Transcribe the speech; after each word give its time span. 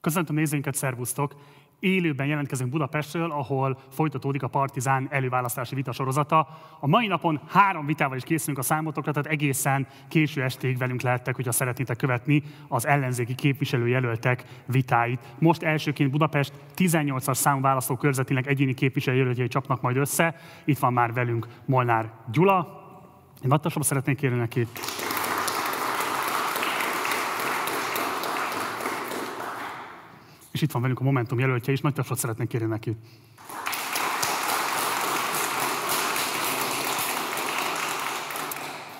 Köszöntöm 0.00 0.36
nézőinket, 0.36 0.74
szervusztok! 0.74 1.34
Élőben 1.80 2.26
jelentkezünk 2.26 2.70
Budapestről, 2.70 3.30
ahol 3.30 3.78
folytatódik 3.90 4.42
a 4.42 4.48
Partizán 4.48 5.08
előválasztási 5.10 5.74
vita 5.74 5.92
sorozata. 5.92 6.48
A 6.80 6.86
mai 6.86 7.06
napon 7.06 7.40
három 7.48 7.86
vitával 7.86 8.16
is 8.16 8.22
készülünk 8.22 8.58
a 8.58 8.62
számotokra, 8.62 9.12
tehát 9.12 9.30
egészen 9.30 9.86
késő 10.08 10.42
estéig 10.42 10.78
velünk 10.78 11.00
lehettek, 11.00 11.36
hogyha 11.36 11.52
szeretnétek 11.52 11.96
követni 11.96 12.42
az 12.68 12.86
ellenzéki 12.86 13.34
képviselőjelöltek 13.34 14.62
vitáit. 14.66 15.34
Most 15.38 15.62
elsőként 15.62 16.10
Budapest 16.10 16.52
18-as 16.76 17.34
számú 17.34 17.60
választókörzetinek 17.60 18.46
egyéni 18.46 18.74
képviselőjelöltjei 18.74 19.48
csapnak 19.48 19.80
majd 19.80 19.96
össze. 19.96 20.34
Itt 20.64 20.78
van 20.78 20.92
már 20.92 21.12
velünk 21.12 21.46
Molnár 21.64 22.12
Gyula. 22.32 22.78
Én 23.42 23.48
nagy 23.48 23.82
szeretnék 23.82 24.16
kérni 24.16 24.38
neki. 24.38 24.66
És 30.60 30.66
itt 30.66 30.72
van 30.72 30.82
velünk 30.82 31.00
a 31.00 31.04
Momentum 31.04 31.38
jelöltje 31.38 31.72
is, 31.72 31.80
nagy 31.80 31.92
tapsot 31.92 32.18
szeretnék 32.18 32.48
kérni 32.48 32.66
neki. 32.66 32.96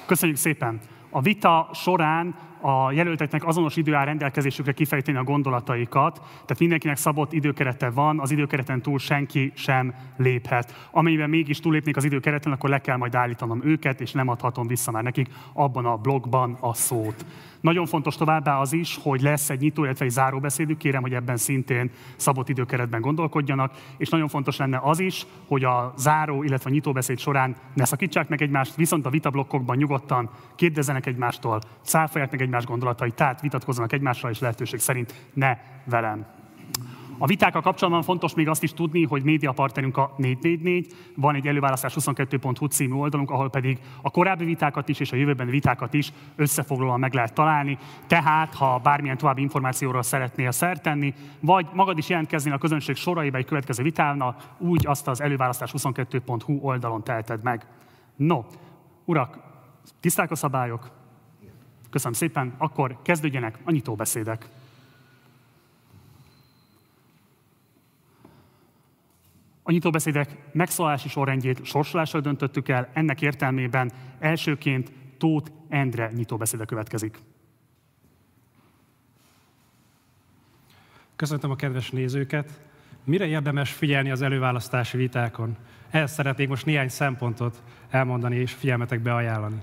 Köszönjük 0.07 0.39
szépen! 0.39 0.81
A 1.11 1.21
vita 1.21 1.71
során 1.75 2.35
a 2.61 2.93
jelölteknek 2.93 3.47
azonos 3.47 3.77
idő 3.77 3.95
áll 3.95 4.05
rendelkezésükre 4.05 4.73
kifejteni 4.73 5.19
a 5.19 5.25
gondolataikat, 5.25 6.15
tehát 6.17 6.59
mindenkinek 6.59 6.97
szabott 6.97 7.33
időkerete 7.33 7.91
van, 7.91 8.21
az 8.21 8.31
időkereten 8.31 8.83
túl 8.83 8.99
senki 8.99 9.53
sem 9.55 9.95
léphet. 10.17 10.89
Amennyiben 10.91 11.31
mégis 11.31 11.61
túlépnék 11.61 11.97
az 11.97 12.05
időkereten, 12.05 12.53
akkor 12.53 12.71
le 12.71 12.79
kell 12.79 12.97
majd 12.97 13.15
állítanom 13.15 13.61
őket, 13.65 14.01
és 14.01 14.13
nem 14.13 14.29
adhatom 14.29 14.67
vissza 14.67 14.91
már 14.91 15.03
nekik 15.03 15.29
abban 15.53 15.87
a 15.87 15.97
blogban 15.97 16.57
a 16.61 16.75
szót. 16.75 17.25
Nagyon 17.61 17.87
fontos 17.87 18.17
továbbá 18.17 18.59
az 18.59 18.73
is, 18.73 18.99
hogy 19.03 19.21
lesz 19.21 19.51
egy 19.51 19.61
nyitó, 19.61 19.85
illetve 19.85 20.05
egy 20.05 20.11
záróbeszédük, 20.11 20.79
kérem, 20.79 21.03
hogy 21.03 21.15
ebben 21.15 21.37
szintén 21.37 21.91
szabott 22.17 22.49
időkeretben 22.49 23.01
gondolkodjanak, 23.01 23.73
és 23.97 24.09
nagyon 24.09 24.29
fontos 24.29 24.57
lenne 24.57 24.81
az 24.83 25.01
is, 25.01 25.27
hogy 25.47 25.65
a 25.65 25.93
záró, 25.97 26.43
illetve 26.43 26.71
a 26.71 26.73
nyitóbeszéd 26.73 27.19
során 27.19 27.57
ne 27.75 27.85
szakítsák 27.85 28.29
meg 28.29 28.43
egymást, 28.43 28.75
viszont 28.75 29.07
a 29.07 29.11
vitablokkokban 29.11 29.77
nyugodtan 29.77 30.31
kérdezzenek 30.55 31.07
egymástól, 31.07 31.61
száfolják 31.81 32.31
meg 32.31 32.41
egymás 32.51 32.67
gondolatait, 32.67 33.15
tehát 33.15 33.41
vitatkozzanak 33.41 33.93
egymással, 33.93 34.31
és 34.31 34.39
lehetőség 34.39 34.79
szerint 34.79 35.15
ne 35.35 35.59
velem. 35.85 36.27
A 37.19 37.27
vitákkal 37.27 37.61
kapcsolatban 37.61 38.03
fontos 38.03 38.35
még 38.35 38.49
azt 38.49 38.63
is 38.63 38.73
tudni, 38.73 39.05
hogy 39.05 39.23
médiapartnerünk 39.23 39.97
a 39.97 40.15
444, 40.17 40.93
van 41.17 41.35
egy 41.35 41.47
előválasztás 41.47 41.95
22.hu 42.01 42.67
című 42.67 42.95
oldalunk, 42.95 43.31
ahol 43.31 43.51
pedig 43.51 43.79
a 44.03 44.11
korábbi 44.11 44.45
vitákat 44.45 44.89
is 44.89 45.01
és 45.01 45.13
a 45.13 45.17
jövőbeni 45.17 45.51
vitákat 45.51 45.95
is 45.95 46.13
összefoglalóan 46.37 46.99
meg 46.99 47.15
lehet 47.15 47.35
találni. 47.35 47.79
Tehát, 48.07 48.55
ha 48.55 48.79
bármilyen 48.79 49.17
további 49.17 49.43
információról 49.43 50.03
szeretnél 50.03 50.51
szert 50.51 50.83
tenni, 50.83 51.15
vagy 51.41 51.67
magad 51.73 51.99
is 51.99 52.09
jelentkezni 52.09 52.51
a 52.51 52.59
közönség 52.59 52.97
soraiba 52.97 53.37
egy 53.37 53.47
következő 53.47 53.83
vitána, 53.83 54.37
úgy 54.59 54.87
azt 54.87 55.09
az 55.09 55.21
előválasztás 55.21 55.73
22.hu 55.77 56.59
oldalon 56.63 57.05
teheted 57.05 57.43
meg. 57.43 57.67
No, 58.17 58.45
urak, 59.05 59.39
tiszták 60.01 60.31
a 60.31 60.35
szabályok? 60.35 61.00
Köszönöm 61.91 62.13
szépen, 62.13 62.55
akkor 62.59 62.99
kezdődjenek 63.03 63.59
a 63.65 63.71
nyitóbeszédek. 63.71 64.49
A 69.63 69.71
nyitóbeszédek 69.71 70.37
megszólalási 70.53 71.09
sorrendjét 71.09 71.65
sorsolással 71.65 72.21
döntöttük 72.21 72.69
el, 72.69 72.89
ennek 72.93 73.23
értelmében 73.23 73.93
elsőként 74.19 74.93
Tóth 75.19 75.51
Endre 75.69 76.11
nyitóbeszéde 76.15 76.65
következik. 76.65 77.19
Köszöntöm 81.17 81.51
a 81.51 81.57
kedves 81.57 81.91
nézőket! 81.91 82.61
Mire 83.05 83.27
érdemes 83.27 83.73
figyelni 83.73 84.11
az 84.11 84.23
előválasztási 84.23 84.97
vitákon? 84.97 85.57
Ehhez 85.91 86.13
szeretnék 86.13 86.49
most 86.49 86.67
néhány 86.67 86.89
szempontot 86.89 87.63
elmondani 87.91 88.37
és 88.37 88.53
figyelmetekbe 88.53 89.15
ajánlani. 89.15 89.63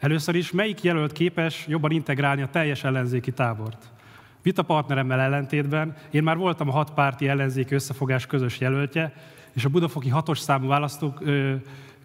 Először 0.00 0.34
is, 0.34 0.50
melyik 0.50 0.82
jelölt 0.82 1.12
képes 1.12 1.64
jobban 1.68 1.90
integrálni 1.90 2.42
a 2.42 2.48
teljes 2.48 2.84
ellenzéki 2.84 3.32
tábort? 3.32 3.90
Vitapartneremmel 4.42 5.20
ellentétben 5.20 5.96
én 6.10 6.22
már 6.22 6.36
voltam 6.36 6.68
a 6.68 6.72
hat 6.72 6.94
párti 6.94 7.28
ellenzéki 7.28 7.74
összefogás 7.74 8.26
közös 8.26 8.60
jelöltje, 8.60 9.12
és 9.52 9.64
a 9.64 9.68
budafoki 9.68 10.08
hatos 10.08 10.38
számú 10.38 10.68
választók 10.68 11.22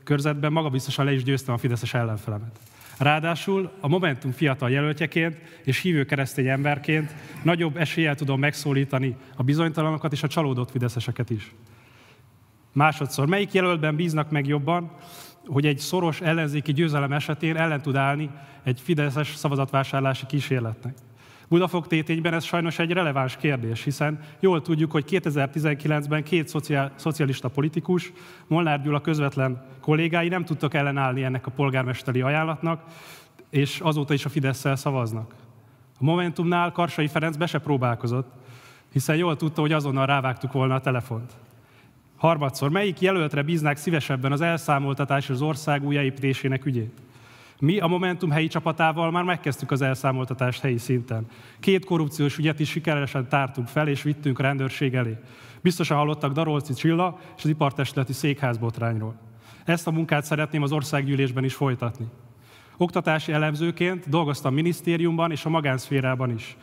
körzetben 0.04 0.52
magabiztosan 0.52 1.06
le 1.06 1.14
is 1.14 1.24
győztem 1.24 1.54
a 1.54 1.58
Fideszes 1.58 1.94
ellenfelemet. 1.94 2.60
Ráadásul 2.98 3.72
a 3.80 3.88
Momentum 3.88 4.32
fiatal 4.32 4.70
jelöltjeként 4.70 5.38
és 5.64 5.82
hívő 5.82 6.06
keresztény 6.06 6.48
emberként 6.48 7.16
nagyobb 7.44 7.78
eséllyel 7.78 8.16
tudom 8.16 8.40
megszólítani 8.40 9.16
a 9.36 9.44
bizonytalanokat 9.44 10.12
és 10.12 10.24
a 10.24 10.28
csalódott 10.28 10.72
fideszeseket 10.72 11.30
is. 11.30 11.54
Másodszor, 12.74 13.28
melyik 13.28 13.52
jelöltben 13.52 13.96
bíznak 13.96 14.32
meg 14.32 14.48
jobban, 14.48 14.92
hogy 15.46 15.66
egy 15.66 15.78
szoros 15.78 16.22
ellenzéki 16.22 16.74
győzelem 16.74 17.14
esetén 17.14 17.56
ellen 17.56 17.82
tud 17.82 17.96
állni 17.96 18.30
egy 18.64 18.80
fideszes 18.80 19.36
szavazatvásárlási 19.36 20.26
kísérletnek? 20.26 20.96
Budafok 21.48 21.88
tétényben 21.88 22.34
ez 22.34 22.44
sajnos 22.44 22.80
egy 22.80 22.92
releváns 22.92 23.38
kérdés, 23.38 23.84
hiszen 23.84 24.20
jól 24.40 24.62
tudjuk, 24.62 24.92
hogy 24.92 25.06
2019-ben 25.10 26.24
két 26.24 26.48
szociál, 26.48 26.92
szocialista 26.96 27.48
politikus, 27.48 28.12
Molnár 28.48 28.82
Gyula 28.82 29.02
közvetlen 29.02 29.66
kollégái 29.82 30.28
nem 30.28 30.46
tudtak 30.46 30.74
ellenállni 30.74 31.24
ennek 31.24 31.46
a 31.46 31.52
polgármesteri 31.52 32.22
ajánlatnak, 32.22 32.84
és 33.50 33.80
azóta 33.80 34.14
is 34.14 34.26
a 34.26 34.30
fidesz 34.30 34.66
szavaznak. 34.76 35.34
A 36.00 36.04
Momentumnál 36.04 36.72
Karsai 36.72 37.08
Ferenc 37.08 37.36
be 37.36 37.46
se 37.46 37.60
próbálkozott, 37.60 38.32
hiszen 38.92 39.16
jól 39.16 39.36
tudta, 39.36 39.62
hogy 39.62 39.72
azonnal 39.72 40.06
rávágtuk 40.06 40.52
volna 40.52 40.76
a 40.76 40.80
telefont. 40.80 41.34
Harmadszor, 42.18 42.70
melyik 42.70 43.02
jelöltre 43.02 43.42
bíznák 43.42 43.78
szívesebben 43.78 44.32
az 44.32 44.42
elszámoltatás 44.42 45.30
az 45.30 45.42
ország 45.42 45.84
újjáépítésének 45.84 46.66
ügyét? 46.66 47.02
Mi 47.60 47.80
a 47.80 47.88
Momentum 47.88 48.32
helyi 48.32 48.48
csapatával 48.48 49.12
már 49.12 49.24
megkezdtük 49.24 49.72
az 49.72 49.82
elszámoltatást 49.82 50.62
helyi 50.62 50.78
szinten. 50.78 51.26
Két 51.60 51.86
korrupciós 51.86 52.38
ügyet 52.38 52.60
is 52.60 52.70
sikeresen 52.70 53.30
tártunk 53.30 53.68
fel, 53.68 53.88
és 53.88 54.04
vittünk 54.04 54.40
a 54.40 54.42
rendőrség 54.42 54.96
elé. 54.96 55.18
Biztosan 55.62 55.98
hallottak 55.98 56.34
Darolci 56.34 56.74
Csilla 56.74 57.20
és 57.38 57.44
az 57.44 57.50
ipartestületi 57.50 58.14
székház 58.14 58.58
botrányról. 58.58 59.16
Ezt 59.66 59.88
a 59.88 59.92
munkát 59.92 60.26
szeretném 60.26 60.62
az 60.62 60.72
országgyűlésben 60.72 61.44
is 61.44 61.54
folytatni. 61.54 62.06
Oktatási 62.78 63.32
elemzőként 63.32 64.10
dolgoztam 64.10 64.54
minisztériumban 64.54 65.32
és 65.32 65.46
a 65.46 65.50
magánszférában 65.50 66.32
is. 66.32 66.58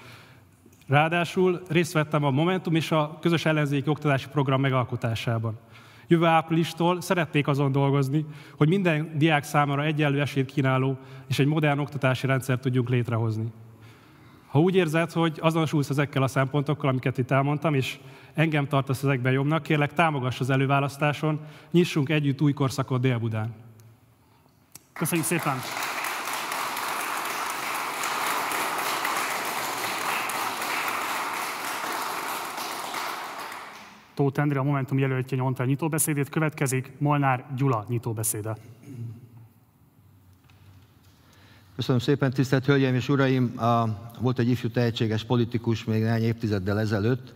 Ráadásul 0.86 1.62
részt 1.68 1.92
vettem 1.92 2.24
a 2.24 2.30
Momentum 2.30 2.74
és 2.74 2.90
a 2.90 3.18
közös 3.20 3.44
ellenzéki 3.44 3.88
oktatási 3.88 4.28
program 4.28 4.60
megalkotásában. 4.60 5.58
Jövő 6.06 6.24
áprilistól 6.24 7.00
szeretnék 7.00 7.46
azon 7.46 7.72
dolgozni, 7.72 8.26
hogy 8.56 8.68
minden 8.68 9.10
diák 9.18 9.44
számára 9.44 9.84
egyenlő 9.84 10.20
esélyt 10.20 10.52
kínáló 10.52 10.98
és 11.28 11.38
egy 11.38 11.46
modern 11.46 11.78
oktatási 11.78 12.26
rendszer 12.26 12.58
tudjunk 12.58 12.88
létrehozni. 12.88 13.52
Ha 14.46 14.60
úgy 14.60 14.74
érzed, 14.74 15.12
hogy 15.12 15.38
azonosulsz 15.40 15.90
ezekkel 15.90 16.22
a 16.22 16.26
szempontokkal, 16.26 16.88
amiket 16.88 17.18
itt 17.18 17.30
elmondtam, 17.30 17.74
és 17.74 17.98
engem 18.34 18.66
tartasz 18.66 19.02
ezekben 19.02 19.32
jobbnak, 19.32 19.62
kérlek 19.62 19.92
támogass 19.92 20.40
az 20.40 20.50
előválasztáson, 20.50 21.40
nyissunk 21.70 22.08
együtt 22.08 22.40
új 22.40 22.52
korszakot 22.52 23.00
Dél-Budán. 23.00 23.54
Köszönjük 24.92 25.26
szépen! 25.26 25.56
Tóth 34.14 34.40
Endre, 34.40 34.58
a 34.58 34.62
Momentum 34.62 34.98
jelöltje 34.98 35.36
nyomta 35.36 35.64
nyitóbeszédét, 35.64 36.28
következik 36.28 36.92
Molnár 36.98 37.44
Gyula 37.56 37.84
nyitóbeszéde. 37.88 38.56
Köszönöm 41.76 42.00
szépen, 42.00 42.30
tisztelt 42.30 42.64
Hölgyeim 42.64 42.94
és 42.94 43.08
Uraim! 43.08 43.58
A, 43.58 43.84
volt 44.20 44.38
egy 44.38 44.48
ifjú 44.48 44.70
tehetséges 44.70 45.24
politikus 45.24 45.84
még 45.84 46.02
néhány 46.02 46.22
évtizeddel 46.22 46.80
ezelőtt, 46.80 47.34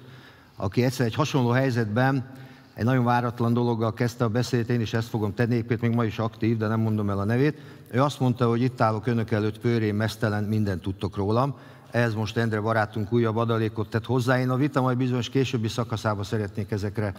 aki 0.57 0.85
egyszer 0.85 1.07
egy 1.07 1.15
hasonló 1.15 1.51
helyzetben 1.51 2.35
egy 2.75 2.85
nagyon 2.85 3.05
váratlan 3.05 3.53
dologgal 3.53 3.95
kezdte 3.95 4.25
a 4.25 4.29
beszédet, 4.29 4.69
én 4.69 4.81
is 4.81 4.93
ezt 4.93 5.09
fogom 5.09 5.35
tenni, 5.35 5.55
épp 5.55 5.81
még 5.81 5.95
ma 5.95 6.05
is 6.05 6.19
aktív, 6.19 6.57
de 6.57 6.67
nem 6.67 6.81
mondom 6.81 7.11
el 7.11 7.19
a 7.19 7.25
nevét. 7.25 7.61
Ő 7.91 8.03
azt 8.03 8.21
mondta, 8.21 8.49
hogy 8.49 8.63
itt 8.63 8.81
állok 8.81 9.07
önök 9.07 9.31
előtt 9.31 9.59
pőrén, 9.59 9.95
mesztelen, 9.95 10.45
mindent 10.45 10.83
tudtok 10.83 11.17
rólam 11.17 11.55
ehhez 11.91 12.15
most 12.15 12.37
Endre 12.37 12.61
barátunk 12.61 13.13
újabb 13.13 13.37
adalékot 13.37 13.89
tett 13.89 14.05
hozzá. 14.05 14.41
Én 14.41 14.51
a 14.51 14.57
vita 14.57 14.81
majd 14.81 14.97
bizonyos 14.97 15.29
későbbi 15.29 15.69
szakaszába 15.69 16.23
szeretnék 16.23 16.71
ezekre 16.71 17.15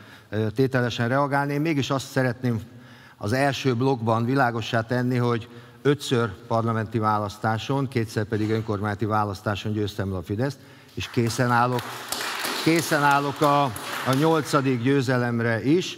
tételesen 0.55 1.07
reagálni. 1.07 1.53
Én 1.53 1.61
mégis 1.61 1.89
azt 1.89 2.07
szeretném 2.07 2.61
az 3.17 3.33
első 3.33 3.75
blokkban 3.75 4.25
világossá 4.25 4.81
tenni, 4.81 5.17
hogy 5.17 5.49
ötször 5.81 6.29
parlamenti 6.47 6.97
választáson, 6.97 7.87
kétszer 7.87 8.23
pedig 8.23 8.49
önkormányzati 8.49 9.05
választáson 9.05 9.71
győztem 9.71 10.11
le 10.11 10.17
a 10.17 10.21
Fideszt, 10.21 10.59
és 10.93 11.09
készen 11.09 11.51
állok, 11.51 11.81
készen 12.63 13.03
állok 13.03 13.41
a, 13.41 13.63
a 14.07 14.13
nyolcadik 14.19 14.81
győzelemre 14.81 15.63
is. 15.63 15.97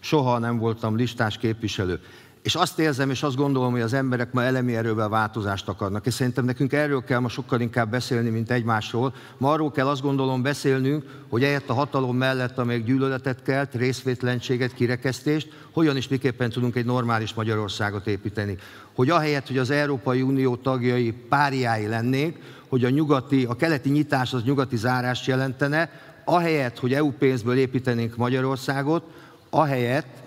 Soha 0.00 0.38
nem 0.38 0.58
voltam 0.58 0.96
listás 0.96 1.38
képviselő. 1.38 2.00
És 2.46 2.54
azt 2.54 2.78
érzem, 2.78 3.10
és 3.10 3.22
azt 3.22 3.36
gondolom, 3.36 3.72
hogy 3.72 3.80
az 3.80 3.92
emberek 3.92 4.32
ma 4.32 4.42
elemi 4.42 4.76
erővel 4.76 5.08
változást 5.08 5.68
akarnak. 5.68 6.06
És 6.06 6.14
szerintem 6.14 6.44
nekünk 6.44 6.72
erről 6.72 7.04
kell 7.04 7.18
ma 7.18 7.28
sokkal 7.28 7.60
inkább 7.60 7.90
beszélni, 7.90 8.28
mint 8.28 8.50
egymásról. 8.50 9.14
Ma 9.38 9.52
arról 9.52 9.70
kell 9.70 9.86
azt 9.86 10.02
gondolom 10.02 10.42
beszélnünk, 10.42 11.04
hogy 11.28 11.44
ehhez 11.44 11.62
a 11.66 11.72
hatalom 11.72 12.16
mellett, 12.16 12.58
amelyek 12.58 12.84
gyűlöletet 12.84 13.42
kelt, 13.42 13.74
részvétlenséget, 13.74 14.74
kirekesztést, 14.74 15.48
hogyan 15.72 15.96
is 15.96 16.08
miképpen 16.08 16.50
tudunk 16.50 16.76
egy 16.76 16.84
normális 16.84 17.34
Magyarországot 17.34 18.06
építeni. 18.06 18.56
Hogy 18.94 19.10
ahelyett, 19.10 19.46
hogy 19.46 19.58
az 19.58 19.70
Európai 19.70 20.22
Unió 20.22 20.56
tagjai 20.56 21.12
páriái 21.28 21.86
lennénk, 21.86 22.38
hogy 22.68 22.84
a 22.84 22.90
nyugati, 22.90 23.44
a 23.44 23.56
keleti 23.56 23.90
nyitás 23.90 24.32
az 24.32 24.42
nyugati 24.42 24.76
zárást 24.76 25.26
jelentene, 25.26 25.90
ahelyett, 26.24 26.78
hogy 26.78 26.94
EU 26.94 27.10
pénzből 27.10 27.56
építenénk 27.56 28.16
Magyarországot, 28.16 29.02
ahelyett 29.50 30.24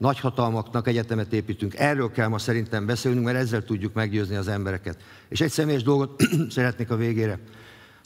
nagyhatalmaknak 0.00 0.88
egyetemet 0.88 1.32
építünk. 1.32 1.74
Erről 1.78 2.10
kell 2.10 2.28
ma 2.28 2.38
szerintem 2.38 2.86
beszélnünk, 2.86 3.24
mert 3.24 3.38
ezzel 3.38 3.64
tudjuk 3.64 3.94
meggyőzni 3.94 4.36
az 4.36 4.48
embereket. 4.48 4.98
És 5.28 5.40
egy 5.40 5.50
személyes 5.50 5.82
dolgot 5.82 6.22
szeretnék 6.50 6.90
a 6.90 6.96
végére. 6.96 7.38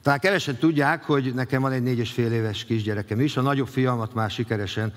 Talán 0.03 0.19
kevesen 0.19 0.57
tudják, 0.57 1.05
hogy 1.05 1.35
nekem 1.35 1.63
van 1.63 1.73
egy 1.73 1.83
négy 1.83 1.99
és 1.99 2.11
fél 2.11 2.33
éves 2.33 2.65
kisgyerekem 2.65 3.21
is, 3.21 3.37
a 3.37 3.41
nagyobb 3.41 3.67
fiamat 3.67 4.15
már 4.15 4.31
sikeresen 4.31 4.93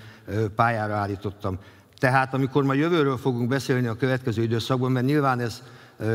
pályára 0.54 0.94
állítottam. 0.94 1.58
Tehát 1.98 2.34
amikor 2.34 2.64
ma 2.64 2.74
jövőről 2.74 3.16
fogunk 3.16 3.48
beszélni 3.48 3.86
a 3.86 3.96
következő 3.96 4.42
időszakban, 4.42 4.92
mert 4.92 5.06
nyilván 5.06 5.40
ez 5.40 5.62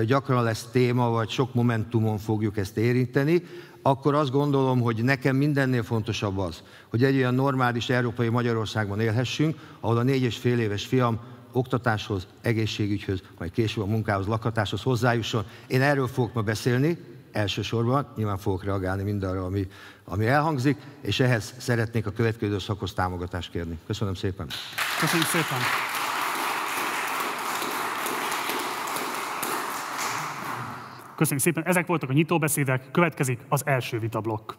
gyakran 0.05 0.43
lesz 0.43 0.67
téma, 0.71 1.09
vagy 1.09 1.29
sok 1.29 1.53
momentumon 1.53 2.17
fogjuk 2.17 2.57
ezt 2.57 2.77
érinteni, 2.77 3.43
akkor 3.85 4.15
azt 4.15 4.31
gondolom, 4.31 4.81
hogy 4.81 5.03
nekem 5.03 5.35
mindennél 5.35 5.83
fontosabb 5.83 6.37
az, 6.37 6.63
hogy 6.89 7.03
egy 7.03 7.15
olyan 7.15 7.33
normális 7.33 7.89
európai 7.89 8.29
Magyarországban 8.29 8.99
élhessünk, 8.99 9.57
ahol 9.79 9.97
a 9.97 10.03
négy 10.03 10.21
és 10.21 10.37
fél 10.37 10.59
éves 10.59 10.85
fiam 10.85 11.19
oktatáshoz, 11.51 12.27
egészségügyhöz, 12.41 13.21
majd 13.39 13.51
később 13.51 13.83
a 13.83 13.87
munkához, 13.87 14.27
lakhatáshoz 14.27 14.81
hozzájusson. 14.81 15.45
Én 15.67 15.81
erről 15.81 16.07
fogok 16.07 16.33
ma 16.33 16.41
beszélni, 16.41 16.97
elsősorban, 17.31 18.07
nyilván 18.15 18.37
fogok 18.37 18.63
reagálni 18.63 19.03
mindarra, 19.03 19.45
ami, 19.45 19.67
ami 20.05 20.25
elhangzik, 20.25 20.77
és 21.01 21.19
ehhez 21.19 21.53
szeretnék 21.57 22.05
a 22.05 22.11
következő 22.11 22.59
szakhoz 22.59 22.93
támogatást 22.93 23.51
kérni. 23.51 23.79
Köszönöm 23.87 24.13
szépen. 24.13 24.47
Köszönöm 24.99 25.25
szépen. 25.25 25.57
Köszönjük 31.23 31.45
szépen. 31.45 31.65
Ezek 31.65 31.87
voltak 31.87 32.09
a 32.09 32.13
nyitóbeszédek, 32.13 32.91
következik 32.91 33.39
az 33.49 33.65
első 33.65 33.99
vitablokk. 33.99 34.51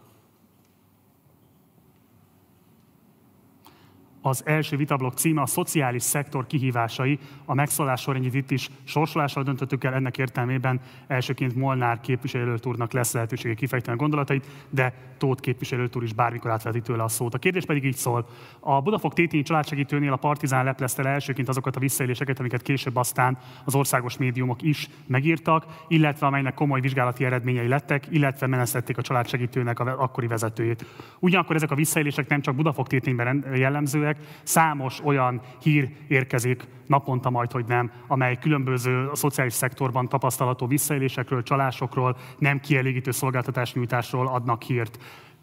Az 4.27 4.43
első 4.47 4.77
vitablok 4.77 5.15
címe 5.15 5.41
a 5.41 5.47
szociális 5.47 6.03
szektor 6.03 6.47
kihívásai. 6.47 7.19
A 7.45 7.55
megszólás 7.55 8.01
sorrendjét 8.01 8.35
itt 8.35 8.51
is 8.51 8.71
sorsolással 8.85 9.43
döntöttük 9.43 9.85
el, 9.85 9.95
ennek 9.95 10.19
értelmében 10.19 10.81
elsőként 11.07 11.57
Molnár 11.57 12.01
képviselőt 12.01 12.67
úrnak 12.67 12.93
lesz 12.93 13.13
lehetősége 13.13 13.55
kifejteni 13.55 13.97
a 13.97 14.01
gondolatait, 14.01 14.47
de 14.71 14.95
Tóth 15.19 15.41
képviselőt 15.41 15.97
úr 15.97 16.03
is 16.03 16.13
bármikor 16.13 16.51
átveti 16.51 16.81
tőle 16.81 17.03
a 17.03 17.09
szót. 17.09 17.35
A 17.35 17.39
kérdés 17.39 17.65
pedig 17.65 17.85
így 17.85 17.97
szól. 17.97 18.29
A 18.61 18.81
Budafok 18.81 19.15
Tétényi 19.15 19.43
családsegítőnél 19.43 20.13
a 20.13 20.17
Partizán 20.17 20.65
leplezte 20.65 21.03
le 21.03 21.09
elsőként 21.09 21.49
azokat 21.49 21.77
a 21.77 21.81
visszaéléseket, 21.81 22.39
amiket 22.39 22.63
később 22.63 22.97
aztán 22.97 23.39
az 23.65 23.75
országos 23.75 24.17
médiumok 24.17 24.63
is 24.63 24.89
megírtak, 25.07 25.67
illetve 25.89 26.27
amelynek 26.27 26.55
komoly 26.55 26.81
vizsgálati 26.81 27.25
eredményei 27.25 27.69
lettek, 27.69 28.07
illetve 28.11 28.47
menesztették 28.47 28.99
a 28.99 29.03
családsegítőnek 29.03 29.81
a 29.81 30.03
akkori 30.03 30.27
vezetőjét. 30.27 30.85
Ugyanakkor 31.19 31.57
ezek 31.57 31.71
a 31.71 31.75
visszaélések 31.75 32.29
nem 32.29 32.41
csak 32.41 32.55
Budafok 32.55 32.87
Tétényben 32.87 33.45
jellemzőek, 33.55 34.14
esetleg 34.15 34.41
számos 34.43 35.01
olyan 35.05 35.41
hír 35.63 35.89
érkezik 36.09 36.67
naponta 36.87 37.31
majd, 37.31 37.53
hogy 37.53 37.65
nem, 37.67 37.91
amely 38.07 38.39
különböző 38.39 39.09
a 39.09 39.17
szociális 39.17 39.53
szektorban 39.53 40.09
tapasztalható 40.09 40.67
visszaélésekről, 40.67 41.43
csalásokról, 41.43 42.17
nem 42.39 42.61
kielégítő 42.61 43.11
szolgáltatásnyújtásról 43.11 44.29
adnak 44.29 44.63
hírt. 44.63 44.99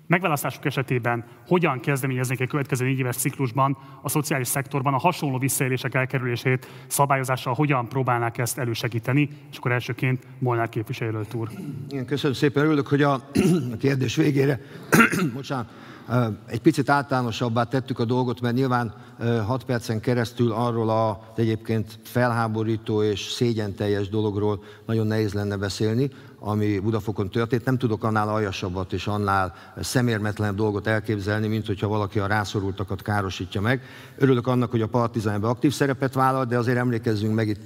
Megválasztásuk 0.08 0.66
esetében 0.66 1.26
hogyan 1.48 1.80
kezdeményeznék 1.80 2.40
egy 2.40 2.50
következő 2.50 2.86
négy 2.86 3.00
éves 3.00 3.16
ciklusban 3.16 3.78
a 4.02 4.10
szociális 4.10 4.48
szektorban 4.48 4.94
a 4.94 4.98
hasonló 4.98 5.38
visszaélések 5.38 5.96
elkerülését? 5.96 6.68
Szabályozással 6.88 7.54
hogyan 7.54 7.88
próbálnák 7.88 8.38
ezt 8.38 8.58
elősegíteni, 8.58 9.30
és 9.52 9.58
akkor 9.58 9.72
elsőként 9.72 10.28
Molnár 10.40 10.70
képviselőt 10.70 11.34
úr. 11.34 11.50
Igen, 11.90 12.06
köszönöm 12.06 12.36
szépen, 12.36 12.64
örülök, 12.64 12.88
hogy 12.88 13.02
a, 13.02 13.14
a 13.74 13.78
kérdés 13.80 14.16
végére, 14.16 14.60
bocsánat, 15.36 15.70
egy 16.46 16.62
picit 16.62 16.90
általánosabbá 16.90 17.64
tettük 17.64 18.00
a 18.00 18.06
dolgot, 18.06 18.42
mert 18.42 18.56
nyilván 18.56 18.94
6 19.46 19.64
percen 19.64 20.00
keresztül 20.00 20.52
arról 20.52 20.90
a 20.90 21.32
egyébként 21.36 22.00
felháborító 22.04 23.04
és 23.04 23.22
szégyenteljes 23.22 24.10
dologról 24.10 24.64
nagyon 24.86 25.08
nehéz 25.08 25.34
lenne 25.34 25.58
beszélni, 25.58 26.10
ami 26.40 26.80
Budafokon 26.80 27.30
történt. 27.30 27.66
Nem 27.66 27.78
tudok 27.78 28.04
annál 28.04 28.30
aljasabbat 28.30 28.94
és 28.94 29.08
annál 29.08 29.54
szemérmetlenebb 29.80 30.56
dolgot 30.56 30.88
elképzelni, 30.88 31.48
mint 31.48 31.66
hogyha 31.66 31.88
valaki 31.88 32.20
a 32.20 32.28
rászorultakat 32.28 33.02
károsítja 33.02 33.62
meg. 33.62 33.82
Örülök 34.18 34.48
annak, 34.48 34.72
hogy 34.72 34.82
a 34.82 34.88
Partizánban 34.88 35.50
aktív 35.50 35.74
szerepet 35.74 36.14
vállal, 36.14 36.46
de 36.46 36.58
azért 36.58 36.78
emlékezzünk 36.78 37.36
meg 37.36 37.48
itt 37.48 37.62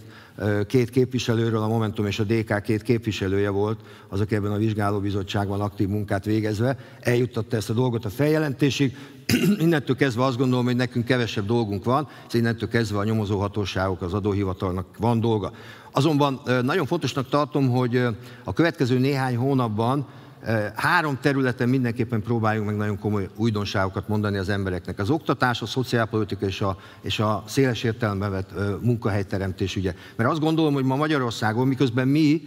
két 0.67 0.89
képviselőről, 0.89 1.61
a 1.61 1.67
Momentum 1.67 2.05
és 2.05 2.19
a 2.19 2.23
DK 2.23 2.61
két 2.61 2.81
képviselője 2.81 3.49
volt, 3.49 3.79
azok 4.07 4.31
ebben 4.31 4.51
a 4.51 4.57
vizsgálóbizottságban 4.57 5.61
aktív 5.61 5.87
munkát 5.87 6.25
végezve, 6.25 6.77
eljuttatta 6.99 7.55
ezt 7.55 7.69
a 7.69 7.73
dolgot 7.73 8.05
a 8.05 8.09
feljelentésig. 8.09 8.97
innentől 9.59 9.95
kezdve 9.95 10.23
azt 10.23 10.37
gondolom, 10.37 10.65
hogy 10.65 10.75
nekünk 10.75 11.05
kevesebb 11.05 11.45
dolgunk 11.45 11.83
van, 11.83 12.07
és 12.27 12.33
innentől 12.33 12.69
kezdve 12.69 12.97
a 12.97 13.03
nyomozóhatóságok, 13.03 14.01
az 14.01 14.13
adóhivatalnak 14.13 14.85
van 14.97 15.19
dolga. 15.19 15.51
Azonban 15.91 16.41
nagyon 16.61 16.85
fontosnak 16.85 17.29
tartom, 17.29 17.69
hogy 17.69 17.95
a 18.43 18.53
következő 18.53 18.99
néhány 18.99 19.35
hónapban 19.35 20.07
Három 20.75 21.17
területen 21.21 21.69
mindenképpen 21.69 22.21
próbáljunk 22.21 22.67
meg 22.67 22.75
nagyon 22.75 22.99
komoly 22.99 23.29
újdonságokat 23.35 24.07
mondani 24.07 24.37
az 24.37 24.49
embereknek. 24.49 24.99
Az 24.99 25.09
oktatás, 25.09 25.61
a 25.61 25.65
szociálpolitika 25.65 26.45
és 26.45 26.61
a, 26.61 26.77
és 27.01 27.19
a 27.19 27.43
széles 27.47 27.83
értelemben 27.83 28.31
vett 28.31 28.51
munkahelyteremtés 28.81 29.75
ügye. 29.75 29.93
Mert 30.15 30.29
azt 30.29 30.39
gondolom, 30.39 30.73
hogy 30.73 30.83
ma 30.83 30.95
Magyarországon, 30.95 31.67
miközben 31.67 32.07
mi 32.07 32.41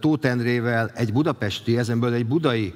Tóth 0.00 0.26
Endrével 0.26 0.90
egy 0.94 1.12
budapesti, 1.12 1.78
ezenből 1.78 2.12
egy 2.12 2.26
budai 2.26 2.74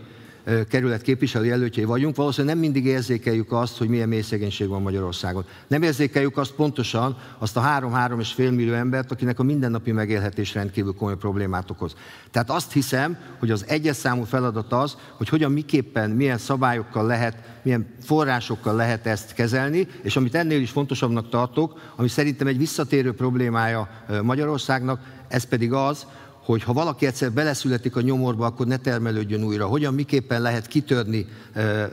kerület 0.69 1.03
képviselő 1.03 1.45
jelöltjei 1.45 1.85
vagyunk, 1.85 2.17
valószínűleg 2.17 2.55
nem 2.55 2.65
mindig 2.65 2.85
érzékeljük 2.87 3.53
azt, 3.53 3.79
hogy 3.79 3.89
milyen 3.89 4.09
mély 4.09 4.21
szegénység 4.21 4.69
van 4.69 4.83
Magyarországon. 4.83 5.45
Nem 5.67 5.83
érzékeljük 5.83 6.37
azt 6.37 6.53
pontosan, 6.53 7.17
azt 7.39 7.57
a 7.57 7.61
3-3,5 7.61 8.37
millió 8.37 8.73
embert, 8.73 9.11
akinek 9.11 9.39
a 9.39 9.43
mindennapi 9.43 9.93
megélhetés 9.93 10.55
rendkívül 10.55 10.95
komoly 10.95 11.17
problémát 11.17 11.71
okoz. 11.71 11.95
Tehát 12.31 12.51
azt 12.51 12.73
hiszem, 12.73 13.19
hogy 13.39 13.51
az 13.51 13.65
egyes 13.69 13.97
számú 13.97 14.25
feladat 14.25 14.73
az, 14.73 14.97
hogy 15.17 15.29
hogyan 15.29 15.53
miképpen, 15.53 16.11
milyen 16.11 16.39
szabályokkal 16.39 17.07
lehet, 17.07 17.37
milyen 17.63 17.87
forrásokkal 18.01 18.75
lehet 18.75 19.07
ezt 19.07 19.35
kezelni, 19.35 19.87
és 20.03 20.17
amit 20.17 20.35
ennél 20.35 20.61
is 20.61 20.71
fontosabbnak 20.71 21.29
tartok, 21.29 21.81
ami 21.97 22.09
szerintem 22.09 22.47
egy 22.47 22.59
visszatérő 22.59 23.13
problémája 23.13 23.89
Magyarországnak, 24.23 25.01
ez 25.29 25.45
pedig 25.45 25.73
az, 25.73 26.07
hogy 26.45 26.63
ha 26.63 26.73
valaki 26.73 27.07
egyszer 27.07 27.33
beleszületik 27.33 27.97
a 27.97 28.01
nyomorba, 28.01 28.47
akkor 28.47 28.67
ne 28.67 28.77
termelődjön 28.77 29.45
újra. 29.45 29.67
Hogyan, 29.67 29.95
miképpen 29.95 30.43
lehet 30.43 30.67
kitörni 30.67 31.27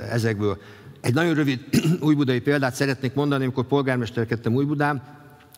ezekből. 0.09 0.57
Egy 1.01 1.13
nagyon 1.13 1.33
rövid 1.33 1.59
újbudai 2.07 2.39
példát 2.39 2.75
szeretnék 2.75 3.13
mondani, 3.13 3.43
amikor 3.43 3.65
polgármesterkedtem 3.65 4.55
Újbudán, 4.55 5.01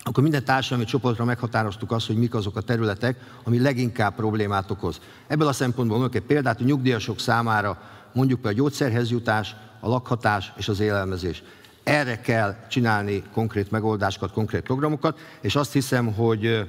akkor 0.04 0.24
minden 0.24 0.46
társadalmi 0.46 0.86
csoportra 0.86 1.26
meghatároztuk 1.26 1.92
azt, 1.92 2.08
hogy 2.08 2.16
mik 2.16 2.34
azok 2.34 2.56
a 2.56 2.62
területek, 2.62 3.18
ami 3.44 3.60
leginkább 3.60 4.16
problémát 4.16 4.72
okoz. 4.72 5.00
Ebből 5.28 5.48
a 5.48 5.54
szempontból 5.54 5.98
mondok 5.98 6.16
egy 6.16 6.28
példát, 6.28 6.58
hogy 6.58 6.66
nyugdíjasok 6.66 7.20
számára 7.20 7.82
mondjuk 8.14 8.46
a 8.46 8.52
gyógyszerhez 8.52 9.12
jutás, 9.12 9.56
a 9.80 9.88
lakhatás 9.88 10.54
és 10.58 10.68
az 10.68 10.80
élelmezés. 10.80 11.44
Erre 11.84 12.22
kell 12.22 12.56
csinálni 12.70 13.24
konkrét 13.34 13.72
megoldásokat, 13.72 14.32
konkrét 14.32 14.62
programokat, 14.62 15.20
és 15.42 15.56
azt 15.56 15.74
hiszem, 15.74 16.14
hogy 16.14 16.66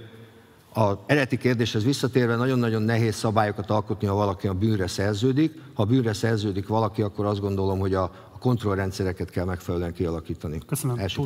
a 0.75 1.05
eredeti 1.07 1.37
kérdéshez 1.37 1.85
visszatérve 1.85 2.37
nagyon-nagyon 2.37 2.83
nehéz 2.83 3.15
szabályokat 3.15 3.71
alkotni, 3.71 4.07
ha 4.07 4.15
valaki 4.15 4.47
a 4.47 4.55
bűnre 4.55 4.87
szerződik. 4.87 5.61
Ha 5.75 5.83
a 5.83 5.87
bűnre 5.87 6.13
szerződik 6.13 6.69
valaki, 6.69 7.03
akkor 7.03 7.25
azt 7.25 7.41
gondolom, 7.41 7.79
hogy 7.79 7.95
a, 7.95 8.03
a 8.03 8.39
kontrollrendszereket 8.39 9.31
kell 9.31 9.45
megfelelően 9.45 9.93
kialakítani. 9.93 10.59
Köszönöm. 10.67 10.99
Első 10.99 11.23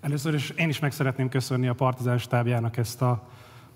Először 0.00 0.34
is 0.34 0.50
én 0.50 0.68
is 0.68 0.78
meg 0.78 0.92
szeretném 0.92 1.28
köszönni 1.28 1.68
a 1.68 1.74
Partizán 1.74 2.18
stábjának 2.18 2.76
ezt 2.76 3.02
a, 3.02 3.28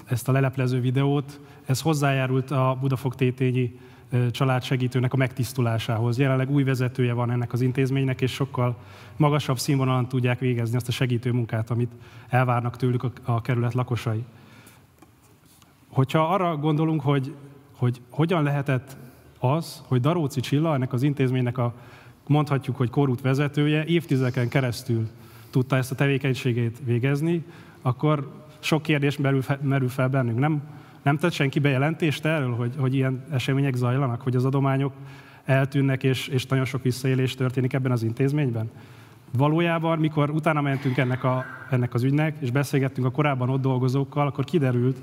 ezt 0.06 0.28
a 0.28 0.32
leleplező 0.32 0.80
videót. 0.80 1.40
Ez 1.66 1.80
hozzájárult 1.80 2.50
a 2.50 2.78
Budafok 2.80 3.14
tétényi 3.14 3.78
családsegítőnek 4.30 5.12
a 5.12 5.16
megtisztulásához. 5.16 6.18
Jelenleg 6.18 6.50
új 6.50 6.62
vezetője 6.62 7.12
van 7.12 7.30
ennek 7.30 7.52
az 7.52 7.60
intézménynek, 7.60 8.20
és 8.20 8.32
sokkal 8.32 8.76
magasabb 9.16 9.58
színvonalon 9.58 10.08
tudják 10.08 10.38
végezni 10.38 10.76
azt 10.76 10.88
a 10.88 10.92
segítő 10.92 11.32
munkát, 11.32 11.70
amit 11.70 11.90
elvárnak 12.28 12.76
tőlük 12.76 13.02
a, 13.02 13.10
a 13.24 13.40
kerület 13.40 13.74
lakosai. 13.74 14.24
Hogyha 15.88 16.34
arra 16.34 16.56
gondolunk, 16.56 17.00
hogy, 17.00 17.34
hogy 17.76 18.00
hogyan 18.10 18.42
lehetett 18.42 18.96
az, 19.38 19.82
hogy 19.86 20.00
Daróci 20.00 20.40
Csilla, 20.40 20.74
ennek 20.74 20.92
az 20.92 21.02
intézménynek 21.02 21.58
a 21.58 21.74
mondhatjuk, 22.26 22.76
hogy 22.76 22.90
korút 22.90 23.20
vezetője, 23.20 23.84
évtizedeken 23.84 24.48
keresztül 24.48 25.08
tudta 25.50 25.76
ezt 25.76 25.90
a 25.90 25.94
tevékenységét 25.94 26.78
végezni, 26.84 27.44
akkor 27.82 28.44
sok 28.58 28.82
kérdés 28.82 29.16
merül 29.16 29.42
fel, 29.42 29.58
merül 29.62 29.88
fel 29.88 30.08
bennünk. 30.08 30.38
Nem, 30.38 30.62
nem 31.06 31.16
tett 31.16 31.32
senki 31.32 31.58
bejelentést 31.58 32.24
erről, 32.24 32.54
hogy, 32.54 32.74
hogy 32.78 32.94
ilyen 32.94 33.24
események 33.30 33.74
zajlanak, 33.74 34.20
hogy 34.20 34.36
az 34.36 34.44
adományok 34.44 34.92
eltűnnek, 35.44 36.02
és, 36.02 36.28
és 36.28 36.46
nagyon 36.46 36.64
sok 36.64 36.82
visszaélés 36.82 37.34
történik 37.34 37.72
ebben 37.72 37.92
az 37.92 38.02
intézményben? 38.02 38.70
Valójában, 39.36 39.98
mikor 39.98 40.30
utána 40.30 40.60
mentünk 40.60 40.96
ennek, 40.96 41.24
a, 41.24 41.44
ennek 41.70 41.94
az 41.94 42.02
ügynek, 42.02 42.36
és 42.40 42.50
beszélgettünk 42.50 43.06
a 43.06 43.10
korábban 43.10 43.48
ott 43.48 43.60
dolgozókkal, 43.60 44.26
akkor 44.26 44.44
kiderült, 44.44 44.96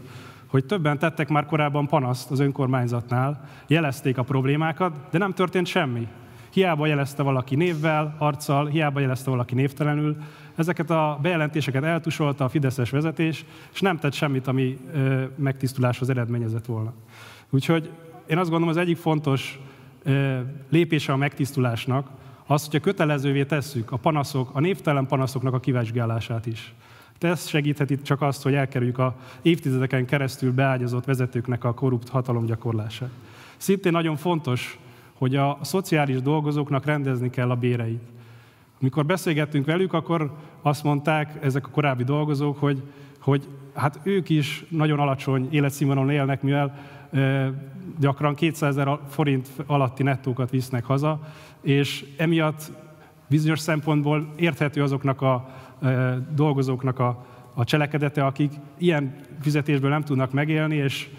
hogy 0.48 0.66
többen 0.66 1.00
tettek 1.00 1.30
már 1.30 1.46
korábban 1.46 1.88
panaszt 1.88 2.32
az 2.32 2.40
önkormányzatnál, 2.40 3.50
jelezték 3.68 4.18
a 4.18 4.24
problémákat, 4.24 4.98
de 5.12 5.18
nem 5.18 5.34
történt 5.34 5.68
semmi. 5.68 6.08
Hiába 6.54 6.86
jelezte 6.86 7.24
valaki 7.24 7.56
névvel, 7.56 8.16
arccal, 8.20 8.66
hiába 8.66 9.00
jelezte 9.00 9.30
valaki 9.30 9.56
névtelenül, 9.56 10.18
ezeket 10.56 10.90
a 10.90 11.20
bejelentéseket 11.22 11.84
eltusolta 11.84 12.44
a 12.44 12.50
Fideszes 12.50 12.90
vezetés, 12.90 13.46
és 13.74 13.82
nem 13.82 14.00
tett 14.00 14.14
semmit, 14.14 14.48
ami 14.48 14.78
megtisztuláshoz 15.36 16.10
eredményezett 16.10 16.66
volna. 16.66 16.94
Úgyhogy 17.50 17.90
én 18.28 18.38
azt 18.38 18.50
gondolom, 18.50 18.76
az 18.76 18.82
egyik 18.82 18.98
fontos 18.98 19.60
lépése 20.70 21.12
a 21.12 21.18
megtisztulásnak, 21.18 22.10
az, 22.46 22.66
hogyha 22.66 22.80
kötelezővé 22.80 23.44
tesszük 23.44 23.92
a 23.92 23.98
panaszok, 23.98 24.50
a 24.54 24.60
névtelen 24.60 25.08
panaszoknak 25.08 25.54
a 25.54 25.60
kivizsgálását 25.60 26.46
is. 26.46 26.74
De 27.20 27.28
ez 27.28 27.48
segítheti 27.48 28.02
csak 28.02 28.22
azt, 28.22 28.44
hogy 28.44 28.54
elkerüljük 28.54 28.98
a 28.98 29.16
évtizedeken 29.42 30.06
keresztül 30.06 30.52
beágyazott 30.52 31.06
vezetőknek 31.06 31.64
a 31.64 31.74
korrupt 31.74 32.10
hatalomgyakorlását. 32.10 33.10
Szintén 33.58 33.92
nagyon 33.92 34.16
fontos, 34.16 34.80
hogy 35.14 35.36
a 35.36 35.58
szociális 35.62 36.22
dolgozóknak 36.22 36.86
rendezni 36.86 37.30
kell 37.30 37.50
a 37.50 37.56
béreit. 37.56 38.02
Amikor 38.84 39.06
beszélgettünk 39.06 39.66
velük, 39.66 39.94
akkor 39.94 40.34
azt 40.62 40.84
mondták 40.84 41.38
ezek 41.42 41.68
a 41.68 41.70
korábbi 41.70 42.04
dolgozók, 42.04 42.58
hogy, 42.58 42.84
hogy 43.20 43.48
hát 43.74 44.00
ők 44.04 44.30
is 44.30 44.66
nagyon 44.70 45.00
alacsony 45.00 45.48
életszínvonalon 45.52 46.10
élnek, 46.10 46.42
mivel 46.42 46.76
gyakran 48.00 48.36
200 48.36 48.78
ezer 48.78 49.00
forint 49.10 49.50
alatti 49.66 50.04
nettókat 50.04 50.50
visznek 50.50 50.84
haza, 50.86 51.20
és 51.62 52.06
emiatt 52.18 52.72
bizonyos 53.30 53.60
szempontból 53.60 54.34
érthető 54.36 54.82
azoknak 54.82 55.22
a 55.22 55.50
dolgozóknak 56.36 57.00
a, 57.00 57.26
a 57.54 57.64
cselekedete, 57.64 58.26
akik 58.26 58.52
ilyen 58.78 59.16
fizetésből 59.42 59.90
nem 59.90 60.04
tudnak 60.04 60.32
megélni, 60.32 60.76
és 60.76 61.10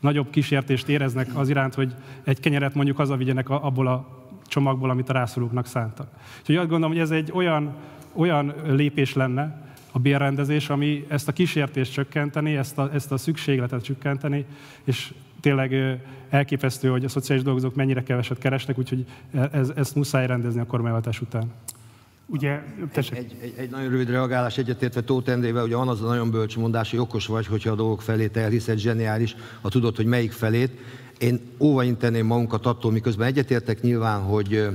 nagyobb 0.00 0.30
kísértést 0.30 0.88
éreznek 0.88 1.28
az 1.34 1.48
iránt, 1.48 1.74
hogy 1.74 1.94
egy 2.24 2.40
kenyeret 2.40 2.74
mondjuk 2.74 2.96
hazavigyenek 2.96 3.48
abból 3.48 3.86
a 3.86 4.17
csomagból, 4.48 4.90
amit 4.90 5.08
a 5.08 5.12
rászorulóknak 5.12 5.66
szántak. 5.66 6.08
Úgyhogy 6.40 6.56
azt 6.56 6.68
gondolom, 6.68 6.92
hogy 6.92 7.02
ez 7.02 7.10
egy 7.10 7.30
olyan, 7.32 7.74
olyan 8.12 8.54
lépés 8.66 9.14
lenne, 9.14 9.66
a 9.92 9.98
bérrendezés, 9.98 10.68
ami 10.68 11.06
ezt 11.08 11.28
a 11.28 11.32
kísértést 11.32 11.92
csökkenteni, 11.92 12.56
ezt 12.56 12.78
a, 12.78 12.90
ezt 12.92 13.12
a 13.12 13.16
szükségletet 13.16 13.82
csökkenteni, 13.82 14.44
és 14.84 15.14
tényleg 15.40 15.98
elképesztő, 16.30 16.88
hogy 16.88 17.04
a 17.04 17.08
szociális 17.08 17.44
dolgozók 17.44 17.74
mennyire 17.74 18.02
keveset 18.02 18.38
keresnek, 18.38 18.78
úgyhogy 18.78 19.04
ez, 19.52 19.72
ezt 19.76 19.94
muszáj 19.94 20.26
rendezni 20.26 20.60
a 20.60 20.66
kormányváltás 20.66 21.20
után. 21.20 21.52
Ugye, 22.26 22.62
Egy, 22.94 23.36
egy, 23.40 23.54
egy 23.56 23.70
nagyon 23.70 23.90
rövid 23.90 24.10
reagálás 24.10 24.58
egyetértve 24.58 25.00
Tóth 25.00 25.30
Endrével, 25.30 25.64
ugye 25.64 25.76
van 25.76 25.88
az 25.88 26.02
a 26.02 26.06
nagyon 26.06 26.30
bölcs 26.30 26.56
mondás, 26.56 26.90
hogy 26.90 26.98
okos 26.98 27.26
vagy, 27.26 27.46
hogyha 27.46 27.70
a 27.70 27.74
dolgok 27.74 28.02
felét 28.02 28.36
elhiszed, 28.36 28.78
zseniális, 28.78 29.36
ha 29.60 29.68
tudod, 29.68 29.96
hogy 29.96 30.06
melyik 30.06 30.32
felét. 30.32 30.80
Én 31.18 31.40
óvainteném 31.58 32.26
magunkat 32.26 32.66
attól, 32.66 32.92
miközben 32.92 33.26
egyetértek 33.26 33.80
nyilván, 33.80 34.20
hogy, 34.20 34.68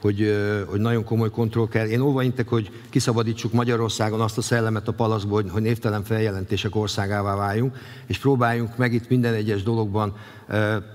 hogy, 0.00 0.34
hogy 0.66 0.80
nagyon 0.80 1.04
komoly 1.04 1.30
kontroll 1.30 1.68
kell. 1.68 1.86
Én 1.86 2.00
óvaintek, 2.00 2.48
hogy 2.48 2.70
kiszabadítsuk 2.90 3.52
Magyarországon 3.52 4.20
azt 4.20 4.38
a 4.38 4.42
szellemet 4.42 4.88
a 4.88 4.92
palaszból, 4.92 5.44
hogy, 5.48 5.62
névtelen 5.62 6.04
feljelentések 6.04 6.76
országává 6.76 7.34
váljunk, 7.34 7.76
és 8.06 8.18
próbáljunk 8.18 8.76
meg 8.76 8.92
itt 8.92 9.08
minden 9.08 9.34
egyes 9.34 9.62
dologban 9.62 10.16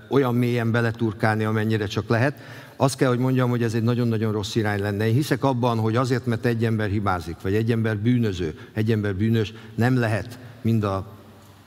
olyan 0.08 0.34
mélyen 0.34 0.70
beleturkálni, 0.70 1.44
amennyire 1.44 1.86
csak 1.86 2.08
lehet. 2.08 2.40
Azt 2.76 2.96
kell, 2.96 3.08
hogy 3.08 3.18
mondjam, 3.18 3.50
hogy 3.50 3.62
ez 3.62 3.74
egy 3.74 3.82
nagyon-nagyon 3.82 4.32
rossz 4.32 4.54
irány 4.54 4.80
lenne. 4.80 5.06
Én 5.06 5.14
hiszek 5.14 5.44
abban, 5.44 5.78
hogy 5.78 5.96
azért, 5.96 6.26
mert 6.26 6.46
egy 6.46 6.64
ember 6.64 6.88
hibázik, 6.88 7.36
vagy 7.42 7.54
egy 7.54 7.70
ember 7.70 7.98
bűnöző, 7.98 8.58
egy 8.72 8.90
ember 8.90 9.14
bűnös, 9.14 9.52
nem 9.74 9.98
lehet 9.98 10.38
mind 10.62 10.84
a 10.84 11.15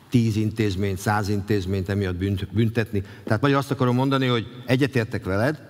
tíz 0.09 0.35
intézményt, 0.35 0.97
száz 0.97 1.29
intézményt 1.29 1.89
emiatt 1.89 2.15
büntetni. 2.51 3.03
Tehát 3.23 3.41
majd 3.41 3.53
azt 3.53 3.71
akarom 3.71 3.95
mondani, 3.95 4.27
hogy 4.27 4.47
egyetértek 4.65 5.25
veled, 5.25 5.67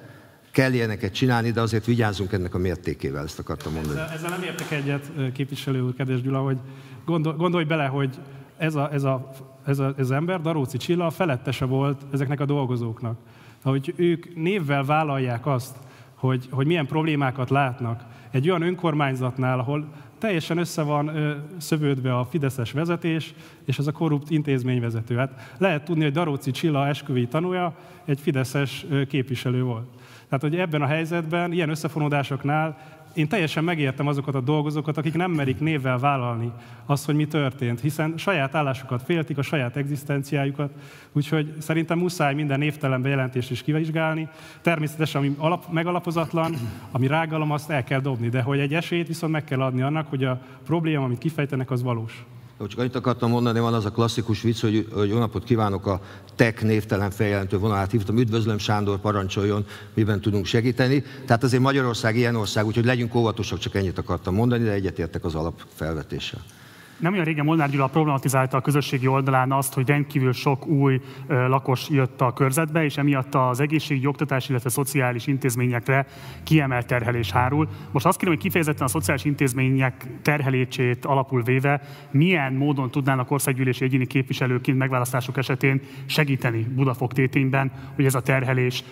kell 0.52 0.74
ilyeneket 0.74 1.14
csinálni, 1.14 1.52
de 1.52 1.62
azért 1.62 1.86
vigyázzunk 1.86 2.32
ennek 2.32 2.54
a 2.54 2.58
mértékével, 2.58 3.24
ezt 3.24 3.40
akartam 3.40 3.74
mondani. 3.74 4.00
Ezzel, 4.00 4.14
ezzel 4.16 4.30
nem 4.30 4.44
értek 4.44 4.72
egyet, 4.72 5.12
képviselő 5.34 5.82
úr, 5.82 5.94
kedves 5.94 6.22
Gyula, 6.22 6.40
hogy 6.40 6.58
gondol, 7.06 7.34
gondolj 7.34 7.64
bele, 7.64 7.86
hogy 7.86 8.20
ez, 8.58 8.76
a, 8.76 8.94
ez, 8.94 9.04
a, 9.04 9.30
ez, 9.66 9.80
a, 9.80 9.86
ez 9.98 10.06
az 10.06 10.12
ember, 10.12 10.42
Daróci 10.42 10.78
Csilla, 10.78 11.06
a 11.06 11.10
felettese 11.10 11.66
volt 11.66 12.02
ezeknek 12.14 12.40
a 12.40 12.46
dolgozóknak. 12.46 13.18
Hogy 13.64 13.94
ők 13.96 14.36
névvel 14.36 14.84
vállalják 14.84 15.46
azt, 15.46 15.76
hogy, 16.16 16.48
hogy 16.52 16.66
milyen 16.66 16.86
problémákat 16.86 17.50
látnak 17.50 18.04
egy 18.32 18.50
olyan 18.50 18.62
önkormányzatnál, 18.62 19.60
ahol 19.60 19.94
teljesen 20.20 20.58
össze 20.58 20.82
van 20.82 21.08
ö, 21.08 21.36
szövődve 21.58 22.18
a 22.18 22.26
fideszes 22.26 22.72
vezetés 22.72 23.34
és 23.66 23.78
ez 23.78 23.88
a 23.88 23.92
korrupt 23.92 24.30
intézményvezető. 24.30 25.16
Hát 25.16 25.56
lehet 25.58 25.84
tudni, 25.84 26.04
hogy 26.04 26.12
Daróci 26.12 26.52
Csilla 26.52 26.88
esküvői 26.88 27.28
tanúja 27.28 27.76
egy 28.06 28.20
fideszes 28.20 28.86
ö, 28.90 29.06
képviselő 29.06 29.64
volt. 29.64 29.88
Tehát, 30.30 30.44
hogy 30.44 30.56
ebben 30.56 30.82
a 30.82 30.86
helyzetben, 30.86 31.52
ilyen 31.52 31.70
összefonódásoknál 31.70 32.78
én 33.14 33.28
teljesen 33.28 33.64
megértem 33.64 34.08
azokat 34.08 34.36
a 34.36 34.42
dolgozókat, 34.42 34.98
akik 34.98 35.14
nem 35.14 35.32
merik 35.32 35.60
névvel 35.60 35.98
vállalni 35.98 36.52
azt, 36.86 37.06
hogy 37.06 37.16
mi 37.16 37.26
történt, 37.26 37.80
hiszen 37.80 38.14
saját 38.18 38.56
állásukat 38.56 39.04
féltik, 39.04 39.38
a 39.38 39.42
saját 39.42 39.76
egzisztenciájukat, 39.76 40.72
úgyhogy 41.12 41.54
szerintem 41.60 41.98
muszáj 41.98 42.34
minden 42.34 42.60
névtelen 42.60 43.02
bejelentést 43.02 43.52
is 43.52 43.64
kivizsgálni. 43.64 44.28
Természetesen, 44.62 45.22
ami 45.22 45.36
alap, 45.38 45.72
megalapozatlan, 45.72 46.54
ami 46.92 47.08
rágalom, 47.08 47.52
azt 47.52 47.70
el 47.70 47.84
kell 47.84 48.00
dobni, 48.00 48.30
de 48.30 48.42
hogy 48.42 48.60
egy 48.60 48.74
esélyt 48.74 49.08
viszont 49.08 49.32
meg 49.32 49.44
kell 49.44 49.62
adni 49.62 49.82
annak, 49.82 50.08
hogy 50.08 50.24
a 50.24 50.42
probléma, 50.66 51.04
amit 51.04 51.18
kifejtenek, 51.18 51.72
az 51.72 51.84
valós. 51.84 52.26
Csak 52.68 52.80
annyit 52.80 52.96
akartam 52.96 53.30
mondani, 53.30 53.60
van 53.60 53.74
az 53.74 53.86
a 53.86 53.92
klasszikus 53.92 54.42
vicc, 54.42 54.62
hogy, 54.62 54.88
hogy 54.94 55.10
jó 55.10 55.18
napot 55.18 55.44
kívánok 55.44 55.86
a 55.86 56.02
TEK 56.36 56.62
névtelen 56.62 57.12
feljelentő 57.12 57.58
vonalát 57.58 57.92
hívtam, 57.92 58.18
üdvözlöm 58.18 58.58
Sándor, 58.58 58.98
parancsoljon, 59.00 59.66
miben 59.94 60.22
tudunk 60.22 60.46
segíteni. 60.46 61.04
Tehát 61.26 61.44
azért 61.44 61.62
Magyarország 61.62 62.16
ilyen 62.16 62.36
ország, 62.36 62.66
úgyhogy 62.66 62.86
legyünk 62.86 63.16
óvatosak, 63.16 63.60
csak 63.60 63.76
ennyit 63.76 63.98
akartam 63.98 64.36
mondani, 64.36 64.64
de 64.64 64.72
egyetértek 64.72 65.26
az 65.26 65.36
alapfelvetéssel. 65.36 66.42
Nem 67.00 67.14
olyan 67.14 67.26
régen 67.26 67.46
Molnár 67.46 67.70
Gyula 67.70 67.88
problematizálta 67.88 68.58
a 68.58 68.62
közösségi 68.62 69.08
oldalán 69.08 69.52
azt, 69.52 69.74
hogy 69.74 69.88
rendkívül 69.88 70.34
sok 70.34 70.68
új 70.68 71.02
lakos 71.28 71.90
jött 71.90 72.22
a 72.22 72.34
körzetbe, 72.34 72.84
és 72.84 72.98
emiatt 72.98 73.36
az 73.36 73.60
egészségügyi, 73.60 74.06
oktatás, 74.06 74.50
illetve 74.50 74.70
szociális 74.70 75.28
intézményekre 75.28 76.06
kiemelt 76.44 76.88
terhelés 76.88 77.32
hárul. 77.32 77.68
Most 77.92 78.06
azt 78.06 78.18
kérem, 78.18 78.34
hogy 78.34 78.44
kifejezetten 78.44 78.86
a 78.86 78.90
szociális 78.90 79.26
intézmények 79.26 80.08
terhelését 80.22 81.06
alapul 81.06 81.44
véve, 81.44 81.82
milyen 82.12 82.54
módon 82.54 82.92
tudnának 82.92 83.32
országgyűlési 83.32 83.84
egyéni 83.84 84.06
képviselőként 84.06 84.78
megválasztások 84.78 85.38
esetén 85.38 85.82
segíteni 86.06 86.64
Budafok 86.64 87.14
tétényben, 87.14 87.72
hogy 87.96 88.06
ez 88.06 88.16
a 88.16 88.22
terhelés 88.22 88.84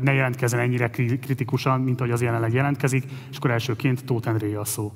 ne 0.00 0.12
jelentkezzen 0.12 0.60
ennyire 0.60 0.88
kritikusan, 1.20 1.80
mint 1.80 2.00
ahogy 2.00 2.12
az 2.12 2.22
jelenleg 2.22 2.52
jelentkezik, 2.52 3.04
és 3.30 3.36
akkor 3.36 3.50
elsőként 3.50 4.04
Tóth 4.04 4.28
Endré 4.28 4.54
a 4.54 4.64
szó. 4.64 4.92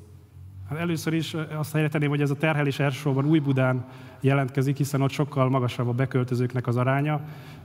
Hát 0.68 0.78
először 0.78 1.12
is 1.12 1.34
azt 1.56 1.72
helyreteném, 1.72 2.08
hogy 2.08 2.20
ez 2.20 2.30
a 2.30 2.34
terhelés 2.34 2.78
elsősorban 2.78 3.24
Új-Budán 3.24 3.84
jelentkezik, 4.20 4.76
hiszen 4.76 5.00
ott 5.00 5.10
sokkal 5.10 5.48
magasabb 5.48 5.88
a 5.88 5.92
beköltözőknek 5.92 6.66
az 6.66 6.76
aránya, 6.76 7.20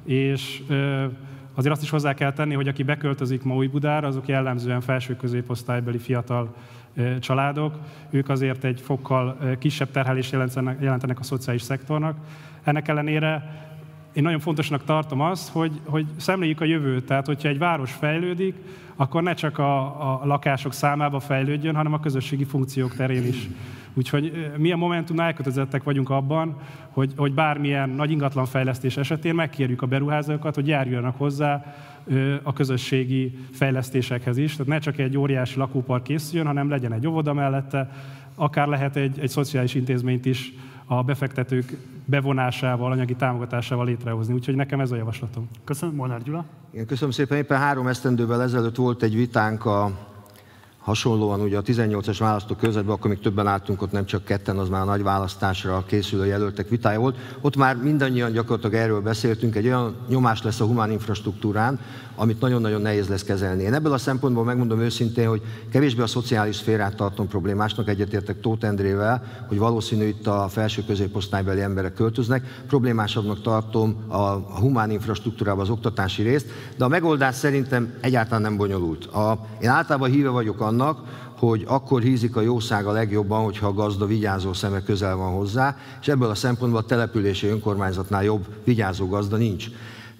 és 0.06 0.64
azért 1.54 1.74
azt 1.74 1.84
is 1.84 1.90
hozzá 1.90 2.14
kell 2.14 2.34
tenni, 2.34 2.54
hogy 2.54 2.68
aki 2.68 2.84
beköltözik 2.84 3.44
ma 3.44 3.56
Új-Budára, 3.56 4.08
azok 4.08 4.28
jellemzően 4.28 4.82
felső 4.82 5.16
középosztálybeli 5.16 5.98
fiatal 5.98 6.56
családok, 7.20 7.78
ők 8.10 8.30
azért 8.30 8.64
egy 8.64 8.82
fokkal 8.82 9.38
kisebb 9.60 9.92
terhelést 9.92 10.32
jelentenek, 10.80 11.20
a 11.20 11.24
szociális 11.24 11.62
szektornak. 11.62 12.18
Ennek 12.64 12.88
ellenére 12.88 13.62
én 14.14 14.24
nagyon 14.24 14.40
fontosnak 14.40 14.84
tartom 14.84 15.22
azt, 15.22 15.50
hogy, 15.50 15.72
hogy 15.86 16.06
szemléljük 16.18 16.62
a 16.62 16.66
jövőt. 16.66 17.06
Tehát, 17.06 17.26
hogyha 17.26 17.48
egy 17.48 17.58
város 17.58 17.92
fejlődik, 17.92 18.56
akkor 18.96 19.24
ne 19.24 19.34
csak 19.34 19.58
a, 19.58 19.82
a 20.22 20.26
lakások 20.26 20.74
számába 20.74 21.20
fejlődjön, 21.20 21.76
hanem 21.76 21.94
a 21.94 22.00
közösségi 22.00 22.44
funkciók 22.44 22.96
terén 22.96 23.28
is. 23.28 23.50
Úgyhogy 23.94 24.52
mi 24.58 24.72
a 24.72 24.76
Momentumnál 24.76 25.26
elkötelezettek 25.26 25.84
vagyunk 25.84 26.10
abban, 26.10 26.58
hogy, 26.90 27.14
hogy 27.18 27.34
bármilyen 27.34 27.90
nagy 27.90 28.12
ingatlanfejlesztés 28.12 28.98
esetén 28.98 29.36
megkérjük 29.36 29.82
a 29.82 29.86
beruházókat, 29.86 30.56
hogy 30.56 30.68
járjanak 30.68 31.18
hozzá 31.18 31.76
a 32.44 32.54
közösségi 32.54 33.38
fejlesztésekhez 33.52 34.38
is. 34.38 34.52
Tehát 34.52 34.68
ne 34.68 34.80
csak 34.80 34.98
egy 34.98 35.18
óriási 35.18 35.58
lakópark 35.58 36.04
készüljön, 36.04 36.48
hanem 36.48 36.70
legyen 36.70 36.94
egy 36.94 37.08
óvoda 37.08 37.34
mellette, 37.34 37.92
akár 38.36 38.68
lehet 38.68 38.96
egy, 38.96 39.20
egy 39.20 39.30
szociális 39.30 39.76
intézményt 39.76 40.26
is 40.26 40.54
a 40.98 41.02
befektetők 41.02 41.78
bevonásával, 42.06 42.92
anyagi 42.92 43.16
támogatásával 43.16 43.86
létrehozni. 43.86 44.34
Úgyhogy 44.34 44.56
nekem 44.56 44.80
ez 44.80 44.92
a 44.92 44.96
javaslatom. 44.96 45.50
Köszönöm, 45.64 45.96
Molnár 45.96 46.22
Gyula. 46.24 46.46
Igen, 46.72 46.86
köszönöm 46.86 47.12
szépen. 47.12 47.38
Éppen 47.38 47.60
három 47.60 47.88
esztendővel 47.88 48.42
ezelőtt 48.42 48.76
volt 48.76 49.04
egy 49.04 49.16
vitánk 49.16 49.66
a, 49.66 49.92
hasonlóan 50.84 51.42
ugye 51.42 51.58
a 51.58 51.62
18-as 51.62 52.16
választókörzetben, 52.20 52.96
akkor 52.96 53.10
még 53.10 53.20
többen 53.20 53.48
álltunk 53.48 53.82
ott, 53.82 53.92
nem 53.92 54.06
csak 54.06 54.24
ketten, 54.24 54.58
az 54.58 54.70
már 54.70 54.82
a 54.82 54.86
nagy 54.86 55.04
választásra 55.04 55.84
készülő 55.86 56.26
jelöltek 56.26 56.70
vitája 56.70 57.00
volt. 57.00 57.18
Ott 57.42 57.56
már 57.56 57.78
mindannyian 57.78 58.32
gyakorlatilag 58.32 58.76
erről 58.76 59.02
beszéltünk, 59.02 59.56
egy 59.56 59.66
olyan 59.66 59.96
nyomás 60.08 60.42
lesz 60.42 60.60
a 60.60 60.66
humán 60.66 60.92
infrastruktúrán, 60.92 61.80
amit 62.16 62.40
nagyon-nagyon 62.40 62.82
nehéz 62.82 63.08
lesz 63.08 63.24
kezelni. 63.24 63.64
Én 63.64 63.74
ebből 63.74 63.94
a 63.94 63.98
szempontból 63.98 64.44
megmondom 64.44 64.80
őszintén, 64.80 65.28
hogy 65.28 65.42
kevésbé 65.72 66.02
a 66.02 66.08
szociális 66.08 66.56
szférát 66.56 66.96
tartom 66.96 67.28
problémásnak, 67.28 67.90
egyetértek 67.90 68.42
Tóth 68.42 68.66
Endrével, 68.66 69.46
hogy 69.48 69.58
valószínű 69.58 70.06
itt 70.06 70.28
a 70.28 70.48
felső 70.50 70.84
középosztálybeli 70.88 71.62
emberek 71.62 71.94
költöznek. 71.94 72.64
Problémásabbnak 72.68 73.42
tartom 73.42 74.04
a 74.08 74.20
humán 74.60 74.92
infrastruktúrába 74.92 75.62
az 75.62 75.70
oktatási 75.70 76.22
részt, 76.22 76.48
de 76.78 76.86
a 76.86 76.88
megoldás 76.88 77.36
szerintem 77.36 77.94
egyáltalán 78.02 78.42
nem 78.42 78.58
bonyolult. 78.58 79.06
A, 79.06 79.46
én 79.62 79.70
általában 79.70 80.10
híve 80.10 80.30
vagyok 80.30 80.62
annak, 80.62 81.22
hogy 81.38 81.64
akkor 81.68 82.02
hízik 82.02 82.36
a 82.36 82.42
jószág 82.42 82.86
a 82.86 82.92
legjobban, 82.92 83.44
hogyha 83.44 83.68
a 83.68 83.74
gazda 83.74 84.06
vigyázó 84.06 84.54
szeme 84.54 84.84
közel 84.84 85.16
van 85.16 85.32
hozzá, 85.32 85.78
és 86.02 86.08
ebből 86.08 86.30
a 86.30 86.36
szempontból 86.36 86.82
a 86.82 86.86
települési 86.86 87.48
önkormányzatnál 87.48 88.24
jobb 88.24 88.46
vigyázó 88.64 89.08
gazda 89.08 89.38
nincs. 89.38 89.68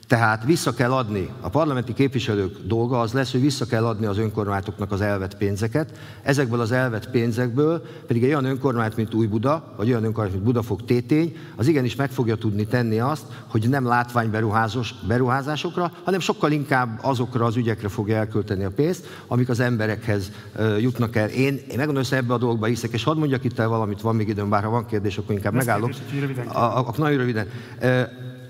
Tehát 0.08 0.44
vissza 0.44 0.74
kell 0.74 0.92
adni, 0.92 1.30
a 1.42 1.50
parlamenti 1.50 1.94
képviselők 1.94 2.58
dolga 2.66 3.00
az 3.00 3.14
lesz, 3.14 3.32
hogy 3.32 3.42
vissza 3.42 3.66
kell 3.66 3.86
adni 3.86 4.06
az 4.06 4.18
önkormányzatoknak 4.18 4.92
az 4.92 5.02
elvett 5.02 5.38
pénzeket. 5.38 5.98
Ezekből 6.24 6.60
az 6.60 6.72
elvett 6.72 7.10
pénzekből 7.10 7.86
pedig 8.08 8.24
egy 8.24 8.30
olyan 8.30 8.46
önkormányzat, 8.46 8.98
mint 8.98 9.14
Új 9.14 9.26
Buda, 9.26 9.74
vagy 9.78 9.88
olyan 9.88 10.04
önkormányzat, 10.04 10.34
mint 10.34 10.54
Budafok 10.54 10.86
Tétény, 10.86 11.38
az 11.56 11.68
igenis 11.68 11.96
meg 11.96 12.12
fogja 12.12 12.36
tudni 12.36 12.66
tenni 12.66 13.00
azt, 13.00 13.24
hogy 13.48 13.70
nem 13.70 13.90
beruházásokra, 15.08 15.92
hanem 16.04 16.20
sokkal 16.20 16.52
inkább 16.52 17.00
azokra 17.02 17.46
az 17.46 17.56
ügyekre 17.56 17.88
fogja 17.88 18.16
elkölteni 18.16 18.64
a 18.64 18.72
pénzt, 18.72 19.08
amik 19.28 19.50
az 19.50 19.60
emberekhez 19.60 20.32
jutnak 20.80 21.16
el. 21.16 21.30
Én, 21.30 21.54
én 21.54 21.78
megmondom, 21.78 22.04
hogy 22.10 22.18
ebbe 22.18 22.34
a 22.34 22.38
dolgba 22.38 22.66
hiszek, 22.66 22.92
és 22.92 23.04
hadd 23.04 23.18
mondjak 23.18 23.44
itt 23.44 23.60
el 23.60 23.68
valamit, 23.68 24.02
van 24.02 24.16
még 24.16 24.28
időm, 24.28 24.50
bár 24.50 24.64
ha 24.64 24.70
van 24.70 24.86
kérdés, 24.86 25.18
akkor 25.18 25.36
inkább 25.36 25.54
Lesz 25.54 25.66
megállok. 25.66 25.92
Kérdés, 26.12 26.38
a, 26.46 26.60
a, 26.60 26.88
a, 26.88 26.94
nagyon 26.98 27.18
röviden. 27.18 27.48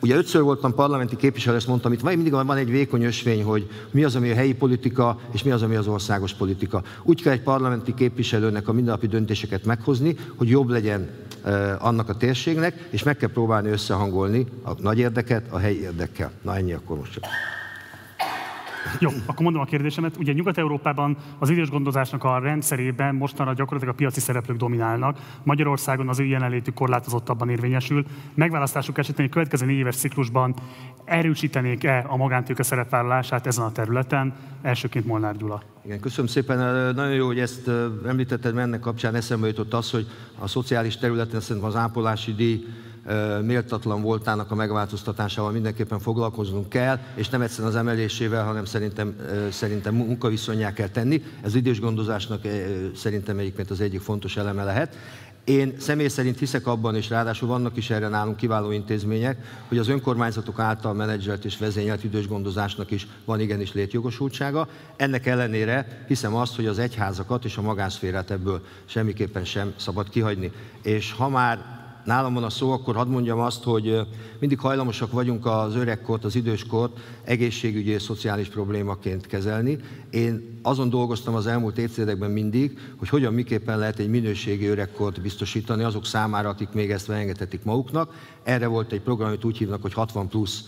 Ugye 0.04 0.16
ötször 0.16 0.42
voltam 0.42 0.74
parlamenti 0.74 1.16
képviselő, 1.16 1.56
ezt 1.56 1.68
mondtam, 1.68 1.92
itt 1.92 2.04
mindig 2.04 2.32
van 2.32 2.58
egy 2.58 2.70
vékony 2.70 3.04
ösvény, 3.04 3.44
hogy 3.44 3.70
mi 3.92 4.04
az, 4.04 4.16
ami 4.16 4.30
a 4.30 4.36
helyi 4.36 4.54
politika, 4.54 5.20
és 5.32 5.44
mi 5.44 5.52
az, 5.52 5.62
ami 5.62 5.76
az 5.76 5.88
országos 5.88 6.34
politika. 6.34 6.84
Úgy 7.04 7.22
kell 7.22 7.34
egy 7.34 7.42
parlamenti 7.42 7.94
képviselőnek 7.94 8.68
a 8.68 8.74
mindennapi 8.74 9.08
döntéseket 9.08 9.66
meghozni, 9.66 10.16
hogy 10.36 10.50
jobb 10.50 10.70
legyen 10.70 11.10
eh, 11.44 11.86
annak 11.86 12.10
a 12.10 12.16
térségnek, 12.16 12.88
és 12.90 13.04
meg 13.04 13.18
kell 13.18 13.30
próbálni 13.30 13.70
összehangolni 13.70 14.46
a 14.64 14.72
nagy 14.82 14.98
érdeket 14.98 15.46
a 15.50 15.58
helyi 15.58 15.82
érdekkel. 15.82 16.32
Na 16.42 16.56
ennyi 16.56 16.74
akkor 16.74 16.98
most 16.98 17.12
csak. 17.12 17.24
Jó, 19.00 19.10
akkor 19.26 19.44
mondom 19.44 19.62
a 19.62 19.66
kérdésemet. 19.66 20.18
Ugye 20.18 20.34
Nyugat-Európában 20.34 21.18
az 21.40 21.50
idős 21.50 21.70
gondozásnak 21.70 22.24
a 22.24 22.40
rendszerében 22.40 23.16
mostanra 23.16 23.54
gyakorlatilag 23.54 23.94
a 23.94 23.98
piaci 23.98 24.20
szereplők 24.20 24.58
dominálnak. 24.58 25.20
Magyarországon 25.44 26.10
az 26.10 26.20
ő 26.20 26.26
jelenlétük 26.26 26.74
korlátozottabban 26.74 27.50
érvényesül. 27.50 28.06
Megválasztásuk 28.34 28.98
esetén 28.98 29.26
a 29.26 29.30
következő 29.30 29.66
négy 29.66 29.78
éves 29.78 29.96
ciklusban 29.96 30.56
erősítenék-e 31.06 32.06
a 32.08 32.18
magántőke 32.18 32.64
szerepvállalását 32.64 33.48
ezen 33.48 33.66
a 33.66 33.72
területen? 33.72 34.34
Elsőként 34.62 35.06
Molnár 35.06 35.38
Gyula. 35.38 35.62
Igen, 35.86 36.00
köszönöm 36.00 36.28
szépen. 36.28 36.58
Nagyon 36.96 37.14
jó, 37.14 37.26
hogy 37.26 37.40
ezt 37.40 37.70
említetted, 38.08 38.54
mert 38.54 38.68
ennek 38.68 38.80
kapcsán 38.80 39.16
eszembe 39.16 39.48
jutott 39.48 39.74
az, 39.74 39.92
hogy 39.92 40.08
a 40.40 40.48
szociális 40.48 40.98
területen 40.98 41.40
szerintem 41.40 41.72
az 41.72 41.76
ápolási 41.76 42.34
díj 42.34 42.66
méltatlan 43.42 44.02
voltának 44.02 44.52
a 44.52 44.56
megváltoztatásával 44.56 45.52
mindenképpen 45.52 46.00
foglalkoznunk 46.00 46.70
kell, 46.70 47.00
és 47.16 47.30
nem 47.30 47.42
egyszerűen 47.42 47.70
az 47.70 47.76
emelésével, 47.76 48.44
hanem 48.46 48.66
szerintem, 48.66 49.16
szerintem 49.52 49.96
munkaviszonyá 49.96 50.74
kell 50.74 50.88
tenni. 50.88 51.24
Ez 51.42 51.56
idős 51.56 51.80
gondozásnak 51.80 52.42
szerintem 52.96 53.38
egyébként 53.38 53.70
az 53.70 53.82
egyik 53.82 54.02
fontos 54.02 54.38
eleme 54.38 54.64
lehet. 54.64 54.98
Én 55.44 55.74
személy 55.78 56.08
szerint 56.08 56.40
hiszek 56.40 56.68
abban, 56.68 56.96
és 56.96 57.10
ráadásul 57.10 57.48
vannak 57.48 57.78
is 57.78 57.90
erre 57.90 58.08
nálunk 58.08 58.38
kiváló 58.38 58.72
intézmények, 58.72 59.64
hogy 59.68 59.78
az 59.78 59.88
önkormányzatok 59.88 60.60
által 60.60 60.94
menedzselt 60.94 61.46
és 61.46 61.58
vezényelt 61.58 62.04
idős 62.04 62.28
gondozásnak 62.28 62.92
is 62.92 63.08
van 63.26 63.40
igenis 63.40 63.74
létjogosultsága. 63.74 64.68
Ennek 64.96 65.26
ellenére 65.26 66.04
hiszem 66.08 66.36
azt, 66.36 66.56
hogy 66.56 66.66
az 66.66 66.80
egyházakat 66.80 67.46
és 67.46 67.58
a 67.58 67.62
magánszférát 67.62 68.32
ebből 68.32 68.62
semmiképpen 68.86 69.46
sem 69.46 69.74
szabad 69.76 70.10
kihagyni. 70.10 70.52
És 70.82 71.12
ha 71.12 71.30
már 71.30 71.83
nálam 72.06 72.34
van 72.34 72.44
a 72.44 72.50
szó, 72.50 72.72
akkor 72.72 72.96
hadd 72.96 73.08
mondjam 73.08 73.40
azt, 73.40 73.64
hogy 73.64 74.00
mindig 74.40 74.60
hajlamosak 74.60 75.12
vagyunk 75.12 75.46
az 75.46 75.76
öregkort, 75.76 76.24
az 76.24 76.36
időskort 76.36 77.00
egészségügyi 77.24 77.90
és 77.90 78.02
szociális 78.02 78.48
problémaként 78.48 79.28
kezelni. 79.28 79.78
Én 80.10 80.60
azon 80.62 80.90
dolgoztam 80.90 81.36
az 81.36 81.48
elmúlt 81.48 81.78
évtizedekben 81.78 82.32
mindig, 82.32 82.80
hogy 82.98 83.10
hogyan, 83.10 83.34
miképpen 83.34 83.78
lehet 83.78 84.00
egy 84.00 84.10
minőségi 84.10 84.66
öregkort 84.66 85.22
biztosítani 85.22 85.84
azok 85.84 86.06
számára, 86.06 86.50
akik 86.50 86.70
még 86.70 86.92
ezt 86.92 87.10
engedhetik 87.10 87.64
maguknak. 87.64 88.14
Erre 88.44 88.68
volt 88.68 88.92
egy 88.92 89.02
program, 89.02 89.28
amit 89.28 89.44
úgy 89.44 89.58
hívnak, 89.58 89.82
hogy 89.82 89.94
60 89.94 90.28
plusz 90.28 90.64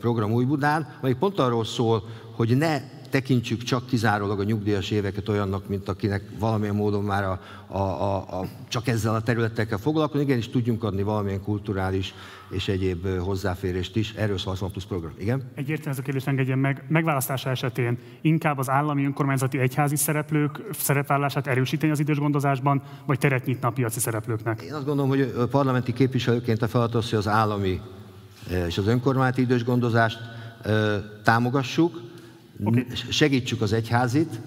program 0.00 0.32
Újbudán, 0.32 0.96
amely 1.00 1.14
pont 1.14 1.38
arról 1.38 1.64
szól, 1.64 2.04
hogy 2.36 2.56
ne 2.56 2.80
tekintsük 3.14 3.62
csak 3.62 3.86
kizárólag 3.86 4.40
a 4.40 4.44
nyugdíjas 4.44 4.90
éveket 4.90 5.28
olyannak, 5.28 5.68
mint 5.68 5.88
akinek 5.88 6.22
valamilyen 6.38 6.74
módon 6.74 7.04
már 7.04 7.24
a, 7.24 7.40
a, 7.66 7.78
a, 7.78 8.16
a, 8.16 8.46
csak 8.68 8.86
ezzel 8.86 9.14
a 9.14 9.20
területtel 9.20 9.66
kell 9.66 9.78
foglalkozni, 9.78 10.24
igenis 10.24 10.48
tudjunk 10.50 10.84
adni 10.84 11.02
valamilyen 11.02 11.42
kulturális 11.42 12.14
és 12.50 12.68
egyéb 12.68 13.18
hozzáférést 13.18 13.96
is. 13.96 14.12
Erről 14.12 14.38
szól 14.38 14.56
a 14.60 14.66
plusz 14.66 14.84
program. 14.84 15.12
Igen? 15.18 15.42
Egyértelműen 15.54 15.92
ez 15.92 15.98
a 15.98 16.02
kérdés 16.02 16.26
engedjen 16.26 16.58
meg. 16.58 16.84
Megválasztása 16.88 17.50
esetén 17.50 17.98
inkább 18.20 18.58
az 18.58 18.70
állami 18.70 19.04
önkormányzati 19.04 19.58
egyházi 19.58 19.96
szereplők 19.96 20.62
szerepvállását 20.72 21.46
erősíteni 21.46 21.92
az 21.92 22.00
idős 22.00 22.18
gondozásban, 22.18 22.82
vagy 23.06 23.18
teret 23.18 23.46
nyitna 23.46 23.68
a 23.68 23.70
piaci 23.70 24.00
szereplőknek? 24.00 24.62
Én 24.62 24.74
azt 24.74 24.84
gondolom, 24.84 25.10
hogy 25.10 25.34
a 25.38 25.46
parlamenti 25.46 25.92
képviselőként 25.92 26.62
a 26.62 26.68
feladat 26.68 26.94
az, 26.94 27.10
hogy 27.10 27.18
az 27.18 27.28
állami 27.28 27.80
és 28.66 28.78
az 28.78 28.86
önkormányzati 28.86 29.40
idős 29.40 29.64
gondozást 29.64 30.18
támogassuk, 31.22 32.12
Okay. 32.62 32.86
Segítsük 33.08 33.60
az 33.60 33.72
egyházit, 33.72 34.40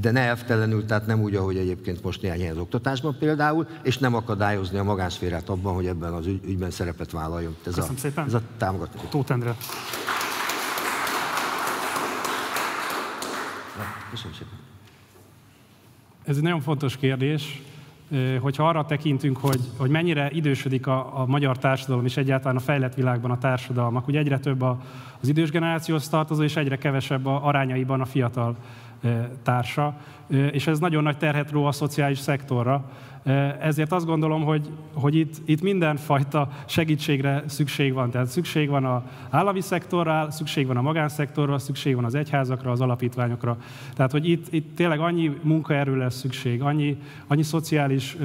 de 0.00 0.10
ne 0.10 0.20
elvtelenül, 0.20 0.86
tehát 0.86 1.06
nem 1.06 1.20
úgy, 1.20 1.34
ahogy 1.34 1.56
egyébként 1.56 2.02
most 2.02 2.22
néhány 2.22 2.38
helyen 2.38 2.54
az 2.54 2.60
oktatásban 2.60 3.16
például, 3.18 3.66
és 3.82 3.98
nem 3.98 4.14
akadályozni 4.14 4.78
a 4.78 4.82
magánszférát 4.82 5.48
abban, 5.48 5.74
hogy 5.74 5.86
ebben 5.86 6.12
az 6.12 6.26
ügyben 6.26 6.70
szerepet 6.70 7.10
vállaljon. 7.10 7.56
Ez 7.66 7.74
Köszönöm 7.74 7.96
a, 7.96 7.98
szépen. 7.98 8.26
Ez 8.26 8.34
a 8.34 8.42
támogatás. 8.56 9.00
Tóth 9.08 9.32
Endre. 9.32 9.56
Köszönöm 14.10 14.32
szépen. 14.32 14.58
Ez 16.24 16.36
egy 16.36 16.42
nagyon 16.42 16.60
fontos 16.60 16.96
kérdés 16.96 17.62
hogyha 18.40 18.68
arra 18.68 18.84
tekintünk, 18.84 19.36
hogy, 19.36 19.60
hogy 19.76 19.90
mennyire 19.90 20.30
idősödik 20.30 20.86
a, 20.86 21.20
a 21.20 21.26
magyar 21.26 21.58
társadalom 21.58 22.04
és 22.04 22.16
egyáltalán 22.16 22.56
a 22.56 22.60
fejlett 22.60 22.94
világban 22.94 23.30
a 23.30 23.38
társadalmak, 23.38 24.04
hogy 24.04 24.16
egyre 24.16 24.38
több 24.38 24.62
a, 24.62 24.78
az 25.20 25.28
idős 25.28 25.50
generációhoz 25.50 26.08
tartozó, 26.08 26.42
és 26.42 26.56
egyre 26.56 26.76
kevesebb 26.76 27.26
a 27.26 27.46
arányaiban 27.46 28.00
a 28.00 28.04
fiatal 28.04 28.56
társa, 29.42 29.96
és 30.50 30.66
ez 30.66 30.78
nagyon 30.78 31.02
nagy 31.02 31.16
terhet 31.16 31.50
ró 31.50 31.64
a 31.64 31.72
szociális 31.72 32.18
szektorra. 32.18 32.84
Ezért 33.60 33.92
azt 33.92 34.06
gondolom, 34.06 34.44
hogy, 34.44 34.68
hogy 34.92 35.14
itt, 35.14 35.34
itt 35.44 35.62
mindenfajta 35.62 36.48
segítségre 36.66 37.42
szükség 37.46 37.92
van. 37.92 38.10
Tehát 38.10 38.26
szükség 38.26 38.68
van 38.68 38.84
az 38.84 39.02
állami 39.30 39.60
szektorra, 39.60 40.30
szükség 40.30 40.66
van 40.66 40.76
a 40.76 40.82
magánszektorra, 40.82 41.58
szükség 41.58 41.94
van 41.94 42.04
az 42.04 42.14
egyházakra, 42.14 42.70
az 42.70 42.80
alapítványokra. 42.80 43.56
Tehát, 43.94 44.10
hogy 44.10 44.28
itt, 44.28 44.52
itt 44.52 44.76
tényleg 44.76 45.00
annyi 45.00 45.38
munkaerő 45.42 45.96
lesz 45.96 46.14
szükség, 46.14 46.62
annyi, 46.62 46.96
annyi 47.26 47.42
szociális 47.42 48.16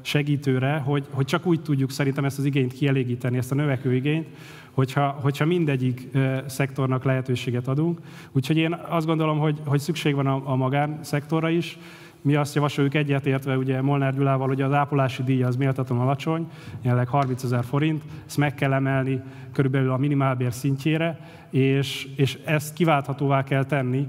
segítőre, 0.00 0.76
hogy, 0.76 1.06
hogy 1.10 1.26
csak 1.26 1.46
úgy 1.46 1.62
tudjuk 1.62 1.90
szerintem 1.90 2.24
ezt 2.24 2.38
az 2.38 2.44
igényt 2.44 2.72
kielégíteni, 2.72 3.36
ezt 3.36 3.52
a 3.52 3.54
növekvő 3.54 3.94
igényt, 3.94 4.26
hogyha, 4.70 5.06
hogyha 5.06 5.44
mindegyik 5.44 6.08
szektornak 6.46 7.04
lehetőséget 7.04 7.68
adunk. 7.68 8.00
Úgyhogy 8.32 8.56
én 8.56 8.78
azt 8.88 9.06
gondolom, 9.06 9.38
hogy, 9.38 9.58
hogy 9.64 9.80
szükség 9.80 10.14
van 10.14 10.26
a, 10.26 10.42
a 10.44 10.56
magánszektorra 10.56 11.48
is. 11.48 11.78
Mi 12.22 12.34
azt 12.34 12.54
javasoljuk 12.54 12.94
egyetértve 12.94 13.56
ugye 13.56 13.82
Molnár 13.82 14.14
Gyulával, 14.14 14.46
hogy 14.46 14.62
az 14.62 14.72
ápolási 14.72 15.22
díj 15.22 15.42
az 15.42 15.56
méltatlan 15.56 16.00
alacsony, 16.00 16.48
jelenleg 16.82 17.08
30 17.08 17.42
ezer 17.42 17.64
forint, 17.64 18.02
ezt 18.26 18.36
meg 18.36 18.54
kell 18.54 18.72
emelni 18.72 19.22
körülbelül 19.52 19.90
a 19.90 19.96
minimálbér 19.96 20.52
szintjére, 20.52 21.20
és, 21.50 22.08
és 22.16 22.38
ezt 22.44 22.74
kiválthatóvá 22.74 23.44
kell 23.44 23.64
tenni, 23.64 24.08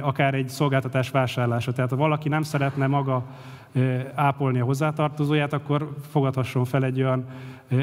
akár 0.00 0.34
egy 0.34 0.48
szolgáltatás 0.48 1.10
vásárlása. 1.10 1.72
Tehát 1.72 1.90
ha 1.90 1.96
valaki 1.96 2.28
nem 2.28 2.42
szeretne 2.42 2.86
maga 2.86 3.24
ápolni 4.14 4.60
a 4.60 4.64
hozzátartozóját, 4.64 5.52
akkor 5.52 5.94
fogadhasson 6.10 6.64
fel 6.64 6.84
egy 6.84 7.02
olyan 7.02 7.24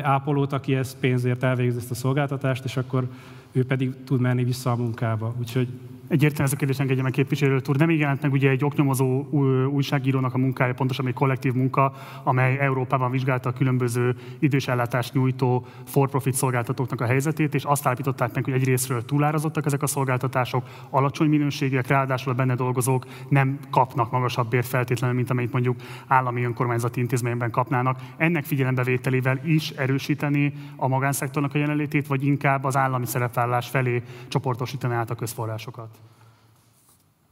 ápolót, 0.01 0.53
aki 0.53 0.75
ezt 0.75 0.97
pénzért 0.97 1.43
elvégzi 1.43 1.77
ezt 1.77 1.91
a 1.91 1.95
szolgáltatást, 1.95 2.63
és 2.63 2.77
akkor 2.77 3.07
ő 3.51 3.65
pedig 3.65 4.03
tud 4.03 4.19
menni 4.19 4.43
vissza 4.43 4.71
a 4.71 4.75
munkába. 4.75 5.33
Úgyhogy 5.39 5.67
Egyértelműen 6.07 6.47
ez 6.47 6.53
a 6.53 6.55
kérdés 6.55 6.79
engedje 6.79 7.03
meg 7.03 7.11
képviselő 7.11 7.61
úr. 7.67 7.77
Nem 7.77 7.89
jelent 7.89 8.21
meg 8.21 8.31
ugye 8.31 8.49
egy 8.49 8.63
oknyomozó 8.63 9.25
újságírónak 9.69 10.33
a 10.33 10.37
munkája, 10.37 10.73
pontosan 10.73 11.07
egy 11.07 11.13
kollektív 11.13 11.53
munka, 11.53 11.93
amely 12.23 12.57
Európában 12.59 13.11
vizsgálta 13.11 13.49
a 13.49 13.53
különböző 13.53 14.15
idős 14.39 14.69
nyújtó 15.13 15.65
for-profit 15.85 16.33
szolgáltatóknak 16.33 17.01
a 17.01 17.05
helyzetét, 17.05 17.53
és 17.53 17.63
azt 17.63 17.85
állították 17.85 18.33
meg, 18.33 18.43
hogy 18.43 18.53
egyrésztről 18.53 19.05
túlárazottak 19.05 19.65
ezek 19.65 19.81
a 19.81 19.87
szolgáltatások, 19.87 20.63
alacsony 20.89 21.29
minőségűek, 21.29 21.87
ráadásul 21.87 22.31
a 22.31 22.35
benne 22.35 22.55
dolgozók 22.55 23.05
nem 23.29 23.59
kapnak 23.71 24.11
magasabb 24.11 24.49
bért 24.49 24.67
feltétlenül, 24.67 25.15
mint 25.15 25.29
amit 25.29 25.51
mondjuk 25.51 25.75
állami 26.07 26.43
önkormányzati 26.43 26.99
intézményben 26.99 27.51
kapnának. 27.51 27.99
Ennek 28.17 28.43
figyelembevételével 28.43 29.39
is 29.43 29.69
erősíteni 29.69 30.53
a 30.75 30.87
magánszektornak 30.87 31.53
a 31.53 31.57
jelenlétét, 31.57 32.07
vagy 32.07 32.25
inkább 32.25 32.63
az 32.63 32.75
állami 32.75 33.05
szerepvállás 33.05 33.69
felé 33.69 34.03
csoportosítani 34.27 34.93
át 34.93 35.09
a 35.09 35.15
közforrásokat? 35.15 36.04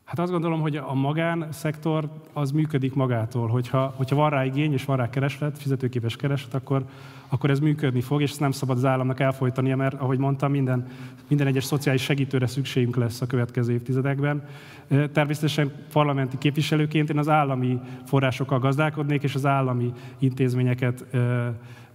Hát 0.03 0.19
azt 0.19 0.31
gondolom, 0.31 0.61
hogy 0.61 0.75
a 0.75 0.93
magánszektor 0.93 2.09
az 2.33 2.51
működik 2.51 2.93
magától. 2.93 3.47
Hogyha, 3.47 3.93
hogyha 3.95 4.15
van 4.15 4.29
rá 4.29 4.45
igény 4.45 4.73
és 4.73 4.85
van 4.85 4.97
rá 4.97 5.09
kereslet, 5.09 5.57
fizetőképes 5.57 6.15
kereslet, 6.15 6.53
akkor, 6.53 6.85
akkor 7.27 7.49
ez 7.49 7.59
működni 7.59 8.01
fog, 8.01 8.21
és 8.21 8.29
ezt 8.29 8.39
nem 8.39 8.51
szabad 8.51 8.77
az 8.77 8.85
államnak 8.85 9.19
elfolytania, 9.19 9.75
mert 9.75 10.01
ahogy 10.01 10.17
mondtam, 10.17 10.51
minden, 10.51 10.87
minden 11.27 11.47
egyes 11.47 11.63
szociális 11.63 12.01
segítőre 12.01 12.47
szükségünk 12.47 12.95
lesz 12.95 13.21
a 13.21 13.27
következő 13.27 13.73
évtizedekben. 13.73 14.47
Természetesen 15.13 15.71
parlamenti 15.91 16.37
képviselőként 16.37 17.09
én 17.09 17.17
az 17.17 17.29
állami 17.29 17.79
forrásokkal 18.05 18.59
gazdálkodnék, 18.59 19.23
és 19.23 19.35
az 19.35 19.45
állami 19.45 19.93
intézményeket 20.19 21.05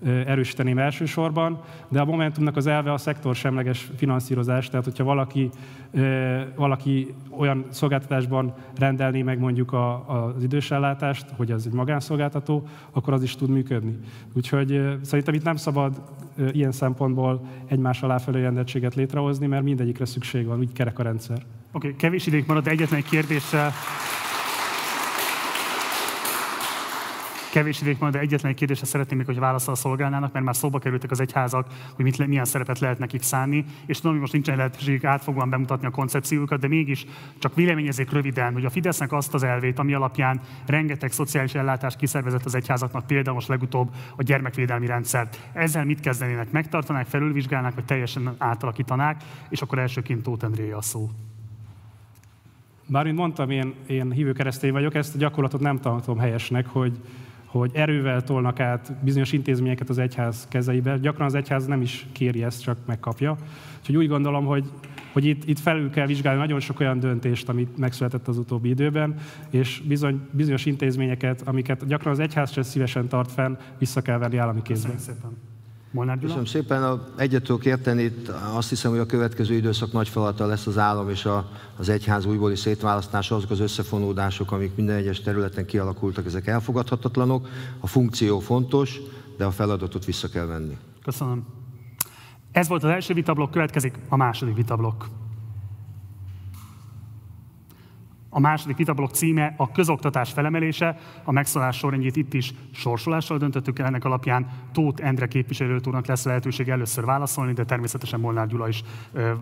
erősíteném 0.05 0.79
elsősorban, 0.79 1.61
de 1.89 2.01
a 2.01 2.05
Momentumnak 2.05 2.57
az 2.57 2.67
elve 2.67 2.93
a 2.93 2.99
szektorsemleges 2.99 3.91
finanszírozás, 3.97 4.69
tehát 4.69 4.85
hogyha 4.85 5.05
valaki, 5.05 5.51
valaki 6.55 7.15
olyan 7.31 7.67
szolgáltatásban 7.71 8.55
rendelné 8.77 9.23
meg 9.23 9.39
mondjuk 9.39 9.73
az 10.07 10.43
idősellátást, 10.43 11.27
hogy 11.37 11.51
ez 11.51 11.65
egy 11.67 11.73
magánszolgáltató, 11.73 12.69
akkor 12.91 13.13
az 13.13 13.23
is 13.23 13.37
tud 13.37 13.51
működni. 13.51 13.99
Úgyhogy 14.33 14.99
szerintem 15.03 15.35
itt 15.35 15.45
nem 15.45 15.57
szabad 15.57 16.03
ilyen 16.53 16.73
szempontból 16.73 17.47
egymás 17.67 18.03
alá 18.03 18.19
rendeltséget 18.27 18.95
létrehozni, 18.95 19.47
mert 19.47 19.63
mindegyikre 19.63 20.05
szükség 20.05 20.47
van, 20.47 20.59
úgy 20.59 20.73
kerek 20.73 20.99
a 20.99 21.03
rendszer. 21.03 21.37
Oké, 21.37 21.87
okay, 21.87 21.97
kevés 21.97 22.27
időnk 22.27 22.47
marad, 22.47 22.65
de 22.65 22.71
egyetlen 22.71 22.99
egy 22.99 23.09
kérdéssel 23.09 23.73
Kevés 27.59 27.81
idejük 27.81 27.99
van, 27.99 28.11
de 28.11 28.18
egyetlen 28.18 28.51
egy 28.51 28.57
kérdésre 28.57 28.87
szeretném 28.87 29.18
még, 29.18 29.27
hogy 29.27 29.38
válaszol 29.38 29.75
szolgálnának, 29.75 30.33
mert 30.33 30.44
már 30.44 30.57
szóba 30.57 30.79
kerültek 30.79 31.11
az 31.11 31.21
egyházak, 31.21 31.66
hogy 31.94 32.05
mit, 32.05 32.27
milyen 32.27 32.44
szerepet 32.44 32.79
lehet 32.79 32.99
nekik 32.99 33.23
szánni, 33.23 33.64
és 33.87 33.97
tudom, 33.97 34.12
hogy 34.12 34.21
most 34.21 34.33
nincsen 34.33 34.57
lehetőség 34.57 35.07
átfogóan 35.07 35.51
bemutatni 35.51 35.87
a 35.87 35.90
koncepciókat, 35.90 36.61
de 36.61 36.68
mégis 36.68 37.07
csak 37.38 37.55
véleményezik 37.55 38.11
röviden, 38.11 38.53
hogy 38.53 38.64
a 38.64 38.71
Fidesznek 38.71 39.12
azt 39.12 39.35
az 39.35 39.42
elvét, 39.42 39.79
ami 39.79 39.94
alapján 39.94 40.40
rengeteg 40.66 41.12
szociális 41.12 41.55
ellátást 41.55 41.97
kiszervezett 41.97 42.44
az 42.44 42.55
egyházaknak, 42.55 43.07
például 43.07 43.35
most 43.35 43.49
legutóbb 43.49 43.94
a 44.16 44.23
gyermekvédelmi 44.23 44.87
rendszert. 44.87 45.40
Ezzel 45.53 45.85
mit 45.85 46.01
kezdenének? 46.01 46.51
Megtartanák, 46.51 47.07
felülvizsgálnák, 47.07 47.75
vagy 47.75 47.85
teljesen 47.85 48.35
átalakítanák, 48.38 49.23
és 49.49 49.62
akkor 49.62 49.79
elsőként 49.79 50.23
Tóth 50.23 50.44
André 50.44 50.71
a 50.71 50.83
szó. 50.83 51.11
Bár, 52.87 53.05
mint 53.05 53.16
mondtam, 53.16 53.51
én, 53.51 53.75
én 53.87 54.12
hívő 54.12 54.33
keresztény 54.33 54.73
vagyok, 54.73 54.94
ezt 54.94 55.14
a 55.14 55.18
gyakorlatot 55.18 55.61
nem 55.61 55.81
tartom 55.81 56.18
helyesnek, 56.18 56.66
hogy 56.66 56.92
hogy 57.49 57.71
erővel 57.75 58.23
tolnak 58.23 58.61
át 58.61 58.93
bizonyos 59.03 59.33
intézményeket 59.33 59.89
az 59.89 59.99
egyház 59.99 60.47
kezeibe. 60.49 60.99
Gyakran 60.99 61.27
az 61.27 61.35
egyház 61.35 61.67
nem 61.67 61.81
is 61.81 62.07
kéri 62.13 62.43
ezt, 62.43 62.63
csak 62.63 62.79
megkapja. 62.87 63.37
Úgyhogy 63.79 63.97
úgy 63.97 64.09
gondolom, 64.09 64.45
hogy, 64.45 64.71
hogy 65.13 65.25
itt, 65.25 65.49
itt 65.49 65.59
felül 65.59 65.91
kell 65.91 66.07
vizsgálni 66.07 66.41
nagyon 66.41 66.61
sok 66.61 66.81
olyan 66.81 66.99
döntést, 66.99 67.49
amit 67.49 67.79
megszületett 67.79 68.29
az 68.29 68.39
utóbbi 68.39 68.69
időben, 68.69 69.15
és 69.51 69.83
bizony, 69.87 70.21
bizonyos 70.31 70.67
intézményeket, 70.67 71.43
amiket 71.45 71.87
gyakran 71.87 72.13
az 72.13 72.19
egyház 72.19 72.53
sem 72.53 72.63
szívesen 72.63 73.09
tart 73.09 73.33
fenn, 73.33 73.57
vissza 73.79 74.01
kell 74.01 74.19
venni 74.19 74.37
állami 74.37 74.63
kézbe. 74.63 74.93
Köszönöm 74.93 75.17
szépen. 75.17 75.58
Molnár 75.90 76.18
Köszönöm 76.18 76.44
szépen. 76.44 76.83
A, 76.83 77.09
egyet 77.16 77.42
tudok 77.42 77.64
érteni, 77.64 78.03
itt 78.03 78.29
azt 78.29 78.68
hiszem, 78.68 78.90
hogy 78.90 79.01
a 79.01 79.07
következő 79.07 79.55
időszak 79.55 79.92
nagy 79.92 80.09
feladata 80.09 80.46
lesz 80.46 80.66
az 80.66 80.79
állam 80.79 81.11
és 81.11 81.24
a, 81.24 81.51
az 81.77 81.88
egyház 81.88 82.24
újbóli 82.24 82.57
szétválasztása, 82.57 83.35
azok 83.35 83.51
az 83.51 83.61
összefonódások, 83.61 84.53
amik 84.53 84.74
minden 84.77 84.96
egyes 84.96 85.20
területen 85.20 85.66
kialakultak, 85.66 86.27
ezek 86.27 86.46
elfogadhatatlanok. 86.46 87.48
A 87.81 87.87
funkció 87.87 88.38
fontos, 88.38 89.01
de 89.37 89.44
a 89.44 89.51
feladatot 89.51 90.05
vissza 90.05 90.29
kell 90.29 90.46
venni. 90.46 90.77
Köszönöm. 91.03 91.46
Ez 92.53 92.68
volt 92.68 92.85
az 92.85 92.90
első 92.90 93.14
vitablok, 93.14 93.51
következik 93.51 93.94
a 94.09 94.16
második 94.16 94.57
vitablok. 94.57 95.09
A 98.31 98.41
második 98.41 98.77
vitablok 98.77 99.11
címe 99.11 99.55
a 99.57 99.73
közoktatás 99.73 100.33
felemelése. 100.33 100.99
A 101.25 101.33
megszólás 101.33 101.77
sorrendjét 101.77 102.17
itt 102.17 102.35
is 102.35 102.55
sorsolással 102.73 103.38
döntöttük. 103.38 103.79
Ennek 103.79 104.05
alapján 104.05 104.47
Tóth 104.73 105.05
Endre 105.05 105.27
képviselőtúrnak 105.27 106.07
lesz 106.07 106.25
lehetőség 106.25 106.69
először 106.69 107.05
válaszolni, 107.05 107.53
de 107.53 107.64
természetesen 107.64 108.21
Molnár 108.21 108.47
Gyula 108.47 108.69
is 108.69 108.83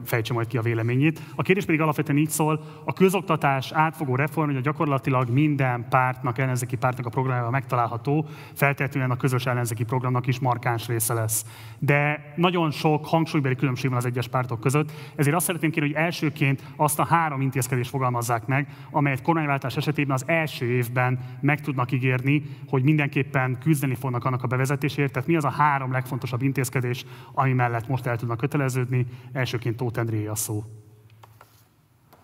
fejtse 0.05 0.33
majd 0.33 0.47
ki 0.47 0.57
a 0.57 0.63
véleményét. 0.63 1.21
A 1.35 1.43
kérdés 1.43 1.65
pedig 1.65 1.81
alapvetően 1.81 2.19
így 2.19 2.31
szól, 2.31 2.61
a 2.85 2.93
közoktatás 2.93 3.73
átfogó 3.73 4.17
reform, 4.17 4.49
hogy 4.49 4.57
a 4.57 4.61
gyakorlatilag 4.61 5.29
minden 5.29 5.87
pártnak, 5.89 6.39
ellenzéki 6.39 6.77
pártnak 6.77 7.07
a 7.07 7.11
programjában 7.11 7.51
megtalálható, 7.51 8.27
feltétlenül 8.53 9.11
a 9.11 9.17
közös 9.17 9.47
ellenzéki 9.47 9.85
programnak 9.85 10.27
is 10.27 10.39
markáns 10.39 10.87
része 10.87 11.15
lesz. 11.15 11.45
De 11.79 12.33
nagyon 12.37 12.71
sok 12.71 13.07
hangsúlybeli 13.07 13.55
különbség 13.55 13.91
van 13.91 13.99
az 13.99 14.07
egyes 14.07 14.29
pártok 14.29 14.61
között, 14.61 14.93
ezért 15.17 15.37
azt 15.37 15.47
szeretném 15.47 15.71
kérni, 15.71 15.93
hogy 15.93 16.03
elsőként 16.03 16.63
azt 16.77 16.99
a 16.99 17.05
három 17.05 17.41
intézkedést 17.41 17.91
fogalmazzák 17.91 18.47
meg, 18.47 18.69
amelyet 18.91 19.23
kormányváltás 19.23 19.77
esetében 19.77 20.15
az 20.15 20.25
első 20.27 20.67
évben 20.67 21.19
meg 21.41 21.61
tudnak 21.61 21.93
ígérni, 21.93 22.43
hogy 22.69 22.83
mindenképpen 22.83 23.59
küzdeni 23.59 23.95
fognak 23.95 24.25
annak 24.25 24.43
a 24.43 24.47
bevezetésért. 24.47 25.13
Tehát 25.13 25.29
mi 25.29 25.37
az 25.37 25.45
a 25.45 25.51
három 25.51 25.93
legfontosabb 25.93 26.43
intézkedés, 26.43 27.05
ami 27.33 27.53
mellett 27.53 27.89
most 27.89 28.07
el 28.07 28.17
tudnak 28.17 28.39
köteleződni? 28.39 29.07
Elsőként 29.33 29.77
Tóth 29.77 29.99
Endré 29.99 30.27
a 30.27 30.35
szó. 30.35 30.65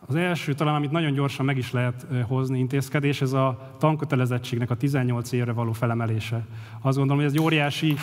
Az 0.06 0.14
első, 0.14 0.54
talán 0.54 0.74
amit 0.74 0.90
nagyon 0.90 1.12
gyorsan 1.12 1.44
meg 1.44 1.56
is 1.56 1.72
lehet 1.72 2.06
hozni 2.28 2.58
intézkedés, 2.58 3.20
ez 3.20 3.32
a 3.32 3.76
tankötelezettségnek 3.78 4.70
a 4.70 4.76
18 4.76 5.32
évre 5.32 5.52
való 5.52 5.72
felemelése. 5.72 6.46
Azt 6.80 6.96
gondolom, 6.96 7.22
hogy 7.22 7.32
ez 7.32 7.32
egy 7.32 7.44
óriási 7.44 7.96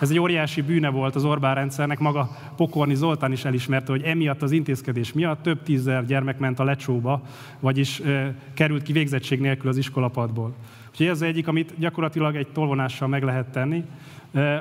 Ez 0.00 0.10
egy 0.10 0.18
óriási 0.18 0.60
bűne 0.60 0.88
volt 0.88 1.14
az 1.14 1.24
Orbán 1.24 1.54
rendszernek, 1.54 1.98
maga 1.98 2.30
Pokorni 2.56 2.94
Zoltán 2.94 3.32
is 3.32 3.44
elismerte, 3.44 3.92
hogy 3.92 4.02
emiatt 4.02 4.42
az 4.42 4.52
intézkedés 4.52 5.12
miatt 5.12 5.42
több 5.42 5.62
tízzer 5.62 6.06
gyermek 6.06 6.38
ment 6.38 6.58
a 6.58 6.64
lecsóba, 6.64 7.22
vagyis 7.60 8.00
e, 8.00 8.34
került 8.54 8.82
ki 8.82 8.92
végzettség 8.92 9.40
nélkül 9.40 9.68
az 9.68 9.76
iskolapadból. 9.76 10.54
Úgyhogy 10.90 11.06
ez 11.06 11.12
az 11.12 11.22
egyik, 11.22 11.48
amit 11.48 11.74
gyakorlatilag 11.78 12.36
egy 12.36 12.48
tolvonással 12.48 13.08
meg 13.08 13.22
lehet 13.22 13.46
tenni. 13.46 13.84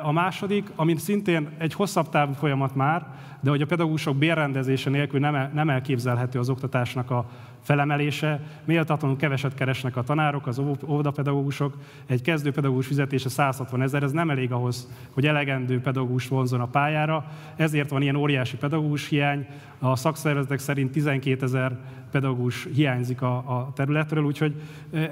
A 0.03 0.11
második, 0.11 0.69
amit 0.75 0.99
szintén 0.99 1.49
egy 1.57 1.73
hosszabb 1.73 2.09
távú 2.09 2.33
folyamat 2.33 2.75
már, 2.75 3.05
de 3.41 3.49
hogy 3.49 3.61
a 3.61 3.65
pedagógusok 3.65 4.15
bérrendezése 4.15 4.89
nélkül 4.89 5.19
nem, 5.19 5.49
nem 5.53 5.69
elképzelhető 5.69 6.39
az 6.39 6.49
oktatásnak 6.49 7.11
a 7.11 7.29
felemelése. 7.61 8.41
Méltatlanul 8.65 9.17
keveset 9.17 9.53
keresnek 9.53 9.97
a 9.97 10.03
tanárok, 10.03 10.47
az 10.47 10.59
óvodapedagógusok. 10.87 11.77
Egy 12.05 12.21
kezdő 12.21 12.51
pedagógus 12.51 12.87
fizetése 12.87 13.29
160 13.29 13.81
ezer, 13.81 14.03
ez 14.03 14.11
nem 14.11 14.29
elég 14.29 14.51
ahhoz, 14.51 14.89
hogy 15.11 15.27
elegendő 15.27 15.81
pedagógus 15.81 16.27
vonzon 16.27 16.61
a 16.61 16.65
pályára. 16.65 17.25
Ezért 17.55 17.89
van 17.89 18.01
ilyen 18.01 18.15
óriási 18.15 18.57
pedagógus 18.57 19.07
hiány. 19.07 19.47
A 19.79 19.95
szakszervezetek 19.95 20.59
szerint 20.59 20.91
12 20.91 21.45
ezer 21.45 21.77
pedagógus 22.11 22.67
hiányzik 22.73 23.21
a, 23.21 23.35
a 23.35 23.71
területről, 23.75 24.23
úgyhogy 24.23 24.55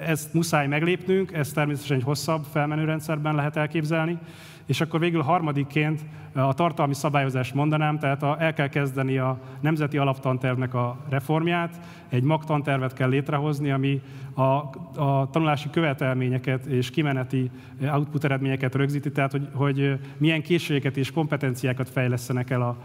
ezt 0.02 0.34
muszáj 0.34 0.68
meglépnünk, 0.68 1.32
ezt 1.32 1.54
természetesen 1.54 1.98
egy 1.98 2.04
hosszabb 2.04 2.44
felmenő 2.52 2.86
rendszerben 2.86 3.36
lehet 3.36 3.58
elképzelni. 3.58 4.18
És 4.68 4.82
akkor 4.82 5.00
végül 5.00 5.22
harmadikként 5.22 6.02
a 6.34 6.54
tartalmi 6.54 6.94
szabályozást 6.94 7.54
mondanám, 7.54 8.00
tehát 8.00 8.24
el 8.24 8.54
kell 8.54 8.68
kezdeni 8.68 9.18
a 9.18 9.40
Nemzeti 9.60 9.98
Alaptantervnek 9.98 10.74
a 10.74 10.98
reformját, 11.10 11.80
egy 12.10 12.24
magtantervet 12.24 12.94
kell 12.94 13.10
létrehozni, 13.10 13.72
ami 13.72 14.02
a, 14.34 14.42
a 15.02 15.30
tanulási 15.32 15.70
követelményeket 15.70 16.66
és 16.66 16.90
kimeneti 16.90 17.52
output 17.82 18.24
eredményeket 18.24 18.76
rögzíti, 18.76 19.12
tehát 19.12 19.32
hogy, 19.32 19.48
hogy 19.54 20.00
milyen 20.18 20.42
készségeket 20.42 20.98
és 20.98 21.12
kompetenciákat 21.12 21.90
fejlesztenek 21.90 22.50
el 22.50 22.62
a, 22.62 22.78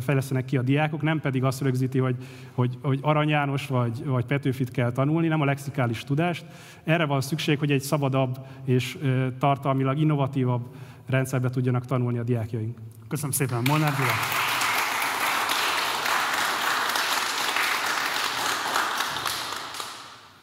fejlesztenek 0.00 0.44
ki 0.44 0.56
a 0.56 0.62
diákok, 0.62 1.02
nem 1.02 1.20
pedig 1.20 1.44
azt 1.44 1.60
rögzíti, 1.60 1.98
hogy, 1.98 2.16
hogy, 2.52 2.78
hogy 2.82 2.98
Arany 3.02 3.28
János 3.28 3.66
vagy, 3.66 4.04
vagy 4.04 4.24
Petőfit 4.24 4.70
kell 4.70 4.92
tanulni, 4.92 5.28
nem 5.28 5.40
a 5.40 5.44
lexikális 5.44 6.04
tudást. 6.04 6.44
Erre 6.84 7.04
van 7.04 7.20
szükség, 7.20 7.58
hogy 7.58 7.70
egy 7.70 7.82
szabadabb 7.82 8.38
és 8.64 8.98
tartalmilag 9.38 9.98
innovatívabb 9.98 10.62
rendszerbe 11.06 11.50
tudjanak 11.50 11.86
tanulni 11.86 12.18
a 12.18 12.22
diákjaink. 12.22 12.78
Köszönöm 13.08 13.30
szépen, 13.30 13.62
Molnár 13.68 13.92
Gyula. 13.96 14.12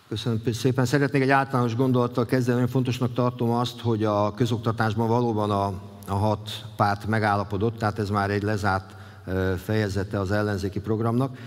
Köszönöm 0.08 0.42
szépen. 0.52 0.86
Szeretnék 0.86 1.22
egy 1.22 1.30
általános 1.30 1.76
gondolattal 1.76 2.26
kezdeni. 2.26 2.54
Nagyon 2.54 2.72
fontosnak 2.72 3.14
tartom 3.14 3.50
azt, 3.50 3.80
hogy 3.80 4.04
a 4.04 4.34
közoktatásban 4.34 5.08
valóban 5.08 5.52
a, 5.52 5.74
a 6.08 6.16
hat 6.16 6.50
párt 6.76 7.08
megállapodott, 7.08 7.78
tehát 7.78 8.00
ez 8.00 8.10
már 8.10 8.30
egy 8.30 8.44
lezárt 8.44 8.96
fejezete 9.64 10.20
az 10.20 10.32
ellenzéki 10.32 10.80
programnak. 10.80 11.38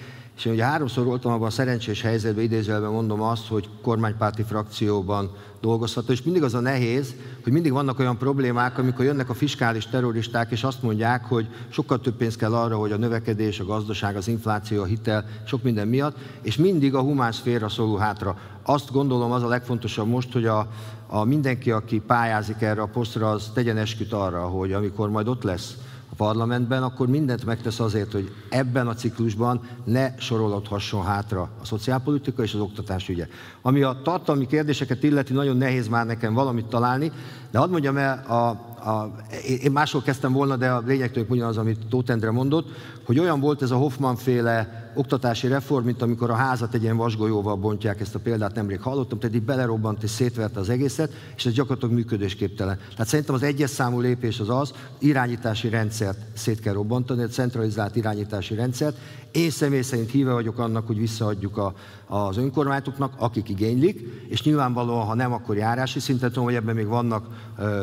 És 0.40 0.46
ugye 0.46 0.64
háromszor 0.64 1.04
voltam 1.04 1.32
abban 1.32 1.46
a 1.46 1.50
szerencsés 1.50 2.00
helyzetben, 2.00 2.44
idézőjelben 2.44 2.90
mondom 2.90 3.22
azt, 3.22 3.48
hogy 3.48 3.68
kormánypárti 3.82 4.42
frakcióban 4.42 5.30
dolgozható, 5.60 6.12
és 6.12 6.22
mindig 6.22 6.42
az 6.42 6.54
a 6.54 6.60
nehéz, 6.60 7.14
hogy 7.42 7.52
mindig 7.52 7.72
vannak 7.72 7.98
olyan 7.98 8.18
problémák, 8.18 8.78
amikor 8.78 9.04
jönnek 9.04 9.30
a 9.30 9.34
fiskális 9.34 9.86
terroristák, 9.86 10.50
és 10.50 10.64
azt 10.64 10.82
mondják, 10.82 11.24
hogy 11.24 11.48
sokkal 11.68 12.00
több 12.00 12.14
pénz 12.14 12.36
kell 12.36 12.54
arra, 12.54 12.76
hogy 12.76 12.92
a 12.92 12.96
növekedés, 12.96 13.60
a 13.60 13.64
gazdaság, 13.64 14.16
az 14.16 14.28
infláció, 14.28 14.82
a 14.82 14.84
hitel, 14.86 15.24
sok 15.46 15.62
minden 15.62 15.88
miatt, 15.88 16.16
és 16.42 16.56
mindig 16.56 16.94
a 16.94 17.00
humán 17.00 17.32
szféra 17.32 17.68
szorul 17.68 17.98
hátra. 17.98 18.36
Azt 18.62 18.92
gondolom 18.92 19.32
az 19.32 19.42
a 19.42 19.48
legfontosabb 19.48 20.08
most, 20.08 20.32
hogy 20.32 20.46
a, 20.46 20.68
a 21.06 21.24
mindenki, 21.24 21.70
aki 21.70 21.98
pályázik 21.98 22.60
erre 22.60 22.82
a 22.82 22.86
posztra, 22.86 23.30
az 23.30 23.50
tegyen 23.54 23.76
esküt 23.76 24.12
arra, 24.12 24.40
hogy 24.40 24.72
amikor 24.72 25.10
majd 25.10 25.28
ott 25.28 25.42
lesz 25.42 25.76
parlamentben, 26.20 26.82
akkor 26.82 27.08
mindent 27.08 27.44
megtesz 27.44 27.80
azért, 27.80 28.12
hogy 28.12 28.32
ebben 28.48 28.88
a 28.88 28.94
ciklusban 28.94 29.60
ne 29.84 30.14
sorolódhasson 30.18 31.04
hátra 31.04 31.40
a 31.40 31.64
szociálpolitika 31.64 32.42
és 32.42 32.54
az 32.54 32.60
oktatás 32.60 33.08
ügye. 33.08 33.26
Ami 33.62 33.82
a 33.82 34.00
tartalmi 34.04 34.46
kérdéseket 34.46 35.02
illeti, 35.02 35.32
nagyon 35.32 35.56
nehéz 35.56 35.88
már 35.88 36.06
nekem 36.06 36.34
valamit 36.34 36.66
találni, 36.66 37.12
de 37.50 37.58
hadd 37.58 37.70
mondjam 37.70 37.96
el, 37.96 38.24
a, 38.28 38.48
a, 38.90 39.16
én 39.62 39.72
máshol 39.72 40.02
kezdtem 40.02 40.32
volna, 40.32 40.56
de 40.56 40.70
a 40.70 40.82
lényegtől 40.86 41.26
ugyanaz, 41.28 41.56
amit 41.56 41.86
Tóth 41.88 42.10
Endre 42.10 42.30
mondott, 42.30 42.68
hogy 43.06 43.18
olyan 43.18 43.40
volt 43.40 43.62
ez 43.62 43.70
a 43.70 43.76
Hoffman 43.76 44.16
féle 44.16 44.89
oktatási 44.94 45.48
reform, 45.48 45.84
mint 45.84 46.02
amikor 46.02 46.30
a 46.30 46.34
házat 46.34 46.74
egy 46.74 46.82
ilyen 46.82 46.96
vasgolyóval 46.96 47.56
bontják, 47.56 48.00
ezt 48.00 48.14
a 48.14 48.18
példát 48.18 48.54
nemrég 48.54 48.80
hallottam, 48.80 49.18
tehát 49.18 49.36
így 49.36 49.42
belerobbant 49.42 50.02
és 50.02 50.10
szétverte 50.10 50.60
az 50.60 50.68
egészet, 50.68 51.12
és 51.36 51.46
ez 51.46 51.52
gyakorlatilag 51.52 51.94
működésképtelen. 51.94 52.78
Tehát 52.90 53.08
szerintem 53.08 53.34
az 53.34 53.42
egyes 53.42 53.70
számú 53.70 54.00
lépés 54.00 54.40
az 54.40 54.48
az, 54.48 54.72
irányítási 54.98 55.68
rendszert 55.68 56.18
szét 56.32 56.60
kell 56.60 56.72
robbantani, 56.72 57.22
egy 57.22 57.30
centralizált 57.30 57.96
irányítási 57.96 58.54
rendszert. 58.54 58.96
Én 59.32 59.50
személy 59.50 59.82
szerint 59.82 60.10
híve 60.10 60.32
vagyok 60.32 60.58
annak, 60.58 60.86
hogy 60.86 60.98
visszaadjuk 60.98 61.56
a, 61.56 61.74
az 62.06 62.36
önkormányzatoknak, 62.36 63.12
akik 63.16 63.48
igénylik, 63.48 64.24
és 64.28 64.42
nyilvánvalóan, 64.42 65.06
ha 65.06 65.14
nem, 65.14 65.32
akkor 65.32 65.56
járási 65.56 66.00
szinten 66.00 66.28
tudom, 66.28 66.44
hogy 66.44 66.54
ebben 66.54 66.74
még 66.74 66.86
vannak, 66.86 67.26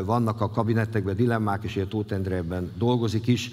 vannak 0.05 0.41
a 0.41 0.49
kabinettekben 0.49 1.15
dilemmák, 1.15 1.63
és 1.63 1.75
ilyen 1.75 1.87
Tóth 1.87 2.13
Endre 2.13 2.35
ebben 2.35 2.71
dolgozik 2.77 3.27
is. 3.27 3.51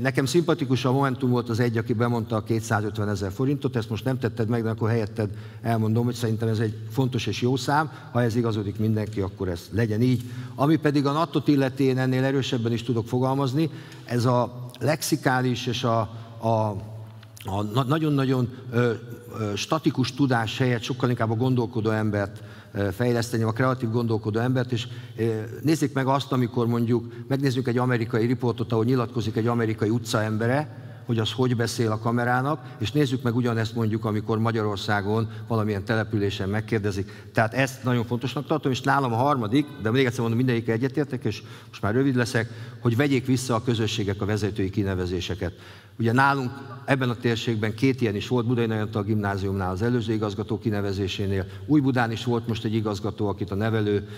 Nekem 0.00 0.24
szimpatikus 0.24 0.84
a 0.84 0.92
Momentum 0.92 1.30
volt 1.30 1.48
az 1.48 1.60
egy, 1.60 1.76
aki 1.76 1.92
bemondta 1.92 2.36
a 2.36 2.42
250 2.42 3.08
ezer 3.08 3.32
forintot, 3.32 3.76
ezt 3.76 3.90
most 3.90 4.04
nem 4.04 4.18
tetted 4.18 4.48
meg, 4.48 4.62
de 4.62 4.68
akkor 4.70 4.88
helyetted 4.88 5.30
elmondom, 5.62 6.04
hogy 6.04 6.14
szerintem 6.14 6.48
ez 6.48 6.58
egy 6.58 6.76
fontos 6.90 7.26
és 7.26 7.40
jó 7.40 7.56
szám, 7.56 7.90
ha 8.12 8.22
ez 8.22 8.36
igazodik 8.36 8.78
mindenki, 8.78 9.20
akkor 9.20 9.48
ez 9.48 9.68
legyen 9.70 10.02
így. 10.02 10.22
Ami 10.54 10.76
pedig 10.76 11.06
a 11.06 11.12
nato 11.12 11.40
illeti, 11.44 11.84
én 11.84 11.98
ennél 11.98 12.24
erősebben 12.24 12.72
is 12.72 12.82
tudok 12.82 13.08
fogalmazni, 13.08 13.70
ez 14.04 14.24
a 14.24 14.66
lexikális 14.80 15.66
és 15.66 15.84
a, 15.84 16.00
a 16.42 16.76
a 17.44 17.82
nagyon-nagyon 17.82 18.48
statikus 19.54 20.14
tudás 20.14 20.58
helyett 20.58 20.82
sokkal 20.82 21.10
inkább 21.10 21.30
a 21.30 21.34
gondolkodó 21.34 21.90
embert 21.90 22.42
fejleszteni, 22.92 23.42
a 23.42 23.52
kreatív 23.52 23.90
gondolkodó 23.90 24.40
embert, 24.40 24.72
és 24.72 24.86
nézzék 25.62 25.92
meg 25.92 26.06
azt, 26.06 26.32
amikor 26.32 26.66
mondjuk 26.66 27.12
megnézzük 27.28 27.68
egy 27.68 27.78
amerikai 27.78 28.26
riportot, 28.26 28.72
ahol 28.72 28.84
nyilatkozik 28.84 29.36
egy 29.36 29.46
amerikai 29.46 29.88
utcaembere, 29.88 30.86
hogy 31.08 31.18
az 31.18 31.32
hogy 31.32 31.56
beszél 31.56 31.90
a 31.90 31.98
kamerának, 31.98 32.60
és 32.78 32.92
nézzük 32.92 33.22
meg 33.22 33.36
ugyanezt 33.36 33.74
mondjuk, 33.74 34.04
amikor 34.04 34.38
Magyarországon 34.38 35.28
valamilyen 35.46 35.84
településen 35.84 36.48
megkérdezik. 36.48 37.28
Tehát 37.32 37.54
ezt 37.54 37.84
nagyon 37.84 38.04
fontosnak 38.04 38.46
tartom, 38.46 38.72
és 38.72 38.80
nálam 38.80 39.12
a 39.12 39.16
harmadik, 39.16 39.66
de 39.82 39.90
még 39.90 40.04
egyszer 40.04 40.20
mondom, 40.20 40.38
mindegyik 40.38 40.68
egyetértek, 40.68 41.24
és 41.24 41.42
most 41.68 41.82
már 41.82 41.94
rövid 41.94 42.14
leszek, 42.14 42.48
hogy 42.80 42.96
vegyék 42.96 43.26
vissza 43.26 43.54
a 43.54 43.62
közösségek 43.62 44.20
a 44.20 44.24
vezetői 44.24 44.70
kinevezéseket. 44.70 45.52
Ugye 45.98 46.12
nálunk 46.12 46.50
ebben 46.84 47.10
a 47.10 47.16
térségben 47.16 47.74
két 47.74 48.00
ilyen 48.00 48.14
is 48.14 48.28
volt, 48.28 48.46
Budai 48.46 48.78
a 48.92 49.02
gimnáziumnál 49.02 49.70
az 49.70 49.82
előző 49.82 50.12
igazgató 50.12 50.58
kinevezésénél. 50.58 51.46
Új 51.66 51.80
Budán 51.80 52.10
is 52.10 52.24
volt 52.24 52.46
most 52.46 52.64
egy 52.64 52.74
igazgató, 52.74 53.28
akit 53.28 53.50
a 53.50 53.54
nevelő 53.54 54.08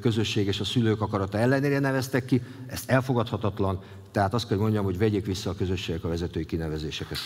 közösség 0.00 0.46
és 0.46 0.60
a 0.60 0.64
szülők 0.64 1.00
akarata 1.00 1.38
ellenére 1.38 1.78
neveztek 1.78 2.24
ki. 2.24 2.42
Ez 2.66 2.82
elfogadhatatlan, 2.86 3.80
tehát 4.10 4.34
azt 4.34 4.48
kell 4.48 4.58
mondjam, 4.58 4.84
hogy 4.84 4.98
vegyék 4.98 5.26
vissza 5.26 5.50
a 5.50 5.54
közösségek 5.54 6.04
a 6.04 6.08
vezetői 6.08 6.44
kinevezéseket. 6.44 7.18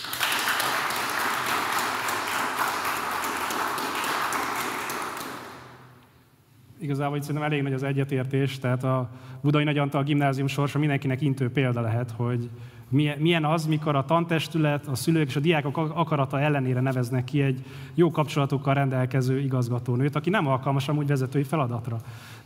Igazából 6.79 7.17
itt 7.17 7.23
szerintem 7.23 7.51
elég 7.51 7.61
nagy 7.61 7.73
az 7.73 7.83
egyetértés, 7.83 8.59
tehát 8.59 8.83
a 8.83 9.09
Budai 9.41 9.63
Nagy 9.63 9.77
Antal 9.77 10.03
gimnázium 10.03 10.47
sorsa 10.47 10.79
mindenkinek 10.79 11.21
intő 11.21 11.49
példa 11.49 11.81
lehet, 11.81 12.11
hogy 12.11 12.49
milyen 12.89 13.45
az, 13.45 13.65
mikor 13.65 13.95
a 13.95 14.05
tantestület, 14.05 14.87
a 14.87 14.95
szülők 14.95 15.27
és 15.27 15.35
a 15.35 15.39
diákok 15.39 15.77
akarata 15.77 16.39
ellenére 16.39 16.81
neveznek 16.81 17.23
ki 17.23 17.41
egy 17.41 17.63
jó 17.93 18.11
kapcsolatokkal 18.11 18.73
rendelkező 18.73 19.39
igazgatónőt, 19.39 20.15
aki 20.15 20.29
nem 20.29 20.47
alkalmas 20.47 20.87
amúgy 20.87 21.07
vezetői 21.07 21.43
feladatra. 21.43 21.97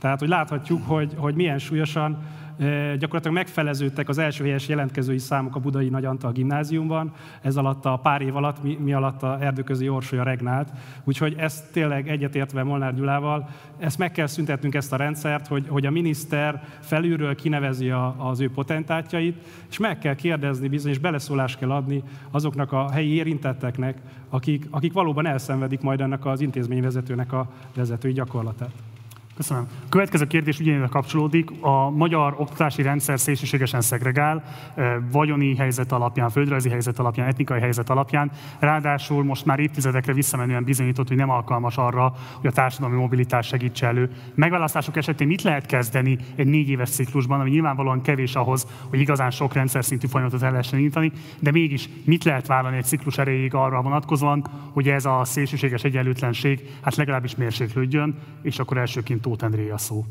Tehát, 0.01 0.19
hogy 0.19 0.29
láthatjuk, 0.29 0.87
hogy, 0.87 1.13
hogy 1.17 1.35
milyen 1.35 1.59
súlyosan 1.59 2.17
gyakorlatilag 2.97 3.35
megfeleződtek 3.35 4.09
az 4.09 4.17
első 4.17 4.43
helyes 4.43 4.67
jelentkezői 4.67 5.17
számok 5.17 5.55
a 5.55 5.59
Budai 5.59 5.89
Nagy 5.89 6.05
Antal 6.05 6.31
gimnáziumban, 6.31 7.13
ez 7.41 7.57
alatt 7.57 7.85
a 7.85 7.95
pár 7.97 8.21
év 8.21 8.35
alatt, 8.35 8.63
mi, 8.63 8.77
mi 8.83 8.93
alatt 8.93 9.23
a 9.23 9.37
erdőközi 9.41 9.89
orsolya 9.89 10.23
regnált. 10.23 10.69
Úgyhogy 11.03 11.35
ezt 11.37 11.71
tényleg 11.71 12.09
egyetértve 12.09 12.63
Molnár 12.63 12.95
Gyulával, 12.95 13.49
ezt 13.79 13.97
meg 13.97 14.11
kell 14.11 14.27
szüntetnünk 14.27 14.75
ezt 14.75 14.93
a 14.93 14.95
rendszert, 14.95 15.47
hogy, 15.47 15.65
hogy 15.67 15.85
a 15.85 15.91
miniszter 15.91 16.63
felülről 16.79 17.35
kinevezi 17.35 17.89
a, 17.89 18.15
az 18.17 18.39
ő 18.39 18.51
potentátjait, 18.51 19.37
és 19.69 19.77
meg 19.77 19.99
kell 19.99 20.15
kérdezni 20.15 20.67
bizonyos 20.67 20.97
beleszólást 20.97 21.57
kell 21.57 21.71
adni 21.71 22.03
azoknak 22.31 22.71
a 22.71 22.91
helyi 22.91 23.13
érintetteknek, 23.13 23.97
akik, 24.29 24.67
akik 24.69 24.93
valóban 24.93 25.25
elszenvedik 25.25 25.81
majd 25.81 26.01
ennek 26.01 26.25
az 26.25 26.41
intézményvezetőnek 26.41 27.33
a 27.33 27.51
vezetői 27.75 28.13
gyakorlatát. 28.13 28.90
Köszönöm. 29.41 29.67
Következő 29.89 30.27
kérdés 30.27 30.59
ugyanilyen 30.59 30.89
kapcsolódik. 30.89 31.49
A 31.61 31.89
magyar 31.89 32.35
oktatási 32.37 32.81
rendszer 32.81 33.19
szélsőségesen 33.19 33.81
szegregál, 33.81 34.43
vagyoni 35.11 35.55
helyzet 35.55 35.91
alapján, 35.91 36.29
földrajzi 36.29 36.69
helyzet 36.69 36.99
alapján, 36.99 37.27
etnikai 37.27 37.59
helyzet 37.59 37.89
alapján. 37.89 38.31
Ráadásul 38.59 39.23
most 39.23 39.45
már 39.45 39.59
évtizedekre 39.59 40.13
visszamenően 40.13 40.63
bizonyított, 40.63 41.07
hogy 41.07 41.17
nem 41.17 41.29
alkalmas 41.29 41.77
arra, 41.77 42.13
hogy 42.33 42.47
a 42.47 42.51
társadalmi 42.51 42.95
mobilitás 42.95 43.47
segítse 43.47 43.87
elő. 43.87 44.09
Megválasztások 44.35 44.97
esetén 44.97 45.27
mit 45.27 45.41
lehet 45.41 45.65
kezdeni 45.65 46.17
egy 46.35 46.47
négy 46.47 46.69
éves 46.69 46.89
ciklusban, 46.89 47.39
ami 47.39 47.49
nyilvánvalóan 47.49 48.01
kevés 48.01 48.35
ahhoz, 48.35 48.67
hogy 48.89 48.99
igazán 48.99 49.31
sok 49.31 49.53
rendszer 49.53 49.85
szintű 49.85 50.07
folyamatot 50.07 50.41
el 50.41 50.51
lehessen 50.51 50.79
indítani, 50.79 51.11
de 51.39 51.51
mégis 51.51 51.89
mit 52.05 52.23
lehet 52.23 52.47
vállalni 52.47 52.77
egy 52.77 52.85
ciklus 52.85 53.17
erejéig 53.17 53.53
arra 53.53 53.81
vonatkozóan, 53.81 54.45
hogy 54.73 54.87
ez 54.87 55.05
a 55.05 55.21
szélsőséges 55.23 55.83
egyenlőtlenség 55.83 56.69
hát 56.81 56.95
legalábbis 56.95 57.35
mérséklődjön, 57.35 58.15
és 58.41 58.59
akkor 58.59 58.77
elsőként 58.77 59.21
Tóth 59.31 59.43
Endré 59.43 59.69
a 59.69 59.77
szó. 59.77 60.05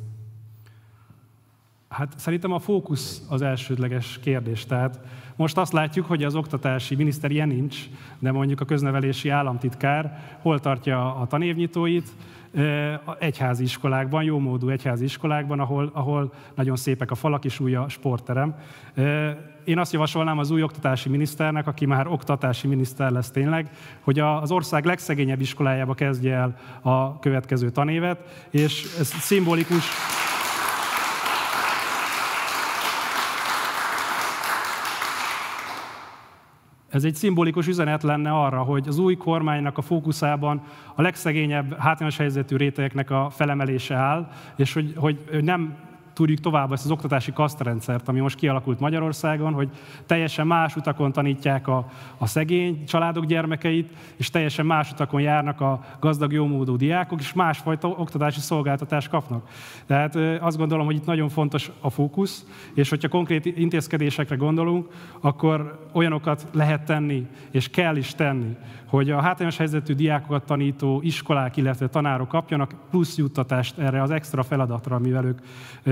Hát 1.88 2.18
szerintem 2.18 2.52
a 2.52 2.58
fókusz 2.58 3.22
az 3.28 3.42
elsődleges 3.42 4.18
kérdés. 4.22 4.66
Tehát 4.66 5.00
most 5.36 5.58
azt 5.58 5.72
látjuk, 5.72 6.06
hogy 6.06 6.24
az 6.24 6.34
oktatási 6.34 6.94
miniszter 6.94 7.30
ilyen 7.30 7.48
nincs, 7.48 7.88
de 8.18 8.32
mondjuk 8.32 8.60
a 8.60 8.64
köznevelési 8.64 9.28
államtitkár 9.28 10.36
hol 10.42 10.60
tartja 10.60 11.16
a 11.16 11.26
tanévnyitóit, 11.26 12.08
egyházi 13.18 13.62
iskolákban, 13.62 14.22
jó 14.22 14.38
módú 14.38 14.68
egyházi 14.68 15.04
iskolákban, 15.04 15.60
ahol, 15.60 15.90
ahol 15.92 16.32
nagyon 16.54 16.76
szépek 16.76 17.10
a 17.10 17.14
falak 17.14 17.44
és 17.44 17.60
új 17.60 17.74
a 17.74 17.88
sportterem. 17.88 18.54
Én 19.70 19.78
azt 19.78 19.92
javasolnám 19.92 20.38
az 20.38 20.50
új 20.50 20.62
oktatási 20.62 21.08
miniszternek, 21.08 21.66
aki 21.66 21.86
már 21.86 22.06
oktatási 22.06 22.66
miniszter 22.66 23.10
lesz 23.10 23.30
tényleg, 23.30 23.70
hogy 24.00 24.18
az 24.18 24.50
ország 24.50 24.84
legszegényebb 24.84 25.40
iskolájába 25.40 25.94
kezdje 25.94 26.34
el 26.34 26.56
a 26.82 27.18
következő 27.18 27.70
tanévet, 27.70 28.46
és 28.50 28.96
ez 28.98 29.06
szimbolikus, 29.06 29.84
Ez 36.88 37.04
egy 37.04 37.14
szimbolikus 37.14 37.66
üzenet 37.66 38.02
lenne 38.02 38.30
arra, 38.30 38.62
hogy 38.62 38.88
az 38.88 38.98
új 38.98 39.16
kormánynak 39.16 39.78
a 39.78 39.82
fókuszában 39.82 40.62
a 40.94 41.02
legszegényebb 41.02 41.78
hátrányos 41.78 42.16
helyzetű 42.16 42.56
rétegeknek 42.56 43.10
a 43.10 43.30
felemelése 43.30 43.94
áll, 43.94 44.30
és 44.56 44.72
hogy, 44.72 44.92
hogy 44.96 45.18
nem 45.42 45.76
túrjuk 46.20 46.40
tovább 46.40 46.72
ezt 46.72 46.84
az 46.84 46.90
oktatási 46.90 47.32
kasztrendszert, 47.32 48.08
ami 48.08 48.20
most 48.20 48.36
kialakult 48.36 48.80
Magyarországon, 48.80 49.52
hogy 49.52 49.68
teljesen 50.06 50.46
más 50.46 50.76
utakon 50.76 51.12
tanítják 51.12 51.68
a, 51.68 51.86
a 52.18 52.26
szegény 52.26 52.84
családok 52.84 53.24
gyermekeit, 53.24 53.90
és 54.16 54.30
teljesen 54.30 54.66
más 54.66 54.90
utakon 54.90 55.20
járnak 55.20 55.60
a 55.60 55.80
gazdag, 56.00 56.32
jómódú 56.32 56.76
diákok, 56.76 57.20
és 57.20 57.32
másfajta 57.32 57.88
oktatási 57.88 58.40
szolgáltatást 58.40 59.08
kapnak. 59.08 59.48
Tehát 59.86 60.16
azt 60.40 60.56
gondolom, 60.56 60.86
hogy 60.86 60.94
itt 60.94 61.06
nagyon 61.06 61.28
fontos 61.28 61.70
a 61.80 61.90
fókusz, 61.90 62.46
és 62.74 62.88
hogyha 62.88 63.08
konkrét 63.08 63.44
intézkedésekre 63.44 64.36
gondolunk, 64.36 64.88
akkor 65.20 65.88
olyanokat 65.92 66.46
lehet 66.52 66.84
tenni, 66.84 67.26
és 67.50 67.68
kell 67.68 67.96
is 67.96 68.14
tenni, 68.14 68.56
hogy 68.86 69.10
a 69.10 69.20
hátrányos 69.20 69.56
helyzetű 69.56 69.94
diákokat 69.94 70.44
tanító 70.44 71.00
iskolák, 71.02 71.56
illetve 71.56 71.88
tanárok 71.88 72.28
kapjanak 72.28 72.74
plusz 72.90 73.16
juttatást 73.16 73.78
erre 73.78 74.02
az 74.02 74.10
extra 74.10 74.42
feladatra, 74.42 74.96
amivel 74.96 75.24
ők 75.24 75.38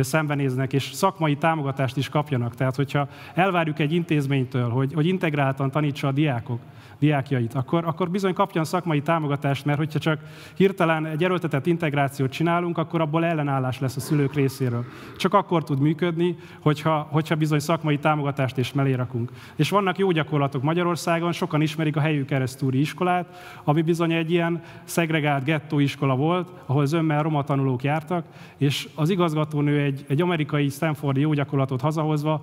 szembenéznek, 0.05 0.73
és 0.73 0.91
szakmai 0.93 1.37
támogatást 1.37 1.97
is 1.97 2.09
kapjanak. 2.09 2.55
Tehát, 2.55 2.77
hogyha 2.77 3.09
elvárjuk 3.35 3.79
egy 3.79 3.93
intézménytől, 3.93 4.69
hogy, 4.69 4.93
hogy 4.93 5.07
integráltan 5.07 5.71
tanítsa 5.71 6.09
a 6.09 6.13
diákok, 6.13 6.61
diákjait, 6.99 7.55
akkor, 7.55 7.85
akkor 7.85 8.11
bizony 8.11 8.35
kapjon 8.35 8.65
szakmai 8.65 9.03
támogatást, 9.03 9.65
mert 9.65 9.79
hogyha 9.79 9.99
csak 9.99 10.21
hirtelen 10.55 11.07
egy 11.07 11.25
erőltetett 11.25 11.67
integrációt 11.67 12.31
csinálunk, 12.31 12.79
akkor 12.79 13.01
abból 13.01 13.25
ellenállás 13.25 13.81
lesz 13.81 13.97
a 13.97 14.01
szülők 14.01 14.35
részéről. 14.35 14.85
Csak 15.17 15.35
akkor 15.35 15.65
tud 15.65 15.81
működni, 15.81 16.37
hogyha, 16.61 17.09
hogyha 17.11 17.35
bizony 17.35 17.59
szakmai 17.59 17.99
támogatást 17.99 18.59
is 18.59 18.73
mellé. 18.73 18.97
És 19.57 19.71
vannak 19.71 19.99
jó 19.99 20.11
gyakorlatok 20.11 20.63
Magyarországon, 20.63 21.33
sokan 21.33 21.61
ismerik 21.61 21.97
a 21.97 22.01
helyük 22.01 22.27
keresztúri 22.27 22.81
iskolát, 22.81 23.61
ami 23.65 23.83
bizony 23.83 24.13
egy 24.13 24.31
ilyen 24.31 24.63
szegregált 24.85 25.45
gettóiskola 25.45 26.17
volt, 26.17 26.49
ahol 26.67 26.87
zömmel 26.87 27.23
roma 27.23 27.45
tanulók 27.45 27.83
jártak, 27.83 28.25
és 28.57 28.89
az 28.95 29.11
igazgatónő 29.11 29.81
egy, 29.81 30.05
egy 30.09 30.21
amerikai 30.21 30.69
Stanfordi 30.69 31.21
jó 31.21 31.33
gyakorlatot 31.33 31.81
hazahozva 31.81 32.41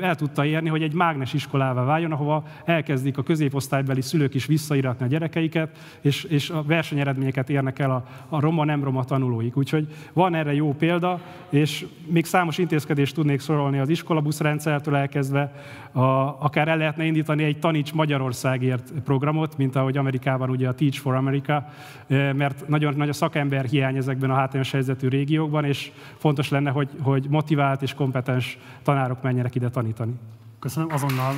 el 0.00 0.14
tudta 0.14 0.44
érni, 0.44 0.68
hogy 0.68 0.82
egy 0.82 0.94
mágnes 0.94 1.32
iskolává 1.32 1.84
váljon, 1.84 2.12
ahova 2.12 2.44
elkezdik 2.64 3.18
a 3.18 3.22
középosztály 3.22 3.81
osztálybeli 3.82 4.00
szülők 4.00 4.34
is 4.34 4.46
visszairatni 4.46 5.04
a 5.04 5.08
gyerekeiket, 5.08 5.78
és, 6.00 6.24
és 6.24 6.50
a 6.50 6.62
versenyeredményeket 6.62 7.50
érnek 7.50 7.78
el 7.78 7.90
a, 7.90 8.04
a 8.28 8.40
roma-nem 8.40 8.84
roma 8.84 9.04
tanulóik. 9.04 9.56
Úgyhogy 9.56 9.86
van 10.12 10.34
erre 10.34 10.54
jó 10.54 10.74
példa, 10.74 11.20
és 11.50 11.86
még 12.06 12.24
számos 12.24 12.58
intézkedést 12.58 13.14
tudnék 13.14 13.40
sorolni 13.40 13.78
az 13.78 13.88
iskolabuszrendszertől 13.88 14.96
elkezdve, 14.96 15.52
a, 15.92 16.00
akár 16.38 16.68
el 16.68 16.76
lehetne 16.76 17.04
indítani 17.04 17.42
egy 17.44 17.58
Taníts 17.58 17.92
Magyarországért 17.92 18.92
programot, 19.04 19.56
mint 19.56 19.76
ahogy 19.76 19.96
Amerikában 19.96 20.50
ugye 20.50 20.68
a 20.68 20.74
Teach 20.74 20.98
for 21.00 21.14
America, 21.14 21.68
eh, 22.06 22.32
mert 22.32 22.68
nagyon 22.68 22.94
nagy 22.96 23.08
a 23.08 23.12
szakember 23.12 23.64
hiány 23.64 23.96
ezekben 23.96 24.30
a 24.30 24.34
hátrányos 24.34 24.70
helyzetű 24.70 25.08
régiókban, 25.08 25.64
és 25.64 25.90
fontos 26.16 26.48
lenne, 26.48 26.70
hogy, 26.70 26.88
hogy 27.00 27.26
motivált 27.28 27.82
és 27.82 27.94
kompetens 27.94 28.58
tanárok 28.82 29.22
menjenek 29.22 29.54
ide 29.54 29.68
tanítani. 29.68 30.12
Köszönöm 30.58 30.88
azonnal. 30.92 31.34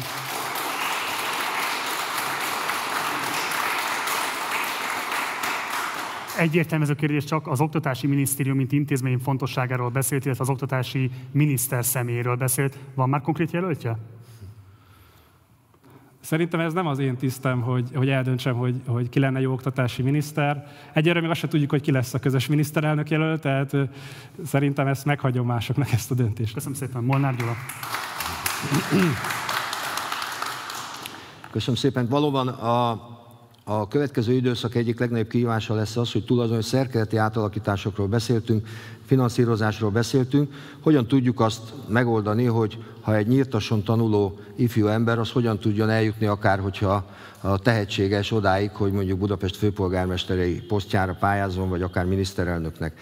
Egyértelmű 6.39 6.85
ez 6.85 6.91
a 6.91 6.95
kérdés, 6.95 7.25
csak 7.25 7.47
az 7.47 7.61
Oktatási 7.61 8.07
Minisztérium, 8.07 8.57
mint 8.57 8.73
intézmény 8.73 9.19
fontosságáról 9.19 9.89
beszélt, 9.89 10.25
illetve 10.25 10.43
az 10.43 10.51
Oktatási 10.51 11.11
Miniszter 11.31 11.85
személyéről 11.85 12.37
beszélt. 12.37 12.79
Van 12.95 13.09
már 13.09 13.21
konkrét 13.21 13.51
jelöltje? 13.51 13.99
Szerintem 16.21 16.61
ez 16.61 16.73
nem 16.73 16.87
az 16.87 16.99
én 16.99 17.17
tisztem, 17.17 17.61
hogy, 17.61 17.91
hogy 17.95 18.09
eldöntsem, 18.09 18.55
hogy, 18.55 18.81
hogy 18.87 19.09
ki 19.09 19.19
lenne 19.19 19.41
jó 19.41 19.53
oktatási 19.53 20.03
miniszter. 20.03 20.67
Egyelőre 20.93 21.21
még 21.21 21.31
azt 21.31 21.41
sem 21.41 21.49
tudjuk, 21.49 21.71
hogy 21.71 21.81
ki 21.81 21.91
lesz 21.91 22.15
a 22.15 22.19
közös 22.19 22.47
miniszterelnök 22.47 23.11
jelölt, 23.11 23.41
tehát 23.41 23.77
szerintem 24.45 24.87
ezt 24.87 25.05
meghagyom 25.05 25.47
másoknak 25.47 25.93
ezt 25.93 26.11
a 26.11 26.15
döntést. 26.15 26.55
Köszönöm 26.55 26.75
szépen. 26.75 27.05
Molnár 27.05 27.37
Gyula. 27.37 27.55
Köszönöm 31.51 31.77
szépen. 31.77 32.09
Valóban 32.09 32.49
a 32.49 33.14
a 33.65 33.89
következő 33.89 34.33
időszak 34.33 34.75
egyik 34.75 34.99
legnagyobb 34.99 35.29
kihívása 35.29 35.75
lesz 35.75 35.97
az, 35.97 36.13
hogy 36.13 36.25
tulajdonképpen 36.25 36.71
szerkezeti 36.71 37.17
átalakításokról 37.17 38.07
beszéltünk, 38.07 38.67
finanszírozásról 39.05 39.91
beszéltünk, 39.91 40.53
hogyan 40.81 41.07
tudjuk 41.07 41.41
azt 41.41 41.73
megoldani, 41.89 42.45
hogy 42.45 42.79
ha 43.01 43.17
egy 43.17 43.27
nyíltason 43.27 43.83
tanuló 43.83 44.39
ifjú 44.57 44.87
ember, 44.87 45.19
az 45.19 45.31
hogyan 45.31 45.59
tudjon 45.59 45.91
eljutni 45.91 46.27
akár, 46.27 46.59
hogyha 46.59 47.07
a 47.41 47.59
tehetséges 47.59 48.33
odáig, 48.33 48.71
hogy 48.71 48.93
mondjuk 48.93 49.19
Budapest 49.19 49.57
főpolgármesterei 49.57 50.61
posztjára 50.61 51.17
pályázom, 51.21 51.69
vagy 51.69 51.83
akár 51.83 52.05
miniszterelnöknek. 52.05 52.99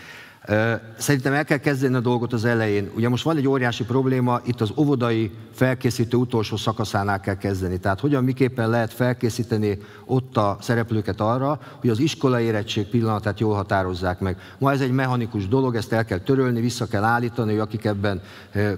Szerintem 0.98 1.32
el 1.32 1.44
kell 1.44 1.58
kezdeni 1.58 1.94
a 1.94 2.00
dolgot 2.00 2.32
az 2.32 2.44
elején. 2.44 2.90
Ugye 2.96 3.08
most 3.08 3.24
van 3.24 3.36
egy 3.36 3.48
óriási 3.48 3.84
probléma, 3.84 4.40
itt 4.44 4.60
az 4.60 4.72
óvodai 4.76 5.30
felkészítő 5.52 6.16
utolsó 6.16 6.56
szakaszánál 6.56 7.20
kell 7.20 7.36
kezdeni. 7.36 7.78
Tehát 7.78 8.00
hogyan, 8.00 8.24
miképpen 8.24 8.70
lehet 8.70 8.92
felkészíteni 8.92 9.78
ott 10.04 10.36
a 10.36 10.56
szereplőket 10.60 11.20
arra, 11.20 11.60
hogy 11.80 11.90
az 11.90 11.98
iskola 11.98 12.40
érettség 12.40 12.86
pillanatát 12.86 13.40
jól 13.40 13.54
határozzák 13.54 14.20
meg. 14.20 14.36
Ma 14.58 14.72
ez 14.72 14.80
egy 14.80 14.92
mechanikus 14.92 15.48
dolog, 15.48 15.74
ezt 15.74 15.92
el 15.92 16.04
kell 16.04 16.18
törölni, 16.18 16.60
vissza 16.60 16.86
kell 16.86 17.04
állítani, 17.04 17.50
hogy 17.50 17.60
akik 17.60 17.84
ebben 17.84 18.22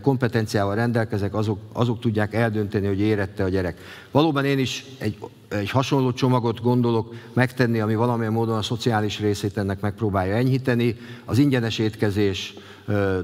kompetenciával 0.02 0.74
rendelkeznek, 0.74 1.34
azok, 1.34 1.58
azok 1.72 2.00
tudják 2.00 2.34
eldönteni, 2.34 2.86
hogy 2.86 3.00
érette 3.00 3.44
a 3.44 3.48
gyerek. 3.48 3.78
Valóban 4.10 4.44
én 4.44 4.58
is 4.58 4.84
egy 4.98 5.18
egy 5.58 5.70
hasonló 5.70 6.12
csomagot 6.12 6.62
gondolok 6.62 7.14
megtenni, 7.32 7.80
ami 7.80 7.94
valamilyen 7.94 8.32
módon 8.32 8.56
a 8.56 8.62
szociális 8.62 9.20
részét 9.20 9.56
ennek 9.56 9.80
megpróbálja 9.80 10.34
enyhíteni, 10.34 10.96
az 11.24 11.38
ingyenes 11.38 11.78
étkezés 11.78 12.54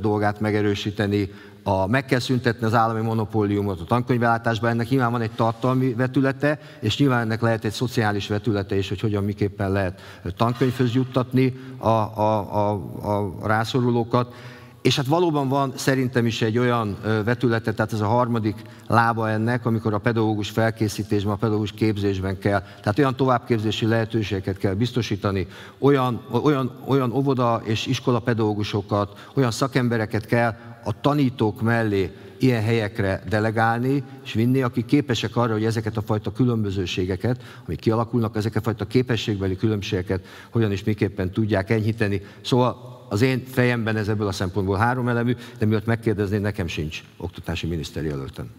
dolgát 0.01 0.41
megerősíteni, 0.41 1.31
a, 1.63 1.87
meg 1.87 2.05
kell 2.05 2.19
szüntetni 2.19 2.67
az 2.67 2.75
állami 2.75 3.01
monopóliumot 3.01 3.81
a 3.81 3.85
tankönyvellátásban, 3.85 4.71
ennek 4.71 4.89
nyilván 4.89 5.11
van 5.11 5.21
egy 5.21 5.31
tartalmi 5.31 5.95
vetülete, 5.95 6.59
és 6.81 6.99
nyilván 6.99 7.21
ennek 7.21 7.41
lehet 7.41 7.65
egy 7.65 7.73
szociális 7.73 8.29
vetülete 8.29 8.77
is, 8.77 8.89
hogy 8.89 9.01
hogyan, 9.01 9.25
miképpen 9.25 9.73
lehet 9.73 10.01
tankönyvhöz 10.37 10.95
juttatni 10.95 11.61
a, 11.79 11.89
a, 11.89 12.55
a, 12.55 12.73
a 13.03 13.47
rászorulókat. 13.47 14.35
És 14.83 14.97
hát 14.97 15.07
valóban 15.07 15.49
van 15.49 15.73
szerintem 15.77 16.27
is 16.27 16.43
egy 16.43 16.59
olyan 16.59 16.97
vetülete, 17.25 17.73
tehát 17.73 17.93
ez 17.93 18.01
a 18.01 18.07
harmadik 18.07 18.63
lába 18.87 19.31
ennek, 19.31 19.67
amikor 19.67 19.95
a 19.95 19.99
pedagógus 19.99 20.51
felkészítésben, 20.51 21.33
a 21.33 21.37
pedagógus 21.37 21.73
képzésben 21.73 22.39
kell, 22.39 22.61
tehát 22.61 22.99
olyan 22.99 23.17
továbbképzési 23.17 23.87
lehetőségeket 23.87 24.59
kell 24.59 24.75
biztosítani, 24.75 25.47
olyan, 25.79 26.21
olyan, 26.31 26.71
olyan 26.87 27.13
óvoda 27.13 27.61
és 27.65 27.87
iskola 27.87 28.19
pedagógusokat, 28.19 29.29
olyan 29.35 29.51
szakembereket 29.51 30.27
kell 30.27 30.55
a 30.85 31.01
tanítók 31.01 31.63
mellé 31.63 32.13
ilyen 32.39 32.63
helyekre 32.63 33.23
delegálni 33.29 34.03
és 34.25 34.33
vinni, 34.33 34.63
akik 34.63 34.85
képesek 34.85 35.37
arra, 35.37 35.53
hogy 35.53 35.65
ezeket 35.65 35.97
a 35.97 36.03
fajta 36.03 36.33
különbözőségeket, 36.33 37.43
amik 37.67 37.81
kialakulnak, 37.81 38.37
ezeket 38.37 38.57
a 38.57 38.65
fajta 38.65 38.87
képességbeli 38.87 39.57
különbségeket 39.57 40.27
hogyan 40.51 40.73
és 40.73 40.85
miképpen 40.85 41.31
tudják 41.31 41.71
enyhíteni. 41.71 42.23
Szóval 42.41 42.99
az 43.09 43.23
én 43.23 43.45
fejemben 43.47 43.97
ez 43.97 44.09
ebből 44.09 44.27
a 44.27 44.33
szempontból 44.33 44.77
három 44.77 45.09
elemű, 45.09 45.35
de 45.59 45.67
miatt 45.67 45.87
megkérdezni, 45.87 46.39
nekem 46.39 46.67
sincs 46.67 47.03
oktatási 47.17 47.67
miniszteri 47.67 48.07
jelöltem. 48.07 48.51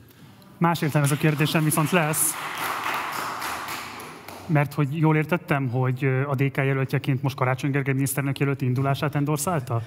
Más 0.57 0.81
a 0.81 1.15
kérdésem 1.19 1.63
viszont 1.63 1.91
lesz. 1.91 2.31
Mert 4.51 4.73
hogy 4.73 4.97
jól 4.97 5.15
értettem, 5.15 5.69
hogy 5.69 6.05
a 6.27 6.35
DK 6.35 6.57
jelöltjeként 6.57 7.21
most 7.21 7.35
Karácsony 7.35 7.71
Gergely 7.71 7.93
miniszternek 7.93 8.39
jelölt 8.39 8.61
indulását 8.61 9.15
endorszálta? 9.15 9.81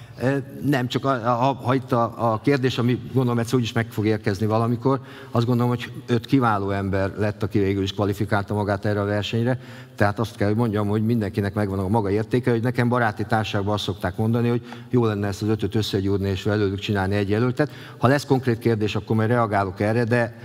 Nem, 0.61 0.87
csak 0.87 1.05
a, 1.05 1.09
a, 1.49 1.53
ha 1.53 1.73
itt 1.73 1.91
a, 1.91 2.33
a 2.33 2.39
kérdés, 2.39 2.77
ami 2.77 2.99
gondolom 3.13 3.39
egyszer 3.39 3.55
úgyis 3.55 3.71
meg 3.71 3.91
fog 3.91 4.05
érkezni 4.05 4.45
valamikor, 4.45 4.99
azt 5.31 5.45
gondolom, 5.45 5.71
hogy 5.71 5.91
öt 6.07 6.25
kiváló 6.25 6.69
ember 6.69 7.13
lett, 7.17 7.43
aki 7.43 7.59
végül 7.59 7.83
is 7.83 7.93
kvalifikálta 7.93 8.53
magát 8.53 8.85
erre 8.85 9.01
a 9.01 9.05
versenyre. 9.05 9.59
Tehát 9.95 10.19
azt 10.19 10.35
kell, 10.35 10.47
hogy 10.47 10.57
mondjam, 10.57 10.87
hogy 10.87 11.05
mindenkinek 11.05 11.53
megvan 11.53 11.79
a 11.79 11.87
maga 11.87 12.09
értéke, 12.11 12.51
hogy 12.51 12.61
nekem 12.61 12.89
baráti 12.89 13.25
társaságban 13.25 13.73
azt 13.73 13.83
szokták 13.83 14.17
mondani, 14.17 14.49
hogy 14.49 14.61
jó 14.89 15.05
lenne 15.05 15.27
ezt 15.27 15.41
az 15.41 15.47
ötöt 15.47 15.75
összegyúrni 15.75 16.29
és 16.29 16.43
velőlük 16.43 16.79
csinálni 16.79 17.15
egy 17.15 17.29
jelöltet. 17.29 17.71
Ha 17.97 18.07
lesz 18.07 18.25
konkrét 18.25 18.57
kérdés, 18.57 18.95
akkor 18.95 19.15
majd 19.15 19.29
reagálok 19.29 19.79
erre, 19.79 20.03
de 20.03 20.35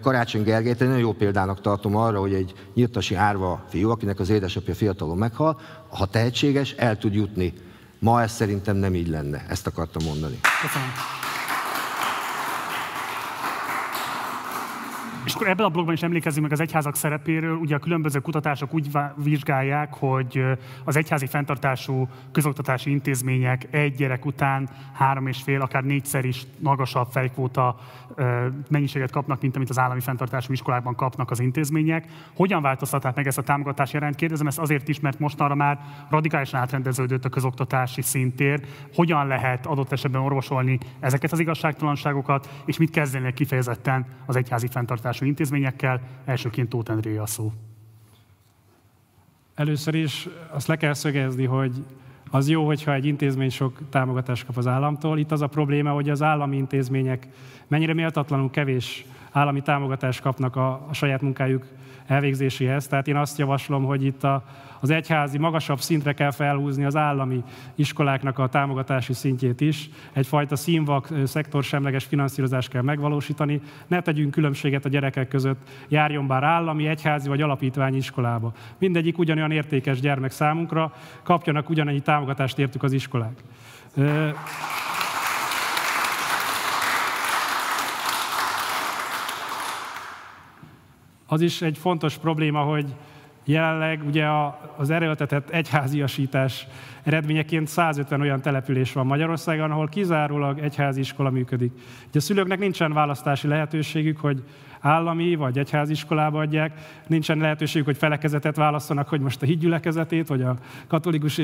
Karácsony 0.00 0.42
Gergelyt 0.42 0.80
egy 0.80 0.86
nagyon 0.86 1.02
jó 1.02 1.12
példának 1.12 1.60
tartom 1.60 1.96
arra, 1.96 2.20
hogy 2.20 2.34
egy 2.34 2.54
nyíltasi 2.74 3.14
árva 3.14 3.64
fiú, 3.70 3.90
akinek 3.90 4.20
az 4.20 4.28
édesapja 4.28 4.74
fiatalon 4.74 5.18
meghal, 5.18 5.60
ha 5.88 6.06
tehetséges, 6.06 6.72
el 6.72 6.98
tud 6.98 7.14
jutni. 7.14 7.52
Ma 7.98 8.22
ez 8.22 8.32
szerintem 8.32 8.76
nem 8.76 8.94
így 8.94 9.08
lenne. 9.08 9.44
Ezt 9.48 9.66
akartam 9.66 10.04
mondani. 10.04 10.40
Köszönöm. 10.62 11.19
És 15.24 15.34
akkor 15.34 15.48
ebben 15.48 15.64
a 15.64 15.68
blogban 15.68 15.94
is 15.94 16.02
emlékezzünk 16.02 16.42
meg 16.42 16.52
az 16.52 16.60
egyházak 16.60 16.96
szerepéről. 16.96 17.56
Ugye 17.56 17.74
a 17.74 17.78
különböző 17.78 18.18
kutatások 18.18 18.74
úgy 18.74 18.90
vizsgálják, 19.16 19.94
hogy 19.94 20.44
az 20.84 20.96
egyházi 20.96 21.26
fenntartású 21.26 22.08
közoktatási 22.32 22.90
intézmények 22.90 23.66
egy 23.70 23.94
gyerek 23.94 24.24
után 24.24 24.68
három 24.92 25.26
és 25.26 25.42
fél, 25.42 25.60
akár 25.60 25.84
négyszer 25.84 26.24
is 26.24 26.46
magasabb 26.58 27.08
fejkvóta 27.10 27.76
mennyiséget 28.68 29.10
kapnak, 29.10 29.40
mint 29.40 29.56
amit 29.56 29.70
az 29.70 29.78
állami 29.78 30.00
fenntartású 30.00 30.52
iskolákban 30.52 30.94
kapnak 30.94 31.30
az 31.30 31.40
intézmények. 31.40 32.06
Hogyan 32.36 32.62
változtatták 32.62 33.14
meg 33.14 33.26
ezt 33.26 33.38
a 33.38 33.42
támogatási 33.42 33.96
arányt? 33.96 34.14
Kérdezem 34.14 34.46
ezt 34.46 34.58
azért 34.58 34.88
is, 34.88 35.00
mert 35.00 35.18
mostanra 35.18 35.54
már 35.54 35.78
radikálisan 36.10 36.60
átrendeződött 36.60 37.24
a 37.24 37.28
közoktatási 37.28 38.02
szintér. 38.02 38.60
Hogyan 38.94 39.26
lehet 39.26 39.66
adott 39.66 39.92
esetben 39.92 40.20
orvosolni 40.20 40.78
ezeket 41.00 41.32
az 41.32 41.38
igazságtalanságokat, 41.38 42.62
és 42.64 42.78
mit 42.78 42.90
kezdeni 42.90 43.32
kifejezetten 43.32 44.06
az 44.26 44.36
egyházi 44.36 44.68
fenntartású 45.10 45.24
intézményekkel? 45.24 46.00
Elsőként 46.24 46.68
Tóth 46.68 46.90
Endré 46.90 47.16
a 47.16 47.26
szó. 47.26 47.52
Először 49.54 49.94
is 49.94 50.28
azt 50.50 50.66
le 50.66 50.76
kell 50.76 50.94
szögezni, 50.94 51.44
hogy 51.44 51.84
az 52.30 52.48
jó, 52.48 52.66
hogyha 52.66 52.94
egy 52.94 53.06
intézmény 53.06 53.50
sok 53.50 53.78
támogatást 53.90 54.46
kap 54.46 54.56
az 54.56 54.66
államtól. 54.66 55.18
Itt 55.18 55.32
az 55.32 55.40
a 55.40 55.46
probléma, 55.46 55.90
hogy 55.90 56.10
az 56.10 56.22
állami 56.22 56.56
intézmények 56.56 57.26
mennyire 57.68 57.94
méltatlanul 57.94 58.50
kevés 58.50 59.04
állami 59.30 59.62
támogatást 59.62 60.20
kapnak 60.20 60.56
a, 60.56 60.86
a 60.88 60.92
saját 60.92 61.20
munkájuk 61.20 61.66
elvégzéséhez. 62.10 62.86
Tehát 62.86 63.08
én 63.08 63.16
azt 63.16 63.38
javaslom, 63.38 63.84
hogy 63.84 64.04
itt 64.04 64.24
a, 64.24 64.42
az 64.80 64.90
egyházi 64.90 65.38
magasabb 65.38 65.80
szintre 65.80 66.12
kell 66.12 66.30
felhúzni 66.30 66.84
az 66.84 66.96
állami 66.96 67.42
iskoláknak 67.74 68.38
a 68.38 68.48
támogatási 68.48 69.12
szintjét 69.12 69.60
is. 69.60 69.88
Egyfajta 70.12 70.56
színvak, 70.56 71.08
szektorsemleges 71.24 72.04
finanszírozást 72.04 72.68
kell 72.68 72.82
megvalósítani. 72.82 73.60
Ne 73.86 74.00
tegyünk 74.00 74.30
különbséget 74.30 74.84
a 74.84 74.88
gyerekek 74.88 75.28
között, 75.28 75.68
járjon 75.88 76.26
bár 76.26 76.42
állami, 76.42 76.86
egyházi 76.86 77.28
vagy 77.28 77.42
alapítványi 77.42 77.96
iskolába. 77.96 78.52
Mindegyik 78.78 79.18
ugyanolyan 79.18 79.50
értékes 79.50 80.00
gyermek 80.00 80.30
számunkra, 80.30 80.92
kapjanak 81.22 81.68
ugyanannyi 81.68 82.00
támogatást 82.00 82.58
értük 82.58 82.82
az 82.82 82.92
iskolák. 82.92 83.42
Az 91.32 91.40
is 91.40 91.62
egy 91.62 91.78
fontos 91.78 92.16
probléma, 92.16 92.60
hogy 92.60 92.86
jelenleg 93.44 94.02
ugye 94.06 94.26
az 94.76 94.90
erőltetett 94.90 95.50
egyháziasítás 95.50 96.66
eredményeként 97.02 97.68
150 97.68 98.20
olyan 98.20 98.40
település 98.40 98.92
van 98.92 99.06
Magyarországon, 99.06 99.70
ahol 99.70 99.88
kizárólag 99.88 100.58
egyházi 100.58 101.00
iskola 101.00 101.30
működik. 101.30 101.72
Ugye 102.08 102.18
a 102.18 102.20
szülőknek 102.20 102.58
nincsen 102.58 102.92
választási 102.92 103.48
lehetőségük, 103.48 104.18
hogy 104.18 104.42
állami 104.80 105.34
vagy 105.34 105.58
egyháziskolába 105.58 106.40
adják, 106.40 106.72
nincsen 107.06 107.38
lehetőségük, 107.38 107.86
hogy 107.86 107.96
felekezetet 107.96 108.56
választanak, 108.56 109.08
hogy 109.08 109.20
most 109.20 109.42
a 109.42 109.46
hídgyülekezetét 109.46 110.28
vagy 110.28 110.42
a 110.42 110.56
katolikus 110.86 111.40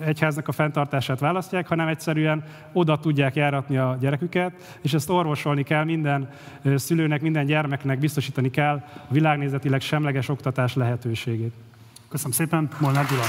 egyháznak 0.00 0.48
a 0.48 0.52
fenntartását 0.52 1.18
választják, 1.18 1.68
hanem 1.68 1.88
egyszerűen 1.88 2.44
oda 2.72 2.98
tudják 2.98 3.34
járatni 3.34 3.76
a 3.76 3.96
gyereküket, 4.00 4.78
és 4.80 4.94
ezt 4.94 5.10
orvosolni 5.10 5.62
kell 5.62 5.84
minden 5.84 6.28
szülőnek, 6.76 7.20
minden 7.20 7.46
gyermeknek 7.46 7.98
biztosítani 7.98 8.50
kell 8.50 8.82
a 9.08 9.12
világnézetileg 9.12 9.80
semleges 9.80 10.28
oktatás 10.28 10.74
lehetőségét. 10.74 11.52
Köszönöm 12.08 12.32
szépen, 12.32 12.68
Molnár 12.80 13.06
Gyula. 13.06 13.24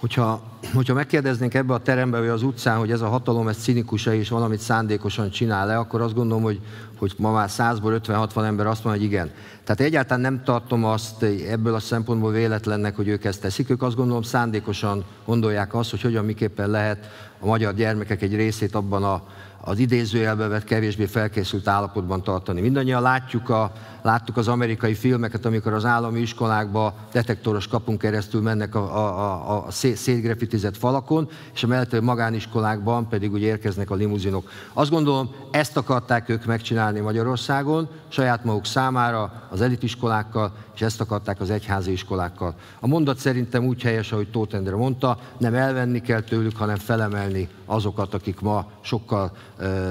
Hogyha, 0.00 0.42
hogyha 0.74 0.94
megkérdeznénk 0.94 1.54
ebbe 1.54 1.74
a 1.74 1.78
terembe, 1.78 2.18
vagy 2.18 2.28
az 2.28 2.42
utcán, 2.42 2.78
hogy 2.78 2.90
ez 2.90 3.00
a 3.00 3.08
hatalom, 3.08 3.48
ez 3.48 3.56
cinikusa 3.56 4.14
és 4.14 4.28
valamit 4.28 4.58
szándékosan 4.58 5.30
csinál 5.30 5.66
le, 5.66 5.76
akkor 5.76 6.00
azt 6.00 6.14
gondolom, 6.14 6.42
hogy, 6.42 6.60
hogy 6.98 7.14
ma 7.16 7.32
már 7.32 7.48
100-ból 7.52 8.00
50-60 8.06 8.44
ember 8.44 8.66
azt 8.66 8.84
mondja, 8.84 9.02
hogy 9.02 9.12
igen. 9.12 9.30
Tehát 9.64 9.80
egyáltalán 9.80 10.20
nem 10.20 10.42
tartom 10.44 10.84
azt 10.84 11.22
ebből 11.22 11.74
a 11.74 11.78
szempontból 11.78 12.32
véletlennek, 12.32 12.96
hogy 12.96 13.08
ők 13.08 13.24
ezt 13.24 13.40
teszik. 13.40 13.70
Ők 13.70 13.82
azt 13.82 13.96
gondolom 13.96 14.22
szándékosan 14.22 15.04
gondolják 15.24 15.74
azt, 15.74 15.90
hogy 15.90 16.00
hogyan 16.00 16.24
miképpen 16.24 16.70
lehet 16.70 17.10
a 17.40 17.46
magyar 17.46 17.74
gyermekek 17.74 18.22
egy 18.22 18.34
részét 18.34 18.74
abban 18.74 19.04
a 19.04 19.22
az 19.68 19.78
idézőjelbe 19.78 20.46
vett 20.46 20.64
kevésbé 20.64 21.04
felkészült 21.04 21.68
állapotban 21.68 22.22
tartani. 22.22 22.60
Mindannyian 22.60 23.02
látjuk 23.02 23.48
a, 23.48 23.72
láttuk 24.02 24.36
az 24.36 24.48
amerikai 24.48 24.94
filmeket, 24.94 25.44
amikor 25.44 25.72
az 25.72 25.84
állami 25.84 26.20
iskolákba 26.20 26.94
detektoros 27.12 27.68
kapunk 27.68 27.98
keresztül 27.98 28.42
mennek 28.42 28.74
a, 28.74 28.96
a, 28.96 29.50
a, 29.50 29.66
a 29.66 29.70
szétgrafitizett 29.70 30.76
falakon, 30.76 31.28
és 31.54 31.62
a 31.62 31.66
mellett 31.66 32.00
magániskolákban 32.00 33.08
pedig 33.08 33.32
úgy 33.32 33.42
érkeznek 33.42 33.90
a 33.90 33.94
limuzinok. 33.94 34.50
Azt 34.72 34.90
gondolom, 34.90 35.30
ezt 35.50 35.76
akarták 35.76 36.28
ők 36.28 36.44
megcsinálni 36.44 37.00
Magyarországon, 37.00 37.88
saját 38.16 38.44
maguk 38.44 38.66
számára, 38.66 39.32
az 39.50 39.60
elitiskolákkal, 39.60 40.52
és 40.74 40.80
ezt 40.80 41.00
akarták 41.00 41.40
az 41.40 41.50
egyházi 41.50 41.92
iskolákkal. 41.92 42.54
A 42.80 42.86
mondat 42.86 43.18
szerintem 43.18 43.64
úgy 43.64 43.82
helyes, 43.82 44.12
ahogy 44.12 44.30
Tóth 44.30 44.54
Endre 44.54 44.76
mondta, 44.76 45.18
nem 45.38 45.54
elvenni 45.54 46.00
kell 46.00 46.20
tőlük, 46.20 46.56
hanem 46.56 46.76
felemelni 46.76 47.48
azokat, 47.64 48.14
akik 48.14 48.40
ma 48.40 48.70
sokkal 48.80 49.32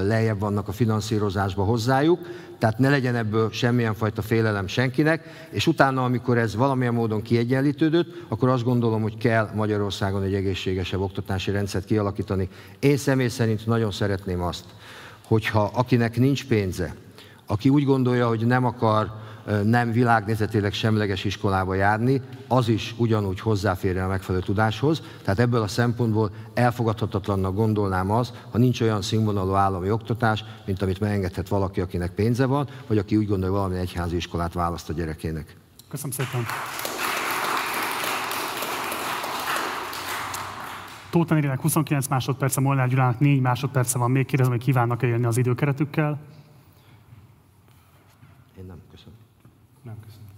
lejjebb 0.02 0.38
vannak 0.38 0.68
a 0.68 0.72
finanszírozásba 0.72 1.64
hozzájuk, 1.64 2.20
tehát 2.58 2.78
ne 2.78 2.90
legyen 2.90 3.14
ebből 3.14 3.50
semmilyen 3.50 3.94
fajta 3.94 4.22
félelem 4.22 4.66
senkinek, 4.66 5.48
és 5.50 5.66
utána, 5.66 6.04
amikor 6.04 6.38
ez 6.38 6.56
valamilyen 6.56 6.94
módon 6.94 7.22
kiegyenlítődött, 7.22 8.24
akkor 8.28 8.48
azt 8.48 8.64
gondolom, 8.64 9.02
hogy 9.02 9.16
kell 9.16 9.50
Magyarországon 9.54 10.22
egy 10.22 10.34
egészségesebb 10.34 11.00
oktatási 11.00 11.50
rendszert 11.50 11.84
kialakítani. 11.84 12.48
Én 12.78 12.96
személy 12.96 13.28
szerint 13.28 13.66
nagyon 13.66 13.90
szeretném 13.90 14.42
azt, 14.42 14.64
hogyha 15.26 15.70
akinek 15.74 16.16
nincs 16.18 16.46
pénze, 16.46 16.94
aki 17.46 17.68
úgy 17.68 17.84
gondolja, 17.84 18.28
hogy 18.28 18.46
nem 18.46 18.64
akar 18.64 19.24
nem 19.64 19.92
világnézetileg 19.92 20.72
semleges 20.72 21.24
iskolába 21.24 21.74
járni, 21.74 22.20
az 22.48 22.68
is 22.68 22.94
ugyanúgy 22.98 23.40
hozzáférjen 23.40 24.04
a 24.04 24.08
megfelelő 24.08 24.44
tudáshoz. 24.44 25.02
Tehát 25.22 25.38
ebből 25.38 25.62
a 25.62 25.68
szempontból 25.68 26.30
elfogadhatatlannak 26.54 27.54
gondolnám 27.54 28.10
az, 28.10 28.32
ha 28.50 28.58
nincs 28.58 28.80
olyan 28.80 29.02
színvonalú 29.02 29.52
állami 29.52 29.90
oktatás, 29.90 30.44
mint 30.64 30.82
amit 30.82 31.00
megengedhet 31.00 31.48
valaki, 31.48 31.80
akinek 31.80 32.10
pénze 32.10 32.46
van, 32.46 32.68
vagy 32.86 32.98
aki 32.98 33.16
úgy 33.16 33.26
gondolja, 33.26 33.54
valami 33.54 33.76
egyházi 33.76 34.16
iskolát 34.16 34.52
választ 34.52 34.88
a 34.88 34.92
gyerekének. 34.92 35.56
Köszönöm 35.88 36.12
szépen. 36.12 36.44
Tóth 41.10 41.32
Enirének 41.32 41.60
29 41.60 42.08
másodperce, 42.08 42.60
Molnár 42.60 42.88
Gyulának 42.88 43.18
4 43.18 43.40
másodperce 43.40 43.98
van 43.98 44.10
még. 44.10 44.26
Kérdezem, 44.26 44.52
hogy 44.52 44.62
kívánnak 44.62 45.02
-e 45.02 45.06
élni 45.06 45.24
az 45.24 45.36
időkeretükkel? 45.36 46.18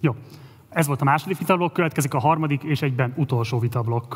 Jó. 0.00 0.14
Ez 0.78 0.86
volt 0.86 1.00
a 1.00 1.04
második 1.04 1.38
vitablokk, 1.38 1.72
következik 1.72 2.14
a 2.14 2.18
harmadik 2.18 2.62
és 2.62 2.82
egyben 2.82 3.12
utolsó 3.16 3.58
vitablokk. 3.58 4.14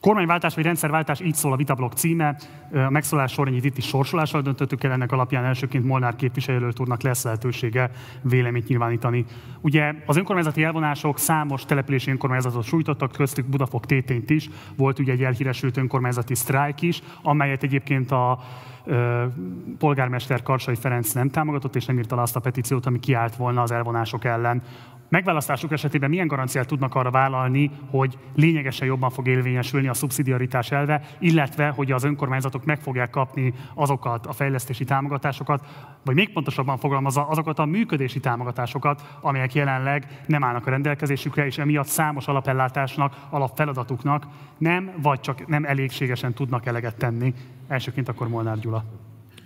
Kormányváltás 0.00 0.54
vagy 0.54 0.64
rendszerváltás, 0.64 1.20
így 1.20 1.34
szól 1.34 1.52
a 1.52 1.56
vitablok 1.56 1.92
címe. 1.92 2.36
A 2.72 2.90
megszólás 2.90 3.32
sorrendjét 3.32 3.64
itt 3.64 3.76
is 3.76 3.86
sorsolással 3.86 4.42
döntöttük 4.42 4.84
el, 4.84 4.92
ennek 4.92 5.12
alapján 5.12 5.44
elsőként 5.44 5.84
Molnár 5.84 6.16
képviselőt 6.16 6.80
úrnak 6.80 7.02
lesz 7.02 7.24
lehetősége 7.24 7.90
véleményt 8.22 8.68
nyilvánítani. 8.68 9.24
Ugye 9.60 9.94
az 10.06 10.16
önkormányzati 10.16 10.62
elvonások 10.62 11.18
számos 11.18 11.64
települési 11.64 12.10
önkormányzatot 12.10 12.64
sújtottak, 12.64 13.12
köztük 13.12 13.46
Budafok 13.46 13.86
tétényt 13.86 14.30
is. 14.30 14.50
Volt 14.76 14.98
ugye 14.98 15.12
egy 15.12 15.24
elhíresült 15.24 15.76
önkormányzati 15.76 16.34
sztrájk 16.34 16.82
is, 16.82 17.02
amelyet 17.22 17.62
egyébként 17.62 18.10
a 18.10 18.38
polgármester 19.78 20.42
Karsai 20.42 20.74
Ferenc 20.74 21.12
nem 21.12 21.30
támogatott, 21.30 21.76
és 21.76 21.86
nem 21.86 21.98
írta 21.98 22.16
azt 22.16 22.36
a 22.36 22.40
petíciót, 22.40 22.86
ami 22.86 22.98
kiállt 22.98 23.36
volna 23.36 23.62
az 23.62 23.70
elvonások 23.70 24.24
ellen. 24.24 24.62
Megválasztásuk 25.14 25.72
esetében 25.72 26.10
milyen 26.10 26.26
garanciát 26.26 26.66
tudnak 26.66 26.94
arra 26.94 27.10
vállalni, 27.10 27.70
hogy 27.90 28.18
lényegesen 28.34 28.86
jobban 28.86 29.10
fog 29.10 29.26
élvényesülni 29.26 29.88
a 29.88 29.94
szubszidiaritás 29.94 30.70
elve, 30.70 31.02
illetve 31.18 31.68
hogy 31.68 31.92
az 31.92 32.04
önkormányzatok 32.04 32.64
meg 32.64 32.80
fogják 32.80 33.10
kapni 33.10 33.54
azokat 33.74 34.26
a 34.26 34.32
fejlesztési 34.32 34.84
támogatásokat, 34.84 35.64
vagy 36.04 36.14
még 36.14 36.32
pontosabban 36.32 36.78
fogalmazva 36.78 37.26
azokat 37.26 37.58
a 37.58 37.64
működési 37.64 38.20
támogatásokat, 38.20 39.16
amelyek 39.20 39.54
jelenleg 39.54 40.22
nem 40.26 40.44
állnak 40.44 40.66
a 40.66 40.70
rendelkezésükre, 40.70 41.46
és 41.46 41.58
emiatt 41.58 41.86
számos 41.86 42.26
alapellátásnak, 42.26 43.16
alapfeladatuknak 43.30 44.26
nem, 44.58 44.92
vagy 45.02 45.20
csak 45.20 45.46
nem 45.46 45.64
elégségesen 45.64 46.32
tudnak 46.32 46.66
eleget 46.66 46.96
tenni. 46.96 47.34
Elsőként 47.68 48.08
akkor 48.08 48.28
Molnár 48.28 48.58
Gyula. 48.58 48.84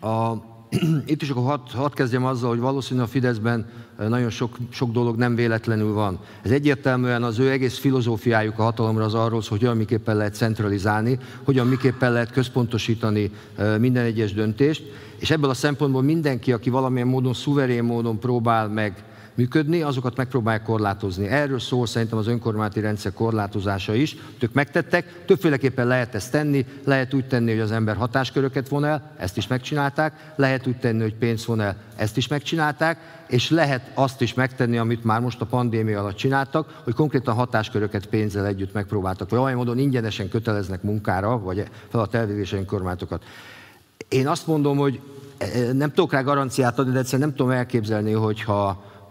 A, 0.01 0.33
itt 1.07 1.23
is 1.23 1.31
akkor 1.31 1.45
hadd 1.45 1.61
had 1.75 1.95
kezdjem 1.95 2.25
azzal, 2.25 2.49
hogy 2.49 2.59
valószínűleg 2.59 3.09
a 3.09 3.11
Fideszben 3.11 3.67
nagyon 4.09 4.31
sok, 4.31 4.57
sok 4.71 4.91
dolog 4.91 5.17
nem 5.17 5.35
véletlenül 5.35 5.93
van. 5.93 6.19
Ez 6.43 6.51
egyértelműen 6.51 7.23
az 7.23 7.39
ő 7.39 7.51
egész 7.51 7.79
filozófiájuk 7.79 8.59
a 8.59 8.63
hatalomra 8.63 9.05
az 9.05 9.15
arról, 9.15 9.31
hogy 9.31 9.47
hogyan 9.47 9.77
miképpen 9.77 10.17
lehet 10.17 10.35
centralizálni, 10.35 11.19
hogyan 11.45 11.67
miképpen 11.67 12.13
lehet 12.13 12.33
központosítani 12.33 13.31
minden 13.79 14.05
egyes 14.05 14.33
döntést, 14.33 14.83
és 15.19 15.31
ebből 15.31 15.51
a 15.51 15.55
szempontból 15.55 16.03
mindenki, 16.03 16.53
aki 16.53 16.71
valamilyen 16.71 17.09
módon, 17.09 17.35
szuverén 17.35 17.85
módon 17.85 18.19
próbál 18.19 18.69
meg 18.69 19.05
működni, 19.39 19.83
azokat 19.83 20.17
megpróbálják 20.17 20.63
korlátozni. 20.63 21.27
Erről 21.27 21.59
szól 21.59 21.87
szerintem 21.87 22.19
az 22.19 22.27
önkormányzati 22.27 22.81
rendszer 22.81 23.13
korlátozása 23.13 23.95
is. 23.95 24.17
Ők 24.41 24.53
megtettek, 24.53 25.25
többféleképpen 25.27 25.87
lehet 25.87 26.15
ezt 26.15 26.31
tenni, 26.31 26.67
lehet 26.85 27.15
úgy 27.15 27.27
tenni, 27.27 27.51
hogy 27.51 27.61
az 27.61 27.71
ember 27.71 27.97
hatásköröket 27.97 28.69
von 28.69 28.85
el, 28.85 29.11
ezt 29.17 29.37
is 29.37 29.47
megcsinálták, 29.47 30.33
lehet 30.37 30.67
úgy 30.67 30.77
tenni, 30.77 31.03
hogy 31.03 31.15
pénzt 31.15 31.45
von 31.45 31.61
el, 31.61 31.77
ezt 31.97 32.17
is 32.17 32.29
megcsinálták, 32.29 32.99
és 33.29 33.51
lehet 33.51 33.91
azt 33.95 34.21
is 34.21 34.35
megtenni, 34.35 34.79
amit 34.79 35.05
már 35.05 35.21
most 35.21 35.41
a 35.41 35.47
pandémia 35.47 36.01
alatt 36.01 36.17
csináltak, 36.17 36.81
hogy 36.85 36.95
konkrétan 36.95 37.35
hatásköröket 37.35 38.07
pénzzel 38.07 38.47
együtt 38.47 38.73
megpróbáltak, 38.73 39.31
vagy 39.31 39.39
olyan 39.39 39.57
módon 39.57 39.79
ingyenesen 39.79 40.29
köteleznek 40.29 40.83
munkára, 40.83 41.39
vagy 41.39 41.65
feladat 41.89 42.15
elvégzésre 42.15 42.59
önkormányzatokat. 42.59 43.25
Én 44.09 44.29
azt 44.29 44.47
mondom, 44.47 44.77
hogy 44.77 45.01
eh, 45.37 45.73
nem 45.73 45.89
tudok 45.89 46.13
rá 46.13 46.23
garanciát 46.23 46.79
adni, 46.79 46.93
de 46.93 46.99
egyszerűen 46.99 47.29
nem 47.29 47.37
tudom 47.37 47.53
elképzelni, 47.53 48.13
hogy 48.13 48.43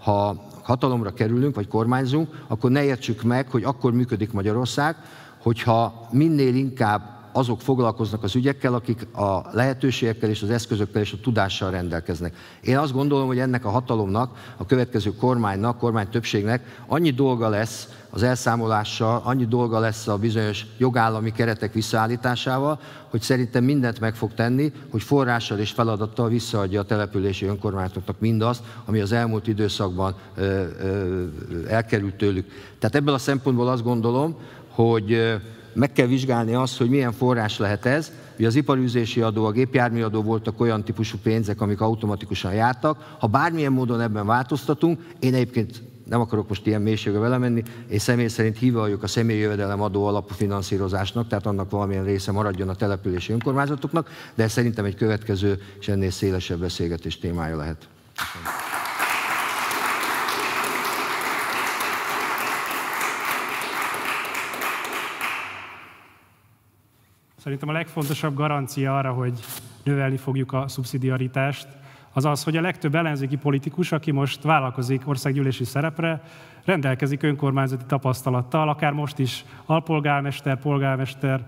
ha, 0.07 0.13
ha 0.13 0.35
hatalomra 0.63 1.13
kerülünk, 1.13 1.55
vagy 1.55 1.67
kormányzunk, 1.67 2.43
akkor 2.47 2.71
ne 2.71 2.83
értsük 2.83 3.23
meg, 3.23 3.49
hogy 3.49 3.63
akkor 3.63 3.93
működik 3.93 4.31
Magyarország, 4.31 4.95
hogyha 5.41 6.07
minél 6.11 6.55
inkább 6.55 7.15
azok 7.31 7.61
foglalkoznak 7.61 8.23
az 8.23 8.35
ügyekkel, 8.35 8.73
akik 8.73 9.15
a 9.15 9.45
lehetőségekkel 9.51 10.29
és 10.29 10.41
az 10.41 10.49
eszközökkel 10.49 11.01
és 11.01 11.13
a 11.13 11.19
tudással 11.21 11.71
rendelkeznek. 11.71 12.35
Én 12.61 12.77
azt 12.77 12.93
gondolom, 12.93 13.27
hogy 13.27 13.39
ennek 13.39 13.65
a 13.65 13.69
hatalomnak, 13.69 14.53
a 14.57 14.65
következő 14.65 15.15
kormánynak, 15.15 15.77
kormány 15.77 16.09
többségnek 16.09 16.83
annyi 16.87 17.11
dolga 17.11 17.49
lesz 17.49 17.87
az 18.09 18.23
elszámolással, 18.23 19.21
annyi 19.23 19.45
dolga 19.45 19.79
lesz 19.79 20.07
a 20.07 20.17
bizonyos 20.17 20.65
jogállami 20.77 21.31
keretek 21.31 21.73
visszaállításával, 21.73 22.79
hogy 23.09 23.21
szerintem 23.21 23.63
mindent 23.63 23.99
meg 23.99 24.15
fog 24.15 24.33
tenni, 24.33 24.71
hogy 24.91 25.03
forrással 25.03 25.59
és 25.59 25.71
feladattal 25.71 26.29
visszaadja 26.29 26.79
a 26.79 26.85
települési 26.85 27.45
önkormányzatoknak 27.45 28.19
mindazt, 28.19 28.63
ami 28.85 28.99
az 28.99 29.11
elmúlt 29.11 29.47
időszakban 29.47 30.15
ö, 30.35 30.63
ö, 30.81 31.25
elkerült 31.67 32.15
tőlük. 32.15 32.45
Tehát 32.79 32.95
ebből 32.95 33.13
a 33.13 33.17
szempontból 33.17 33.67
azt 33.67 33.83
gondolom, 33.83 34.35
hogy 34.69 35.37
meg 35.73 35.91
kell 35.91 36.07
vizsgálni 36.07 36.53
azt, 36.53 36.77
hogy 36.77 36.89
milyen 36.89 37.11
forrás 37.11 37.57
lehet 37.57 37.85
ez. 37.85 38.11
Ugye 38.37 38.47
az 38.47 38.55
iparűzési 38.55 39.21
adó, 39.21 39.45
a 39.45 39.51
gépjárműadó 39.51 40.21
voltak 40.21 40.59
olyan 40.59 40.83
típusú 40.83 41.17
pénzek, 41.23 41.61
amik 41.61 41.81
automatikusan 41.81 42.53
jártak. 42.53 43.15
Ha 43.19 43.27
bármilyen 43.27 43.71
módon 43.71 44.01
ebben 44.01 44.25
változtatunk, 44.25 45.01
én 45.19 45.33
egyébként 45.33 45.83
nem 46.09 46.21
akarok 46.21 46.47
most 46.47 46.65
ilyen 46.65 46.81
mélységbe 46.81 47.19
vele 47.19 47.37
menni, 47.37 47.63
és 47.87 48.01
személy 48.01 48.27
szerint 48.27 48.71
vagyok 48.71 49.03
a 49.03 49.07
személyi 49.07 49.39
jövedelem 49.39 49.81
adó 49.81 50.05
alapú 50.05 50.33
finanszírozásnak, 50.33 51.27
tehát 51.27 51.45
annak 51.45 51.69
valamilyen 51.69 52.03
része 52.03 52.31
maradjon 52.31 52.69
a 52.69 52.75
települési 52.75 53.31
önkormányzatoknak, 53.31 54.09
de 54.35 54.43
ez 54.43 54.51
szerintem 54.51 54.85
egy 54.85 54.95
következő 54.95 55.61
és 55.79 55.87
ennél 55.87 56.11
szélesebb 56.11 56.59
beszélgetés 56.59 57.19
témája 57.19 57.55
lehet. 57.55 57.87
Köszönöm. 58.15 58.47
Szerintem 67.43 67.69
a 67.69 67.71
legfontosabb 67.71 68.35
garancia 68.35 68.97
arra, 68.97 69.13
hogy 69.13 69.39
növelni 69.83 70.17
fogjuk 70.17 70.53
a 70.53 70.67
szubszidiaritást, 70.67 71.67
az 72.17 72.25
az, 72.25 72.43
hogy 72.43 72.57
a 72.57 72.61
legtöbb 72.61 72.95
ellenzéki 72.95 73.35
politikus, 73.35 73.91
aki 73.91 74.11
most 74.11 74.43
vállalkozik 74.43 75.07
országgyűlési 75.07 75.63
szerepre, 75.63 76.21
rendelkezik 76.65 77.23
önkormányzati 77.23 77.83
tapasztalattal, 77.87 78.69
akár 78.69 78.91
most 78.91 79.19
is 79.19 79.45
alpolgármester, 79.65 80.59
polgármester, 80.59 81.43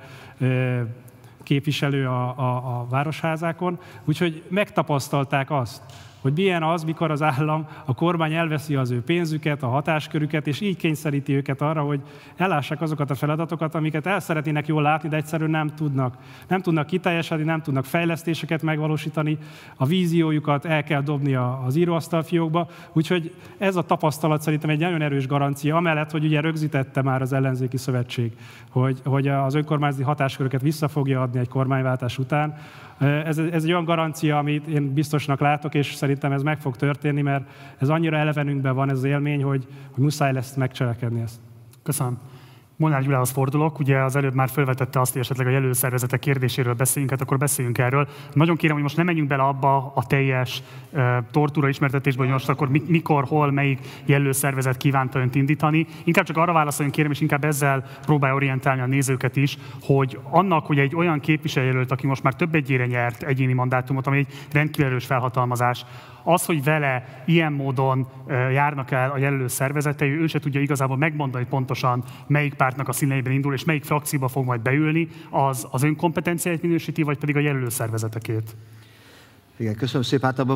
képviselő 1.43 2.07
a, 2.07 2.37
a, 2.37 2.79
a 2.79 2.87
városházákon, 2.89 3.79
úgyhogy 4.05 4.43
megtapasztalták 4.49 5.51
azt, 5.51 5.81
hogy 6.21 6.33
milyen 6.35 6.63
az, 6.63 6.83
mikor 6.83 7.11
az 7.11 7.21
állam, 7.21 7.67
a 7.85 7.93
kormány 7.93 8.33
elveszi 8.33 8.75
az 8.75 8.91
ő 8.91 9.01
pénzüket, 9.01 9.63
a 9.63 9.67
hatáskörüket, 9.67 10.47
és 10.47 10.61
így 10.61 10.77
kényszeríti 10.77 11.33
őket 11.33 11.61
arra, 11.61 11.81
hogy 11.81 12.01
ellássák 12.35 12.81
azokat 12.81 13.09
a 13.09 13.15
feladatokat, 13.15 13.75
amiket 13.75 14.05
el 14.05 14.19
szeretnének 14.19 14.67
jól 14.67 14.81
látni, 14.81 15.09
de 15.09 15.15
egyszerűen 15.15 15.49
nem 15.49 15.75
tudnak. 15.75 16.17
Nem 16.47 16.61
tudnak 16.61 16.85
kiteljesedni, 16.85 17.43
nem 17.43 17.61
tudnak 17.61 17.85
fejlesztéseket 17.85 18.61
megvalósítani, 18.61 19.37
a 19.75 19.85
víziójukat 19.85 20.65
el 20.65 20.83
kell 20.83 21.01
dobni 21.01 21.35
az 21.65 21.75
íróasztalfiókba, 21.75 22.67
úgyhogy 22.93 23.35
ez 23.57 23.75
a 23.75 23.81
tapasztalat 23.81 24.41
szerintem 24.41 24.69
egy 24.69 24.79
nagyon 24.79 25.01
erős 25.01 25.27
garancia, 25.27 25.75
amellett, 25.75 26.11
hogy 26.11 26.25
ugye 26.25 26.41
rögzítette 26.41 27.01
már 27.01 27.21
az 27.21 27.33
ellenzéki 27.33 27.77
szövetség, 27.77 28.31
hogy, 28.69 28.99
hogy 29.03 29.27
az 29.27 29.53
önkormányzati 29.53 30.03
hatásköröket 30.03 30.61
vissza 30.61 30.87
fogja 30.87 31.21
adni 31.21 31.39
egy 31.39 31.47
kormányváltás 31.47 32.17
után, 32.17 32.57
ez, 32.99 33.37
ez 33.37 33.63
egy 33.63 33.71
olyan 33.71 33.83
garancia, 33.83 34.37
amit 34.37 34.67
én 34.67 34.93
biztosnak 34.93 35.39
látok, 35.39 35.73
és 35.73 35.93
szerintem 35.93 36.31
ez 36.31 36.43
meg 36.43 36.59
fog 36.59 36.75
történni, 36.75 37.21
mert 37.21 37.49
ez 37.77 37.89
annyira 37.89 38.17
elevenünkben 38.17 38.75
van 38.75 38.89
ez 38.89 38.97
az 38.97 39.03
élmény, 39.03 39.43
hogy, 39.43 39.67
hogy 39.91 40.03
muszáj 40.03 40.33
lesz 40.33 40.55
megcselekedni 40.55 41.21
ezt. 41.21 41.39
Köszönöm. 41.83 42.17
Molnár 42.79 43.03
Gyulához 43.03 43.29
fordulok, 43.29 43.79
ugye 43.79 43.97
az 43.97 44.15
előbb 44.15 44.33
már 44.33 44.49
felvetette 44.49 44.99
azt, 44.99 45.11
hogy 45.11 45.21
esetleg 45.21 45.47
a 45.47 45.49
jelölszervezetek 45.49 46.19
kérdéséről 46.19 46.73
beszéljünk, 46.73 47.11
hát 47.11 47.21
akkor 47.21 47.37
beszéljünk 47.37 47.77
erről. 47.77 48.07
Nagyon 48.33 48.55
kérem, 48.55 48.73
hogy 48.73 48.83
most 48.83 48.97
ne 48.97 49.03
menjünk 49.03 49.27
bele 49.27 49.43
abba 49.43 49.91
a 49.95 50.05
teljes 50.05 50.63
uh, 50.89 51.17
tortúra 51.31 51.69
ismertetésbe, 51.69 52.23
hogy 52.23 52.31
most 52.31 52.49
akkor 52.49 52.69
mikor, 52.69 53.23
hol, 53.23 53.51
melyik 53.51 53.79
jelölszervezet 54.05 54.77
kívánta 54.77 55.19
önt 55.19 55.35
indítani. 55.35 55.87
Inkább 56.03 56.25
csak 56.25 56.37
arra 56.37 56.53
válaszoljon, 56.53 56.93
kérem, 56.93 57.11
és 57.11 57.21
inkább 57.21 57.43
ezzel 57.43 57.85
próbálja 58.05 58.35
orientálni 58.35 58.81
a 58.81 58.85
nézőket 58.85 59.35
is, 59.35 59.57
hogy 59.81 60.19
annak, 60.29 60.65
hogy 60.65 60.79
egy 60.79 60.95
olyan 60.95 61.19
képviselőjelölt, 61.19 61.91
aki 61.91 62.07
most 62.07 62.23
már 62.23 62.33
több 62.35 62.55
egyére 62.55 62.85
nyert 62.85 63.23
egyéni 63.23 63.53
mandátumot, 63.53 64.07
ami 64.07 64.17
egy 64.17 64.27
rendkívül 64.51 64.85
erős 64.85 65.05
felhatalmazás, 65.05 65.85
az, 66.23 66.45
hogy 66.45 66.63
vele 66.63 67.23
ilyen 67.25 67.53
módon 67.53 68.07
járnak 68.29 68.91
el 68.91 69.11
a 69.11 69.17
jelölő 69.17 69.47
szervezetei, 69.47 70.09
ő 70.09 70.27
se 70.27 70.39
tudja 70.39 70.61
igazából 70.61 70.97
megmondani 70.97 71.45
pontosan, 71.49 72.03
melyik 72.27 72.53
pártnak 72.53 72.87
a 72.87 72.91
színeiben 72.91 73.31
indul, 73.31 73.53
és 73.53 73.63
melyik 73.63 73.83
frakcióba 73.83 74.27
fog 74.27 74.45
majd 74.45 74.61
beülni, 74.61 75.07
az 75.29 75.67
az 75.71 75.83
önkompetenciáit 75.83 76.61
minősíti, 76.61 77.03
vagy 77.03 77.17
pedig 77.17 77.35
a 77.35 77.39
jelölő 77.39 77.69
szervezetekét. 77.69 78.55
Igen, 79.57 79.75
köszönöm 79.75 80.01
szépen. 80.01 80.33
Hát 80.35 80.47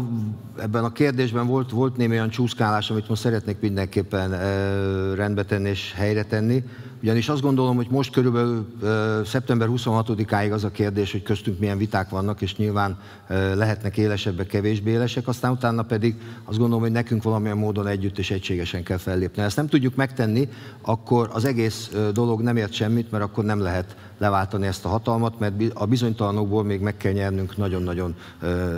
ebben 0.60 0.84
a 0.84 0.92
kérdésben 0.92 1.48
volt, 1.48 1.72
volt 1.72 1.98
némi 1.98 2.14
olyan 2.14 2.30
csúszkálás, 2.30 2.90
amit 2.90 3.10
most 3.10 3.22
szeretnék 3.22 3.60
mindenképpen 3.60 4.30
rendbe 5.16 5.44
tenni 5.44 5.70
és 5.70 5.94
helyre 5.96 6.24
tenni. 6.24 6.64
Ugyanis 7.04 7.30
azt 7.30 7.42
gondolom, 7.42 7.76
hogy 7.76 7.88
most 7.90 8.12
körülbelül 8.12 8.68
szeptember 9.26 9.68
26-áig 9.72 10.52
az 10.52 10.64
a 10.64 10.72
kérdés, 10.72 11.12
hogy 11.12 11.24
köztünk 11.24 11.60
milyen 11.60 11.78
viták 11.78 12.10
vannak, 12.10 12.42
és 12.42 12.56
nyilván 12.56 12.98
lehetnek 13.54 13.98
élesebbek, 13.98 14.48
kevésbé 14.48 14.92
élesek, 14.92 15.28
aztán 15.28 15.52
utána 15.52 15.82
pedig 15.82 16.16
azt 16.44 16.58
gondolom, 16.58 16.84
hogy 16.84 16.92
nekünk 16.92 17.24
valamilyen 17.24 17.58
módon 17.58 17.88
együtt 17.88 18.18
és 18.18 18.32
egységesen 18.32 18.84
kell 18.84 18.98
fellépni. 18.98 19.40
Ha 19.40 19.48
ezt 19.48 19.56
nem 19.56 19.68
tudjuk 19.68 19.96
megtenni, 19.96 20.50
akkor 20.82 21.30
az 21.34 21.46
egész 21.46 21.92
dolog 22.14 22.42
nem 22.42 22.58
ért 22.58 22.74
semmit, 22.74 23.12
mert 23.12 23.24
akkor 23.24 23.44
nem 23.44 23.60
lehet 23.60 23.96
leváltani 24.18 24.68
ezt 24.68 24.86
a 24.86 24.90
hatalmat, 24.90 25.40
mert 25.40 25.54
a 25.74 25.86
bizonytalanokból 25.86 26.64
még 26.64 26.82
meg 26.82 26.98
kell 26.98 27.12
nyernünk 27.12 27.58
nagyon-nagyon 27.58 28.16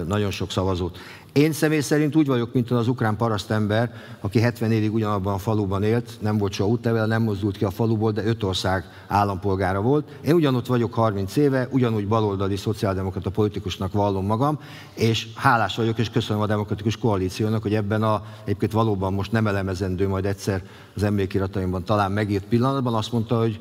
nagyon 0.08 0.32
sok 0.32 0.52
szavazót. 0.52 0.98
Én 1.36 1.52
személy 1.52 1.80
szerint 1.80 2.16
úgy 2.16 2.28
vagyok, 2.28 2.54
mint 2.54 2.72
az 2.72 2.88
ukrán 2.88 3.16
parasztember, 3.16 3.94
aki 4.22 4.40
70 4.40 4.72
évig 4.72 4.94
ugyanabban 4.94 5.34
a 5.34 5.38
faluban 5.38 5.84
élt, 5.84 6.18
nem 6.22 6.38
volt 6.38 6.52
soha 6.54 6.70
útlevel, 6.70 7.08
nem 7.08 7.22
mozdult 7.22 7.58
ki 7.58 7.64
a 7.64 7.70
faluból, 7.70 8.12
de 8.12 8.26
öt 8.26 8.44
ország 8.44 8.84
állampolgára 9.08 9.82
volt. 9.82 10.18
Én 10.26 10.34
ugyanott 10.34 10.66
vagyok 10.66 10.94
30 10.94 11.36
éve, 11.36 11.68
ugyanúgy 11.72 12.08
baloldali 12.08 12.56
szociáldemokrata 12.56 13.30
politikusnak 13.30 13.94
vallom 13.94 14.26
magam, 14.26 14.60
és 14.94 15.28
hálás 15.36 15.76
vagyok, 15.76 15.98
és 15.98 16.10
köszönöm 16.10 16.42
a 16.42 16.46
demokratikus 16.46 16.98
koalíciónak, 16.98 17.62
hogy 17.62 17.76
ebben 17.76 18.04
a 18.04 18.24
egyébként 18.44 18.72
valóban 18.72 19.14
most 19.14 19.32
nem 19.32 19.48
elemezendő, 19.48 20.08
majd 20.08 20.26
egyszer 20.26 20.62
az 20.96 21.04
emlékirataimban 21.04 21.84
talán 21.84 22.12
megírt 22.12 22.46
pillanatban 22.46 22.94
azt 22.94 23.12
mondta, 23.12 23.40
hogy 23.40 23.60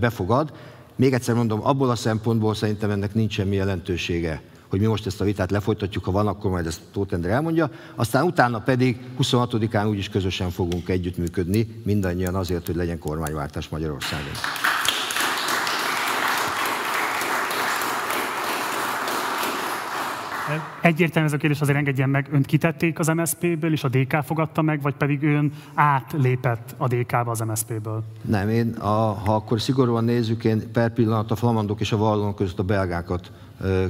befogad. 0.00 0.52
Még 0.96 1.12
egyszer 1.12 1.34
mondom, 1.34 1.66
abból 1.66 1.90
a 1.90 1.96
szempontból 1.96 2.54
szerintem 2.54 2.90
ennek 2.90 3.14
nincs 3.14 3.32
semmi 3.32 3.56
jelentősége 3.56 4.42
hogy 4.68 4.80
mi 4.80 4.86
most 4.86 5.06
ezt 5.06 5.20
a 5.20 5.24
vitát 5.24 5.50
lefolytatjuk, 5.50 6.04
ha 6.04 6.10
van, 6.10 6.26
akkor 6.26 6.50
majd 6.50 6.66
ezt 6.66 6.80
Tóth 6.92 7.14
Endre 7.14 7.30
elmondja. 7.30 7.70
Aztán 7.94 8.24
utána 8.24 8.60
pedig 8.60 8.98
26-án 9.20 9.88
úgyis 9.88 10.08
közösen 10.08 10.50
fogunk 10.50 10.88
együttműködni, 10.88 11.66
mindannyian 11.84 12.34
azért, 12.34 12.66
hogy 12.66 12.76
legyen 12.76 12.98
kormányváltás 12.98 13.68
Magyarországon. 13.68 14.32
Egyértelmű 20.80 21.28
ez 21.28 21.34
a 21.34 21.36
kérdés, 21.36 21.60
azért 21.60 21.78
engedjen 21.78 22.08
meg, 22.08 22.28
önt 22.32 22.46
kitették 22.46 22.98
az 22.98 23.06
MSZP-ből, 23.06 23.72
és 23.72 23.84
a 23.84 23.88
DK 23.88 24.16
fogadta 24.24 24.62
meg, 24.62 24.82
vagy 24.82 24.94
pedig 24.94 25.22
ön 25.22 25.52
átlépett 25.74 26.74
a 26.76 26.86
DK-ba 26.86 27.30
az 27.30 27.40
MSZP-ből? 27.40 28.04
Nem, 28.22 28.48
én, 28.48 28.74
a, 28.74 29.12
ha 29.12 29.34
akkor 29.34 29.60
szigorúan 29.60 30.04
nézzük, 30.04 30.44
én 30.44 30.70
per 30.72 30.92
pillanat 30.92 31.30
a 31.30 31.36
flamandok 31.36 31.80
és 31.80 31.92
a 31.92 31.96
vallonok 31.96 32.36
között 32.36 32.58
a 32.58 32.62
belgákat 32.62 33.32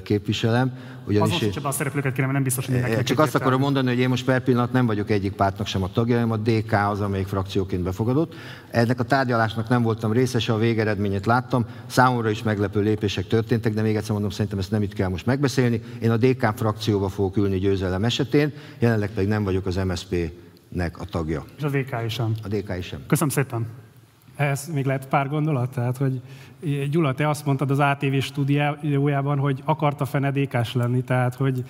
képviselem. 0.02 0.72
Ugyanis 1.06 1.40
én, 1.40 1.52
a 1.62 1.70
szereplőket 1.70 2.12
kérem, 2.12 2.30
nem 2.30 2.42
biztos, 2.42 2.66
hogy 2.66 3.02
Csak 3.04 3.18
azt 3.18 3.34
akarom 3.34 3.60
mondani, 3.60 3.88
hogy 3.88 3.98
én 3.98 4.08
most 4.08 4.24
per 4.24 4.42
pillanat 4.42 4.72
nem 4.72 4.86
vagyok 4.86 5.10
egyik 5.10 5.32
pártnak 5.32 5.66
sem 5.66 5.82
a 5.82 5.92
tagja, 5.92 6.14
hanem 6.14 6.30
a 6.30 6.36
DK 6.36 6.72
az, 6.72 7.00
amelyik 7.00 7.26
frakcióként 7.26 7.82
befogadott. 7.82 8.34
Ennek 8.70 9.00
a 9.00 9.02
tárgyalásnak 9.02 9.68
nem 9.68 9.82
voltam 9.82 10.12
részese, 10.12 10.52
a 10.52 10.58
végeredményét 10.58 11.26
láttam. 11.26 11.66
Számomra 11.86 12.30
is 12.30 12.42
meglepő 12.42 12.80
lépések 12.80 13.26
történtek, 13.26 13.74
de 13.74 13.82
még 13.82 13.96
egyszer 13.96 14.12
mondom, 14.12 14.30
szerintem 14.30 14.58
ezt 14.58 14.70
nem 14.70 14.82
itt 14.82 14.92
kell 14.92 15.08
most 15.08 15.26
megbeszélni. 15.26 15.82
Én 16.00 16.10
a 16.10 16.16
DK 16.16 16.52
frakcióba 16.56 17.08
fogok 17.08 17.36
ülni 17.36 17.58
győzelem 17.58 18.04
esetén, 18.04 18.52
jelenleg 18.78 19.10
pedig 19.10 19.28
nem 19.28 19.44
vagyok 19.44 19.66
az 19.66 19.76
MSP 19.76 20.32
nek 20.68 21.00
a 21.00 21.04
tagja. 21.04 21.44
És 21.56 21.62
a 21.62 21.68
DK 21.68 22.04
is 22.06 22.12
sem. 22.12 22.34
A 22.42 22.48
DK 22.48 22.78
is 22.78 22.86
sem. 22.86 23.00
Köszönöm 23.06 23.32
szépen. 23.32 23.66
Ez 24.36 24.70
még 24.72 24.84
lehet 24.84 25.08
pár 25.08 25.28
gondolat? 25.28 25.70
Tehát, 25.70 25.96
hogy 25.96 26.20
Gyula, 26.90 27.14
te 27.14 27.28
azt 27.28 27.44
mondtad 27.44 27.70
az 27.70 27.78
ATV 27.78 28.18
stúdiójában, 28.20 29.38
hogy 29.38 29.62
akarta 29.64 30.04
fenedékás 30.04 30.74
lenni, 30.74 31.02
tehát, 31.02 31.34
hogy 31.34 31.64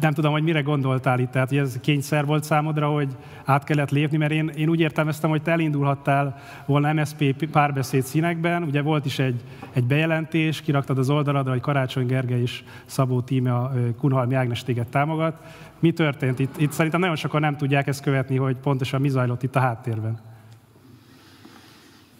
nem 0.00 0.12
tudom, 0.12 0.32
hogy 0.32 0.42
mire 0.42 0.60
gondoltál 0.60 1.18
itt, 1.18 1.30
tehát 1.30 1.48
hogy 1.48 1.58
ez 1.58 1.78
kényszer 1.80 2.26
volt 2.26 2.44
számodra, 2.44 2.88
hogy 2.88 3.16
át 3.44 3.64
kellett 3.64 3.90
lépni, 3.90 4.16
mert 4.16 4.32
én, 4.32 4.48
én 4.48 4.68
úgy 4.68 4.80
értelmeztem, 4.80 5.30
hogy 5.30 5.42
te 5.42 5.50
elindulhattál 5.50 6.38
volna 6.66 6.92
MSZP 6.92 7.46
párbeszéd 7.50 8.02
színekben, 8.02 8.62
ugye 8.62 8.82
volt 8.82 9.04
is 9.04 9.18
egy, 9.18 9.40
egy 9.72 9.84
bejelentés, 9.84 10.60
kiraktad 10.60 10.98
az 10.98 11.10
oldaladra, 11.10 11.50
hogy 11.50 11.60
Karácsony 11.60 12.06
Gergely 12.06 12.40
és 12.40 12.62
Szabó 12.84 13.20
Tíme 13.20 13.54
a 13.54 13.72
Kunhalmi 13.98 14.34
Ágnes 14.34 14.62
téged 14.62 14.86
támogat. 14.86 15.36
Mi 15.78 15.92
történt? 15.92 16.38
Itt, 16.38 16.60
itt 16.60 16.72
szerintem 16.72 17.00
nagyon 17.00 17.16
sokan 17.16 17.40
nem 17.40 17.56
tudják 17.56 17.86
ezt 17.86 18.02
követni, 18.02 18.36
hogy 18.36 18.56
pontosan 18.56 19.00
mi 19.00 19.08
zajlott 19.08 19.42
itt 19.42 19.56
a 19.56 19.60
háttérben. 19.60 20.33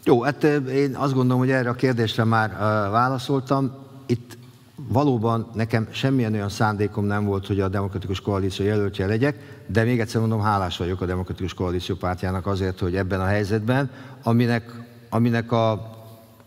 Jó, 0.04 0.22
hát 0.22 0.44
én 0.68 0.94
azt 0.94 1.14
gondolom, 1.14 1.38
hogy 1.38 1.50
erre 1.50 1.68
a 1.68 1.74
kérdésre 1.74 2.24
már 2.24 2.56
válaszoltam. 2.90 3.72
Itt 4.06 4.38
valóban 4.76 5.50
nekem 5.54 5.88
semmilyen 5.90 6.32
olyan 6.32 6.48
szándékom 6.48 7.04
nem 7.04 7.24
volt, 7.24 7.46
hogy 7.46 7.60
a 7.60 7.68
Demokratikus 7.68 8.20
Koalíció 8.20 8.66
jelöltje 8.66 9.06
legyek, 9.06 9.64
de 9.66 9.84
még 9.84 10.00
egyszer 10.00 10.20
mondom, 10.20 10.40
hálás 10.40 10.76
vagyok 10.76 11.00
a 11.00 11.06
Demokratikus 11.06 11.54
Koalíció 11.54 11.94
pártjának 11.94 12.46
azért, 12.46 12.78
hogy 12.78 12.96
ebben 12.96 13.20
a 13.20 13.24
helyzetben, 13.24 13.90
aminek, 14.22 14.70
aminek 15.08 15.52
a 15.52 15.92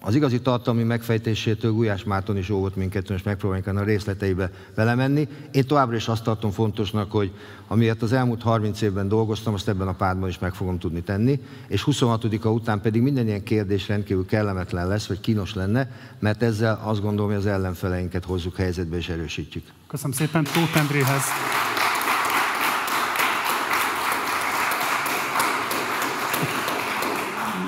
az 0.02 0.16
igazi 0.16 0.41
tartalmi 0.41 0.84
megfejtésétől 0.84 1.72
Gulyás 1.72 2.04
Márton 2.04 2.38
is 2.38 2.50
óvott 2.50 2.76
minket, 2.76 3.10
és 3.10 3.24
megpróbáljuk 3.24 3.68
a 3.68 3.84
részleteibe 3.84 4.52
belemenni. 4.76 5.28
Én 5.52 5.68
továbbra 5.68 5.95
is 5.95 6.08
azt 6.08 6.24
tartom 6.24 6.52
fontosnak, 6.52 7.12
hogy 7.12 7.32
amiért 7.68 8.02
az 8.02 8.14
elmúlt 8.14 8.41
30 8.41 8.82
évben 8.82 9.08
dolgoztam, 9.08 9.54
azt 9.54 9.68
ebben 9.68 9.88
a 9.88 9.93
pártban 9.93 10.30
is 10.30 10.39
meg 10.39 10.54
fogom 10.54 10.80
tudni 10.80 11.02
tenni, 11.02 11.39
és 11.68 11.84
26-a 11.86 12.48
után 12.48 12.82
pedig 12.82 13.02
minden 13.02 13.28
ilyen 13.28 13.43
kérdés 13.43 13.88
rendkívül 13.88 14.26
kellemetlen 14.26 14.88
lesz, 14.88 15.08
vagy 15.08 15.20
kínos 15.20 15.54
lenne, 15.54 15.91
mert 16.20 16.43
ezzel 16.43 16.82
azt 16.84 17.02
gondolom, 17.02 17.32
hogy 17.32 17.39
az 17.39 17.45
ellenfeleinket 17.45 18.26
hozzuk 18.26 18.56
helyzetbe 18.56 18.98
és 18.98 19.10
erősítjük. 19.10 19.64
Köszönöm 19.88 20.12
szépen 20.12 20.43
Tóth 20.43 20.78
Endréhez. 20.78 21.24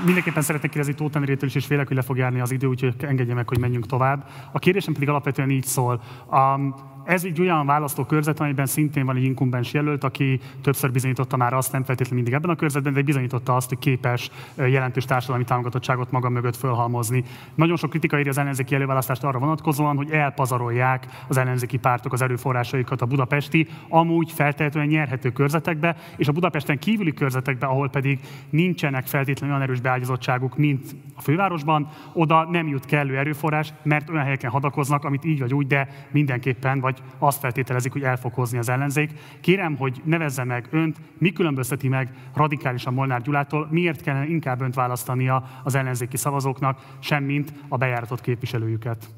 Mindenképpen 0.10 0.44
szeretnék 0.44 0.72
kérdezni 0.72 0.96
Tóth 0.96 1.16
Endrétől 1.16 1.50
is, 1.50 1.56
és 1.56 1.66
félek, 1.66 1.88
hogy 1.88 1.96
le 1.96 2.02
fog 2.02 2.18
járni 2.18 2.40
az 2.40 2.52
idő, 2.52 2.68
úgyhogy 2.68 2.96
engedje 2.98 3.34
meg, 3.34 3.48
hogy 3.48 3.60
menjünk 3.60 3.86
tovább. 3.86 4.30
A 4.52 4.60
kérdésem 4.60 4.94
pedig 4.94 5.10
alapvetően 5.10 5.50
így 5.50 5.66
szól. 5.66 6.02
Um, 6.32 6.76
ez 7.10 7.24
egy 7.24 7.42
olyan 7.42 7.66
választókörzet, 7.66 8.40
amiben 8.40 8.66
szintén 8.66 9.06
van 9.06 9.16
egy 9.16 9.24
inkumbens 9.24 9.74
jelölt, 9.74 10.04
aki 10.04 10.40
többször 10.62 10.92
bizonyította 10.92 11.38
már 11.38 11.54
azt, 11.54 11.72
nem 11.72 11.84
feltétlenül 11.84 12.24
mindig 12.24 12.34
ebben 12.34 12.50
a 12.50 12.56
körzetben, 12.56 12.94
de 12.94 13.02
bizonyította 13.02 13.56
azt, 13.56 13.70
hogy 13.70 13.78
képes 13.78 14.30
jelentős 14.56 15.06
társadalmi 15.06 15.44
támogatottságot 15.44 16.12
maga 16.12 16.30
mögött 16.30 16.56
fölhalmozni. 16.56 17.24
Nagyon 17.56 17.76
sok 17.76 17.90
kritika 17.90 18.20
éri 18.20 18.30
az 18.30 18.38
ellenzéki 18.38 18.76
előválasztást 18.76 19.24
arra 19.24 19.40
vonatkozóan, 19.40 19.96
hogy 19.96 20.12
elpazarolják 20.12 21.08
az 21.28 21.38
ellenzéki 21.38 21.78
pártok 21.78 22.14
az 22.14 22.22
erőforrásaikat 22.22 23.02
a 23.02 23.06
budapesti, 23.06 23.68
amúgy 23.88 24.32
feltétlenül 24.32 24.90
nyerhető 24.90 25.32
körzetekbe, 25.32 25.96
és 26.18 26.28
a 26.28 26.32
Budapesten 26.32 26.80
kívüli 26.80 27.14
körzetekbe, 27.14 27.66
ahol 27.66 27.90
pedig 27.90 28.20
nincsenek 28.50 29.08
feltétlenül 29.08 29.56
olyan 29.56 29.68
erős 29.68 29.82
beágyazottságuk, 29.82 30.58
mint 30.58 30.96
a 31.16 31.22
fővárosban, 31.22 31.90
oda 32.14 32.48
nem 32.52 32.68
jut 32.68 32.86
kellő 32.86 33.18
erőforrás, 33.18 33.74
mert 33.84 34.10
olyan 34.10 34.24
helyeken 34.24 34.52
hadakoznak, 34.52 35.04
amit 35.04 35.26
így 35.26 35.40
vagy 35.40 35.54
úgy, 35.54 35.68
de 35.68 35.88
mindenképpen 36.12 36.80
vagy 36.80 36.99
azt 37.18 37.40
feltételezik, 37.40 37.92
hogy 37.92 38.02
el 38.02 38.18
fog 38.18 38.34
hozni 38.34 38.58
az 38.58 38.70
ellenzék. 38.70 39.12
Kérem, 39.40 39.76
hogy 39.76 40.02
nevezze 40.04 40.44
meg 40.44 40.68
önt, 40.72 40.98
mi 41.18 41.32
különbözteti 41.32 41.88
meg 41.88 42.10
radikálisan 42.34 42.94
Molnár 42.94 43.22
Gyulától, 43.22 43.68
miért 43.72 44.02
kellene 44.02 44.28
inkább 44.28 44.62
önt 44.62 44.76
választania 44.76 45.44
az 45.64 45.76
ellenzéki 45.76 46.18
szavazóknak, 46.18 46.80
semmint 47.00 47.54
a 47.68 47.78
bejáratott 47.78 48.22
képviselőjüket. 48.22 49.10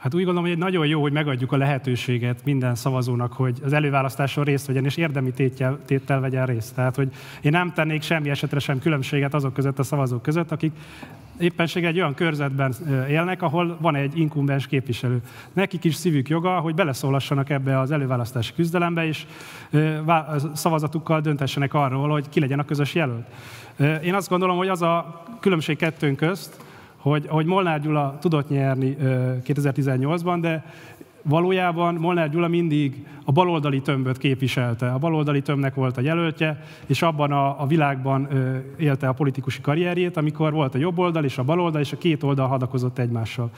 Hát 0.00 0.14
úgy 0.14 0.24
gondolom, 0.24 0.42
hogy 0.42 0.52
egy 0.52 0.58
nagyon 0.58 0.86
jó, 0.86 1.00
hogy 1.00 1.12
megadjuk 1.12 1.52
a 1.52 1.56
lehetőséget 1.56 2.44
minden 2.44 2.74
szavazónak, 2.74 3.32
hogy 3.32 3.58
az 3.64 3.72
előválasztáson 3.72 4.44
részt 4.44 4.66
vegyen, 4.66 4.84
és 4.84 4.96
érdemi 4.96 5.30
téttel, 5.30 5.78
téttel 5.84 6.20
vegyen 6.20 6.46
részt. 6.46 6.74
Tehát, 6.74 6.96
hogy 6.96 7.12
én 7.40 7.50
nem 7.50 7.72
tennék 7.72 8.02
semmi 8.02 8.30
esetre 8.30 8.58
sem 8.58 8.78
különbséget 8.78 9.34
azok 9.34 9.52
között 9.52 9.78
a 9.78 9.82
szavazók 9.82 10.22
között, 10.22 10.50
akik 10.50 10.72
éppenség 11.40 11.84
egy 11.84 11.96
olyan 11.96 12.14
körzetben 12.14 12.74
élnek, 13.08 13.42
ahol 13.42 13.76
van 13.80 13.94
egy 13.94 14.18
inkumbens 14.18 14.66
képviselő. 14.66 15.20
Nekik 15.52 15.84
is 15.84 15.94
szívük 15.94 16.28
joga, 16.28 16.60
hogy 16.60 16.74
beleszólassanak 16.74 17.50
ebbe 17.50 17.78
az 17.78 17.90
előválasztási 17.90 18.52
küzdelembe, 18.54 19.06
és 19.06 19.26
szavazatukkal 20.54 21.20
döntessenek 21.20 21.74
arról, 21.74 22.08
hogy 22.08 22.28
ki 22.28 22.40
legyen 22.40 22.58
a 22.58 22.64
közös 22.64 22.94
jelölt. 22.94 23.26
Én 24.02 24.14
azt 24.14 24.28
gondolom, 24.28 24.56
hogy 24.56 24.68
az 24.68 24.82
a 24.82 25.22
különbség 25.40 25.76
kettőnk 25.76 26.16
közt, 26.16 26.64
hogy, 26.96 27.26
hogy 27.28 27.46
Molnár 27.46 27.80
Gyula 27.80 28.18
tudott 28.20 28.48
nyerni 28.48 28.96
2018-ban, 29.46 30.38
de 30.40 30.64
valójában 31.22 31.94
Molnár 31.94 32.30
Gyula 32.30 32.48
mindig 32.48 33.06
a 33.24 33.32
baloldali 33.32 33.80
tömböt 33.80 34.18
képviselte. 34.18 34.92
A 34.92 34.98
baloldali 34.98 35.42
tömbnek 35.42 35.74
volt 35.74 35.96
a 35.96 36.00
jelöltje, 36.00 36.64
és 36.86 37.02
abban 37.02 37.32
a, 37.32 37.62
a 37.62 37.66
világban 37.66 38.28
ö, 38.30 38.56
élte 38.76 39.08
a 39.08 39.12
politikusi 39.12 39.60
karrierjét, 39.60 40.16
amikor 40.16 40.52
volt 40.52 40.74
a 40.74 40.78
jobb 40.78 40.98
oldal 40.98 41.24
és 41.24 41.38
a 41.38 41.42
baloldal, 41.42 41.80
és 41.80 41.92
a 41.92 41.98
két 41.98 42.22
oldal 42.22 42.46
hadakozott 42.46 42.98
egymással. 42.98 43.50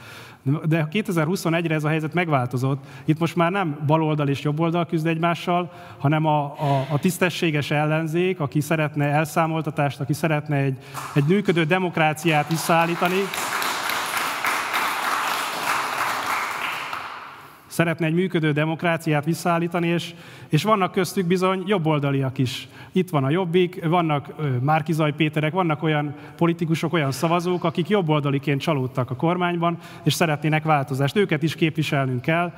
De 0.65 0.87
2021-re 0.91 1.73
ez 1.73 1.83
a 1.83 1.87
helyzet 1.87 2.13
megváltozott. 2.13 2.83
Itt 3.05 3.19
most 3.19 3.35
már 3.35 3.51
nem 3.51 3.77
baloldal 3.87 4.27
és 4.27 4.41
jobb 4.41 4.59
oldal 4.59 4.85
küzd 4.85 5.07
egymással, 5.07 5.71
hanem 5.97 6.25
a, 6.25 6.43
a, 6.43 6.85
a 6.91 6.99
tisztességes 6.99 7.71
ellenzék, 7.71 8.39
aki 8.39 8.61
szeretne 8.61 9.05
elszámoltatást, 9.05 9.99
aki 9.99 10.13
szeretne 10.13 10.55
egy, 10.55 10.77
egy 11.13 11.25
működő 11.27 11.63
demokráciát 11.63 12.49
visszaállítani. 12.49 13.19
Szeretne 17.73 18.05
egy 18.05 18.13
működő 18.13 18.51
demokráciát 18.51 19.25
visszaállítani, 19.25 19.87
és, 19.87 20.13
és 20.49 20.63
vannak 20.63 20.91
köztük 20.91 21.25
bizony 21.25 21.63
jobboldaliak 21.65 22.37
is. 22.37 22.67
Itt 22.91 23.09
van 23.09 23.23
a 23.23 23.29
Jobbik, 23.29 23.85
vannak 23.85 24.33
Márkizaj 24.61 25.13
Péterek, 25.13 25.53
vannak 25.53 25.83
olyan 25.83 26.13
politikusok, 26.37 26.93
olyan 26.93 27.11
szavazók, 27.11 27.63
akik 27.63 27.89
jobboldaliként 27.89 28.61
csalódtak 28.61 29.09
a 29.09 29.15
kormányban, 29.15 29.77
és 30.03 30.13
szeretnének 30.13 30.63
változást. 30.63 31.15
Őket 31.15 31.43
is 31.43 31.55
képviselnünk 31.55 32.21
kell. 32.21 32.53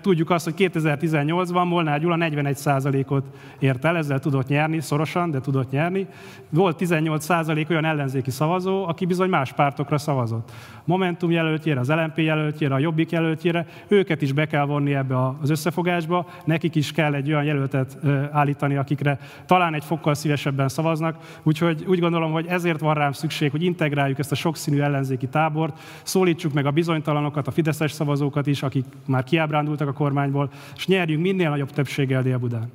Tudjuk 0.00 0.30
azt, 0.30 0.44
hogy 0.44 0.54
2018-ban 0.56 1.68
Molnár 1.68 2.00
Gyula 2.00 2.16
41%-ot 2.18 3.24
ért 3.58 3.84
el, 3.84 3.96
ezzel 3.96 4.18
tudott 4.18 4.48
nyerni, 4.48 4.80
szorosan, 4.80 5.30
de 5.30 5.40
tudott 5.40 5.70
nyerni. 5.70 6.06
Volt 6.48 6.76
18% 6.80 7.70
olyan 7.70 7.84
ellenzéki 7.84 8.30
szavazó, 8.30 8.86
aki 8.86 9.06
bizony 9.06 9.28
más 9.28 9.52
pártokra 9.52 9.98
szavazott. 9.98 10.52
Momentum 10.84 11.30
jelöltjére, 11.30 11.80
az 11.80 11.88
LNP 11.88 12.18
jelöltjére, 12.18 12.74
a 12.74 12.78
Jobbik 12.78 13.10
jelöltjére, 13.10 13.66
őket 13.88 14.22
is 14.22 14.32
be 14.32 14.46
kell 14.46 14.64
vonni 14.64 14.94
ebbe 14.94 15.28
az 15.40 15.50
összefogásba, 15.50 16.26
nekik 16.44 16.74
is 16.74 16.92
kell 16.92 17.14
egy 17.20 17.32
olyan 17.32 17.44
jelöltet 17.44 17.98
állítani, 18.32 18.76
akikre 18.76 19.18
talán 19.46 19.74
egy 19.74 19.84
fokkal 19.84 20.14
szívesebben 20.14 20.68
szavaznak. 20.68 21.16
Úgyhogy 21.42 21.84
úgy 21.86 22.00
gondolom, 22.00 22.32
hogy 22.32 22.46
ezért 22.46 22.80
van 22.80 22.94
rám 22.94 23.12
szükség, 23.12 23.50
hogy 23.50 23.62
integráljuk 23.62 24.18
ezt 24.18 24.32
a 24.32 24.34
sokszínű 24.34 24.80
ellenzéki 24.80 25.26
tábort, 25.26 25.78
szólítsuk 26.02 26.52
meg 26.52 26.66
a 26.66 26.70
bizonytalanokat, 26.70 27.46
a 27.46 27.50
fideszes 27.50 27.92
szavazókat 27.92 28.46
is, 28.46 28.62
akik 28.62 28.84
már 29.06 29.24
kiábrándultak 29.24 29.88
a 29.88 29.92
kormányból, 29.92 30.50
és 30.76 30.86
nyerjünk 30.86 31.22
minél 31.22 31.50
nagyobb 31.50 31.70
többséggel 31.70 32.22
Dél-Budán. 32.22 32.70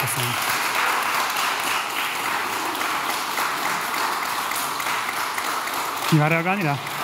Köszönöm. 0.00 0.30
Kíván 6.10 6.28
reagálni 6.28 6.62
rá? 6.62 6.97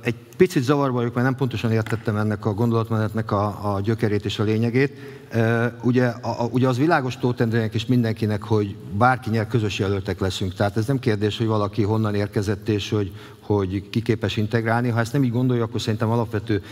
Egy 0.00 0.14
picit 0.36 0.62
zavarba 0.62 0.96
vagyok, 0.96 1.14
mert 1.14 1.26
nem 1.26 1.36
pontosan 1.36 1.72
értettem 1.72 2.16
ennek 2.16 2.46
a 2.46 2.54
gondolatmenetnek 2.54 3.30
a, 3.30 3.74
a 3.74 3.80
gyökerét 3.80 4.24
és 4.24 4.38
a 4.38 4.42
lényegét. 4.42 4.98
Ugye, 5.82 6.06
a, 6.06 6.48
ugye 6.50 6.68
az 6.68 6.78
világos 6.78 7.18
Tótendrének 7.18 7.74
és 7.74 7.86
mindenkinek, 7.86 8.42
hogy 8.42 8.76
bárki 8.98 9.30
nyer, 9.30 9.46
közös 9.46 9.78
jelöltek 9.78 10.20
leszünk. 10.20 10.54
Tehát 10.54 10.76
ez 10.76 10.86
nem 10.86 10.98
kérdés, 10.98 11.38
hogy 11.38 11.46
valaki 11.46 11.82
honnan 11.82 12.14
érkezett 12.14 12.68
és 12.68 12.90
hogy, 12.90 13.12
hogy 13.56 13.90
ki 13.90 14.02
képes 14.02 14.36
integrálni. 14.36 14.88
Ha 14.88 15.00
ezt 15.00 15.12
nem 15.12 15.24
így 15.24 15.30
gondolja, 15.30 15.64
akkor 15.64 15.80
szerintem 15.80 16.10
alapvető 16.10 16.62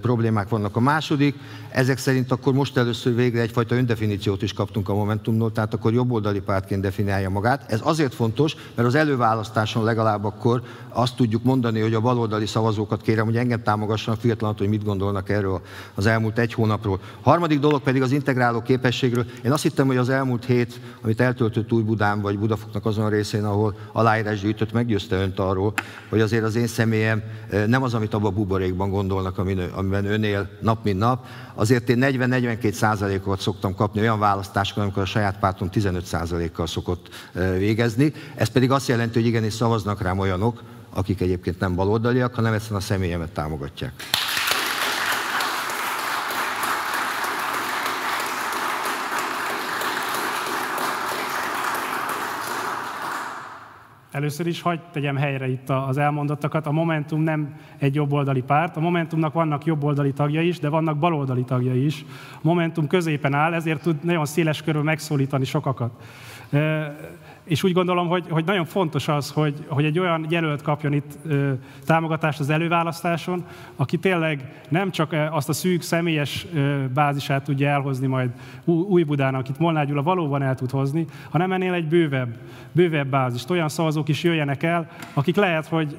problémák 0.00 0.48
vannak. 0.48 0.76
A 0.76 0.80
második, 0.80 1.34
ezek 1.70 1.98
szerint 1.98 2.32
akkor 2.32 2.52
most 2.52 2.76
először 2.76 3.14
végre 3.14 3.40
egyfajta 3.40 3.74
öndefiníciót 3.74 4.42
is 4.42 4.52
kaptunk 4.52 4.88
a 4.88 4.94
Momentumról, 4.94 5.52
tehát 5.52 5.74
akkor 5.74 5.92
jobboldali 5.92 6.40
pártként 6.40 6.80
definiálja 6.80 7.30
magát. 7.30 7.72
Ez 7.72 7.80
azért 7.82 8.14
fontos, 8.14 8.56
mert 8.74 8.88
az 8.88 8.94
előválasztáson 8.94 9.84
legalább 9.84 10.24
akkor 10.24 10.62
azt 10.88 11.16
tudjuk 11.16 11.42
mondani, 11.42 11.80
hogy 11.80 11.94
a 11.94 12.00
baloldali 12.00 12.46
szavazókat 12.46 13.02
kérem, 13.02 13.24
hogy 13.24 13.36
engem 13.36 13.62
támogassanak, 13.62 14.20
függetlenül, 14.20 14.56
hogy 14.58 14.68
mit 14.68 14.84
gondolnak 14.84 15.28
erről 15.28 15.60
az 15.94 16.06
elmúlt 16.06 16.38
egy 16.38 16.54
hónapról. 16.54 17.00
Harmadik 17.20 17.58
dolog 17.58 17.82
pedig 17.82 18.02
az 18.02 18.12
integráló 18.12 18.62
képességről. 18.62 19.24
Én 19.44 19.52
azt 19.52 19.62
hittem, 19.62 19.86
hogy 19.86 19.96
az 19.96 20.08
elmúlt 20.08 20.44
hét, 20.44 20.80
amit 21.02 21.20
eltöltött 21.20 21.72
Új 21.72 21.82
Budán 21.82 22.20
vagy 22.20 22.38
Budafoknak 22.38 22.86
azon 22.86 23.04
a 23.04 23.08
részén, 23.08 23.44
ahol 23.44 23.74
aláírás 23.92 24.40
gyűjtött, 24.40 24.72
meggyőzte 24.72 25.16
önt 25.16 25.38
arról, 25.38 25.72
hogy 26.08 26.20
azért 26.22 26.44
az 26.44 26.56
én 26.56 26.66
személyem 26.66 27.22
nem 27.66 27.82
az, 27.82 27.94
amit 27.94 28.14
abban 28.14 28.30
a 28.30 28.34
buborékban 28.34 28.90
gondolnak, 28.90 29.38
amiben 29.38 30.04
ön 30.04 30.22
él 30.22 30.48
nap 30.60 30.84
mint 30.84 30.98
nap. 30.98 31.26
Azért 31.54 31.88
én 31.88 31.98
40-42 32.00 32.72
százalékot 32.72 33.40
szoktam 33.40 33.74
kapni 33.74 34.00
olyan 34.00 34.18
választásokon, 34.18 34.82
amikor 34.82 35.02
a 35.02 35.06
saját 35.06 35.38
pártom 35.38 35.70
15 35.70 36.04
százalékkal 36.04 36.66
szokott 36.66 37.08
végezni. 37.58 38.12
Ez 38.34 38.48
pedig 38.48 38.70
azt 38.70 38.88
jelenti, 38.88 39.18
hogy 39.18 39.28
igenis 39.28 39.52
szavaznak 39.52 40.02
rám 40.02 40.18
olyanok, 40.18 40.62
akik 40.94 41.20
egyébként 41.20 41.60
nem 41.60 41.74
baloldaliak, 41.74 42.34
hanem 42.34 42.52
egyszerűen 42.52 42.80
a 42.80 42.84
személyemet 42.84 43.32
támogatják. 43.32 43.92
Először 54.12 54.46
is 54.46 54.62
hagyd 54.62 54.80
tegyem 54.92 55.16
helyre 55.16 55.48
itt 55.48 55.70
az 55.70 55.98
elmondottakat. 55.98 56.66
A 56.66 56.72
Momentum 56.72 57.20
nem 57.20 57.54
egy 57.78 57.94
jobboldali 57.94 58.42
párt. 58.42 58.76
A 58.76 58.80
Momentumnak 58.80 59.32
vannak 59.32 59.64
jobboldali 59.64 60.12
tagjai 60.12 60.46
is, 60.46 60.58
de 60.58 60.68
vannak 60.68 60.98
baloldali 60.98 61.44
tagjai 61.44 61.84
is. 61.84 62.04
Momentum 62.42 62.86
középen 62.86 63.34
áll, 63.34 63.54
ezért 63.54 63.82
tud 63.82 64.04
nagyon 64.04 64.24
széles 64.24 64.62
körül 64.62 64.82
megszólítani 64.82 65.44
sokakat. 65.44 65.92
És 67.44 67.62
úgy 67.62 67.72
gondolom, 67.72 68.08
hogy, 68.08 68.24
hogy 68.30 68.44
nagyon 68.44 68.64
fontos 68.64 69.08
az, 69.08 69.30
hogy, 69.30 69.64
hogy 69.68 69.84
egy 69.84 69.98
olyan 69.98 70.26
jelölt 70.28 70.62
kapjon 70.62 70.92
itt 70.92 71.18
ö, 71.26 71.52
támogatást 71.86 72.40
az 72.40 72.50
előválasztáson, 72.50 73.44
aki 73.76 73.96
tényleg 73.96 74.62
nem 74.68 74.90
csak 74.90 75.16
azt 75.30 75.48
a 75.48 75.52
szűk 75.52 75.82
személyes 75.82 76.46
ö, 76.54 76.84
bázisát 76.94 77.44
tudja 77.44 77.68
elhozni 77.68 78.06
majd 78.06 78.30
új 78.64 79.02
Budán, 79.02 79.34
akit 79.34 79.58
Molnár 79.58 79.86
Gyula 79.86 80.02
valóban 80.02 80.42
el 80.42 80.54
tud 80.54 80.70
hozni, 80.70 81.06
hanem 81.30 81.52
ennél 81.52 81.72
egy 81.72 81.88
bővebb, 81.88 82.36
bővebb 82.72 83.08
bázist. 83.08 83.50
Olyan 83.50 83.68
szavazók 83.68 84.08
is 84.08 84.22
jöjjenek 84.22 84.62
el, 84.62 84.90
akik 85.14 85.36
lehet, 85.36 85.66
hogy 85.66 85.96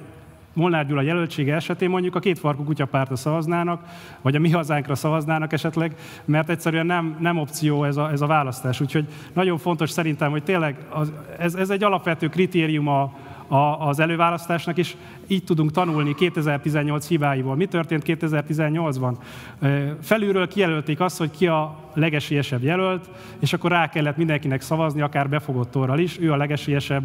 Molnár 0.53 0.87
Gyula 0.87 1.01
jelöltsége 1.01 1.55
esetén 1.55 1.89
mondjuk 1.89 2.15
a 2.15 2.19
két 2.19 2.39
farkú 2.39 2.63
kutyapártra 2.63 3.15
szavaznának, 3.15 3.83
vagy 4.21 4.35
a 4.35 4.39
mi 4.39 4.49
hazánkra 4.49 4.95
szavaznának 4.95 5.53
esetleg, 5.53 5.95
mert 6.25 6.49
egyszerűen 6.49 6.85
nem, 6.85 7.17
nem 7.19 7.37
opció 7.37 7.83
ez 7.83 7.97
a, 7.97 8.11
ez 8.11 8.21
a 8.21 8.27
választás. 8.27 8.81
Úgyhogy 8.81 9.05
nagyon 9.33 9.57
fontos 9.57 9.89
szerintem, 9.89 10.31
hogy 10.31 10.43
tényleg 10.43 10.75
az, 10.89 11.11
ez, 11.37 11.55
ez 11.55 11.69
egy 11.69 11.83
alapvető 11.83 12.27
kritérium 12.27 12.87
a, 12.87 13.13
a, 13.47 13.87
az 13.87 13.99
előválasztásnak, 13.99 14.77
és 14.77 14.95
így 15.27 15.43
tudunk 15.43 15.71
tanulni 15.71 16.15
2018 16.15 17.07
hibáiból. 17.07 17.55
Mi 17.55 17.65
történt 17.65 18.03
2018-ban? 18.05 19.13
Felülről 20.01 20.47
kijelölték 20.47 20.99
azt, 20.99 21.17
hogy 21.17 21.31
ki 21.31 21.47
a 21.47 21.75
legesélyesebb 21.93 22.63
jelölt, 22.63 23.09
és 23.39 23.53
akkor 23.53 23.71
rá 23.71 23.89
kellett 23.89 24.17
mindenkinek 24.17 24.61
szavazni, 24.61 25.01
akár 25.01 25.29
befogott 25.29 25.75
orral 25.75 25.99
is, 25.99 26.19
ő 26.19 26.31
a 26.31 26.35
legesélyesebb, 26.35 27.03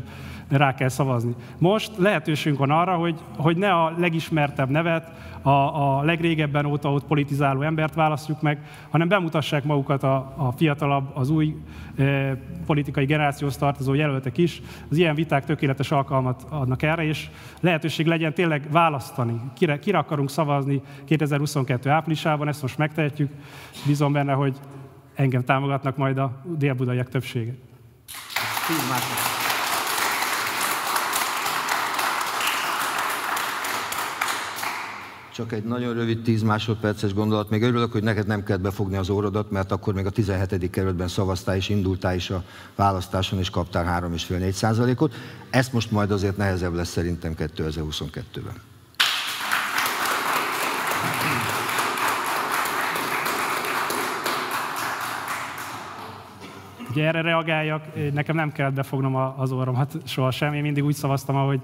rá 0.48 0.74
kell 0.74 0.88
szavazni. 0.88 1.34
Most 1.58 1.96
lehetőségünk 1.96 2.58
van 2.58 2.70
arra, 2.70 2.94
hogy, 2.94 3.18
hogy 3.36 3.56
ne 3.56 3.72
a 3.72 3.94
legismertebb 3.98 4.68
nevet, 4.68 5.12
a, 5.42 5.50
a 5.50 6.02
legrégebben 6.02 6.64
óta 6.64 6.92
ott 6.92 7.04
politizáló 7.04 7.62
embert 7.62 7.94
választjuk 7.94 8.42
meg, 8.42 8.58
hanem 8.90 9.08
bemutassák 9.08 9.64
magukat 9.64 10.02
a, 10.02 10.34
a 10.36 10.52
fiatalabb, 10.56 11.10
az 11.14 11.30
új 11.30 11.56
e, 11.96 12.36
politikai 12.66 13.04
generációhoz 13.04 13.56
tartozó 13.56 13.94
jelöltek 13.94 14.38
is. 14.38 14.62
Az 14.90 14.96
ilyen 14.96 15.14
viták 15.14 15.44
tökéletes 15.44 15.90
alkalmat 15.90 16.46
adnak 16.48 16.82
erre, 16.82 17.04
és 17.04 17.30
lehetőség 17.60 18.06
legyen 18.06 18.34
tényleg 18.34 18.66
választani. 18.70 19.40
Kire, 19.54 19.78
kire 19.78 19.98
akarunk 19.98 20.30
szavazni 20.30 20.82
2022 21.04 21.90
áprilisában, 21.90 22.48
ezt 22.48 22.62
most 22.62 22.78
megtehetjük. 22.78 23.30
Bízom 23.86 24.12
benne, 24.12 24.32
hogy 24.32 24.56
engem 25.14 25.44
támogatnak 25.44 25.96
majd 25.96 26.18
a 26.18 26.42
délbudaiak 26.56 27.08
többsége. 27.08 27.54
Csak 35.38 35.52
egy 35.52 35.64
nagyon 35.64 35.94
rövid 35.94 36.22
10 36.22 36.42
másodperces 36.42 37.14
gondolat. 37.14 37.50
Még 37.50 37.62
örülök, 37.62 37.92
hogy 37.92 38.02
neked 38.02 38.26
nem 38.26 38.42
kell 38.42 38.56
befogni 38.56 38.96
az 38.96 39.10
órodat, 39.10 39.50
mert 39.50 39.72
akkor 39.72 39.94
még 39.94 40.06
a 40.06 40.10
17. 40.10 40.70
kerületben 40.70 41.08
szavaztál 41.08 41.56
és 41.56 41.68
indultál 41.68 42.14
is 42.14 42.30
a 42.30 42.44
választáson, 42.76 43.38
és 43.38 43.50
kaptál 43.50 44.02
3,5-4 44.02 44.50
százalékot. 44.50 45.14
Ezt 45.50 45.72
most 45.72 45.90
majd 45.90 46.10
azért 46.10 46.36
nehezebb 46.36 46.74
lesz 46.74 46.88
szerintem 46.88 47.34
2022-ben. 47.38 48.54
Ugye 56.90 57.06
erre 57.06 57.20
reagáljak, 57.20 57.82
nekem 58.12 58.36
nem 58.36 58.52
kellett 58.52 58.74
befognom 58.74 59.14
az 59.14 59.52
orromat 59.52 59.96
sohasem, 60.04 60.52
én 60.52 60.62
mindig 60.62 60.84
úgy 60.84 60.94
szavaztam, 60.94 61.36
ahogy, 61.36 61.60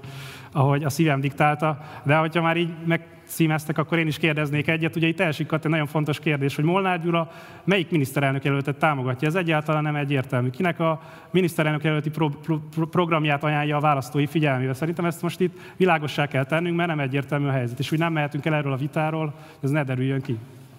ahogy 0.55 0.83
a 0.83 0.89
szívem 0.89 1.19
diktálta, 1.19 1.77
de 2.03 2.15
hogyha 2.15 2.41
már 2.41 2.57
így 2.57 2.73
megszímeztek, 2.85 3.77
akkor 3.77 3.97
én 3.97 4.07
is 4.07 4.17
kérdeznék 4.17 4.67
egyet. 4.67 4.95
Ugye 4.95 5.07
itt 5.07 5.19
elsikadt 5.19 5.65
egy 5.65 5.71
nagyon 5.71 5.85
fontos 5.85 6.19
kérdés, 6.19 6.55
hogy 6.55 6.63
Molnár 6.63 7.01
Gyula 7.01 7.31
melyik 7.63 7.91
miniszterelnök 7.91 8.43
jelöltet 8.43 8.77
támogatja. 8.77 9.27
Ez 9.27 9.35
egyáltalán 9.35 9.83
nem 9.83 9.95
egyértelmű. 9.95 10.49
Kinek 10.49 10.79
a 10.79 11.01
miniszterelnök 11.31 11.83
jelölti 11.83 12.09
pro- 12.09 12.37
pro- 12.37 12.89
programját 12.89 13.43
ajánlja 13.43 13.77
a 13.77 13.79
választói 13.79 14.25
figyelmébe. 14.25 14.73
Szerintem 14.73 15.05
ezt 15.05 15.21
most 15.21 15.39
itt 15.39 15.59
világossá 15.77 16.27
kell 16.27 16.45
tennünk, 16.45 16.75
mert 16.75 16.89
nem 16.89 16.99
egyértelmű 16.99 17.47
a 17.47 17.51
helyzet. 17.51 17.79
És 17.79 17.91
úgy 17.91 17.99
nem 17.99 18.13
mehetünk 18.13 18.45
el 18.45 18.53
erről 18.53 18.73
a 18.73 18.77
vitáról, 18.77 19.33
ez 19.63 19.69
ne 19.69 19.83
derüljön 19.83 20.21
ki. 20.21 20.37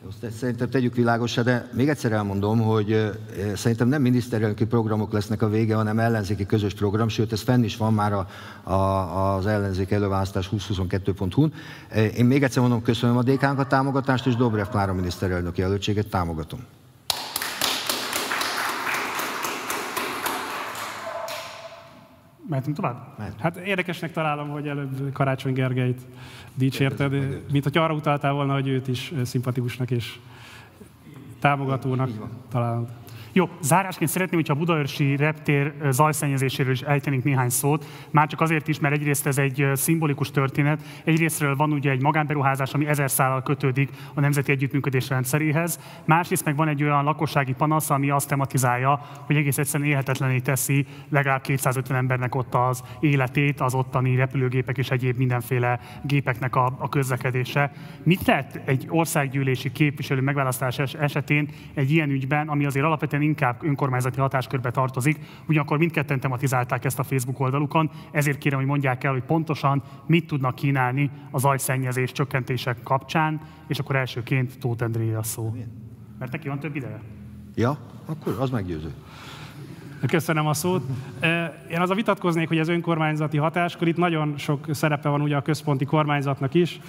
Azt 0.09 0.33
szerintem 0.37 0.69
tegyük 0.69 0.95
világosra, 0.95 1.43
de 1.43 1.69
még 1.73 1.89
egyszer 1.89 2.13
elmondom, 2.13 2.61
hogy 2.61 3.11
szerintem 3.55 3.89
nem 3.89 4.03
miniszterelnöki 4.03 4.65
programok 4.65 5.13
lesznek 5.13 5.43
a 5.43 5.49
vége, 5.49 5.75
hanem 5.75 5.99
ellenzéki 5.99 6.47
közös 6.47 6.75
program, 6.75 7.09
sőt 7.09 7.33
ez 7.33 7.41
fenn 7.41 7.63
is 7.63 7.77
van 7.77 7.95
már 7.95 8.13
a, 8.13 8.29
a, 8.71 9.35
az 9.35 9.47
ellenzék 9.47 9.91
előválasztás 9.91 10.51
2022.hu-n. 10.53 11.53
Én 12.17 12.25
még 12.25 12.43
egyszer 12.43 12.63
mondom, 12.63 12.83
köszönöm 12.83 13.17
a 13.17 13.23
dk 13.23 13.43
a 13.43 13.67
támogatást, 13.67 14.27
és 14.27 14.37
Dobrev 14.37 14.67
Klára 14.67 14.95
miniszterelnöki 14.95 15.61
jelöltséget 15.61 16.09
támogatom. 16.09 16.61
Mehetünk 22.49 22.77
tovább? 22.77 23.15
Mehet. 23.19 23.41
Hát 23.41 23.57
érdekesnek 23.57 24.13
találom, 24.13 24.49
hogy 24.49 24.69
előbb 24.69 25.13
Karácsony 25.13 25.53
Gergelyt 25.53 26.01
dicsérted, 26.55 27.43
mint 27.51 27.65
hogy 27.65 27.79
arra 27.79 27.95
utaltál 27.95 28.33
volna, 28.33 28.53
hogy 28.53 28.69
őt 28.69 28.89
is 28.89 29.13
szimpatikusnak 29.25 29.91
és 29.91 30.19
támogatónak 31.39 32.11
találod. 32.49 32.89
Jó, 33.37 33.49
zárásként 33.61 34.11
szeretném, 34.11 34.39
hogyha 34.39 34.55
a 34.55 34.59
Budaörsi 34.59 35.17
reptér 35.17 35.75
zajszennyezéséről 35.91 36.73
is 36.73 36.81
ejtenénk 36.81 37.25
néhány 37.25 37.49
szót. 37.49 37.85
Már 38.11 38.29
csak 38.29 38.41
azért 38.41 38.69
is, 38.69 38.79
mert 38.79 38.95
egyrészt 38.95 39.27
ez 39.27 39.39
egy 39.39 39.67
szimbolikus 39.75 40.31
történet, 40.31 40.83
egyrésztről 41.05 41.57
van 41.57 41.73
ugye 41.73 41.91
egy 41.91 42.03
magánberuházás, 42.03 42.73
ami 42.73 42.87
ezer 42.87 43.11
szállal 43.11 43.43
kötődik 43.43 43.91
a 44.15 44.21
Nemzeti 44.21 44.53
Együttműködés 44.53 45.09
rendszeréhez, 45.09 45.81
másrészt 46.05 46.45
meg 46.45 46.57
van 46.57 46.69
egy 46.69 46.83
olyan 46.83 47.05
lakossági 47.05 47.53
panasz, 47.53 47.91
ami 47.91 48.11
azt 48.11 48.29
tematizálja, 48.29 49.01
hogy 49.27 49.37
egész 49.37 49.59
egyszerűen 49.59 49.89
élhetetlené 49.89 50.39
teszi 50.39 50.87
legalább 51.09 51.41
250 51.41 51.97
embernek 51.97 52.35
ott 52.35 52.55
az 52.55 52.83
életét, 53.01 53.61
az 53.61 53.75
ottani 53.75 54.17
repülőgépek 54.17 54.79
és 54.79 54.91
egyéb 54.91 55.17
mindenféle 55.17 55.81
gépeknek 56.03 56.57
a, 56.57 56.77
a 56.79 56.89
közlekedése. 56.89 57.73
Mit 58.03 58.25
tett 58.25 58.61
egy 58.65 58.87
országgyűlési 58.89 59.73
képviselő 59.73 60.21
megválasztás 60.21 60.79
esetén 60.79 61.49
egy 61.75 61.91
ilyen 61.91 62.11
ügyben, 62.11 62.49
ami 62.49 62.65
azért 62.65 62.85
alapvetően 62.85 63.25
inkább 63.27 63.63
önkormányzati 63.63 64.21
hatáskörbe 64.21 64.71
tartozik, 64.71 65.19
ugyanakkor 65.49 65.79
mindketten 65.79 66.21
tematizálták 66.21 66.85
ezt 66.85 66.99
a 66.99 67.03
Facebook 67.03 67.41
oldalukon, 67.41 67.91
ezért 68.11 68.39
kérem, 68.39 68.59
hogy 68.59 68.69
mondják 68.69 69.05
el, 69.05 69.13
hogy 69.13 69.23
pontosan 69.23 69.83
mit 70.07 70.27
tudnak 70.27 70.55
kínálni 70.55 71.11
az 71.31 71.41
zajszennyezés 71.41 72.13
csökkentések 72.13 72.83
kapcsán, 72.83 73.41
és 73.67 73.79
akkor 73.79 73.97
elsőként 73.97 74.59
Tóth 74.59 74.83
Endré 74.83 75.15
a 75.15 75.23
szó. 75.23 75.57
Mert 76.19 76.33
neki 76.33 76.49
van 76.49 76.59
több 76.59 76.77
ideje? 76.77 77.01
Ja, 77.55 77.79
akkor 78.07 78.37
az 78.41 78.51
meggyőző. 78.51 78.95
Köszönöm 80.07 80.47
a 80.47 80.55
szót. 80.55 80.83
Én 81.71 81.81
az 81.81 81.91
a 81.91 81.95
vitatkoznék, 81.95 82.49
hogy 82.49 82.59
ez 82.59 82.69
önkormányzati 82.69 83.37
hatáskör, 83.37 83.89
itt 83.89 83.97
nagyon 83.97 84.35
sok 84.39 84.67
szerepe 84.71 85.09
van 85.09 85.21
ugye 85.21 85.37
a 85.37 85.43
központi 85.43 85.85
kormányzatnak 85.85 86.55
is. 86.55 86.81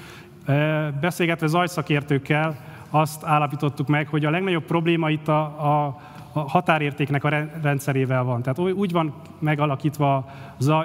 Beszélgetve 1.02 1.48
zajszakértőkkel 1.48 2.60
azt 2.90 3.24
állapítottuk 3.24 3.88
meg, 3.88 4.08
hogy 4.08 4.26
a 4.26 4.30
legnagyobb 4.30 4.64
probléma 4.64 5.10
itt 5.10 5.28
a 5.28 5.42
a 5.44 6.02
határértéknek 6.48 7.24
a 7.24 7.30
rendszerével 7.62 8.24
van. 8.24 8.42
Tehát 8.42 8.60
úgy 8.60 8.92
van 8.92 9.14
megalakítva 9.40 10.16
a 10.16 10.26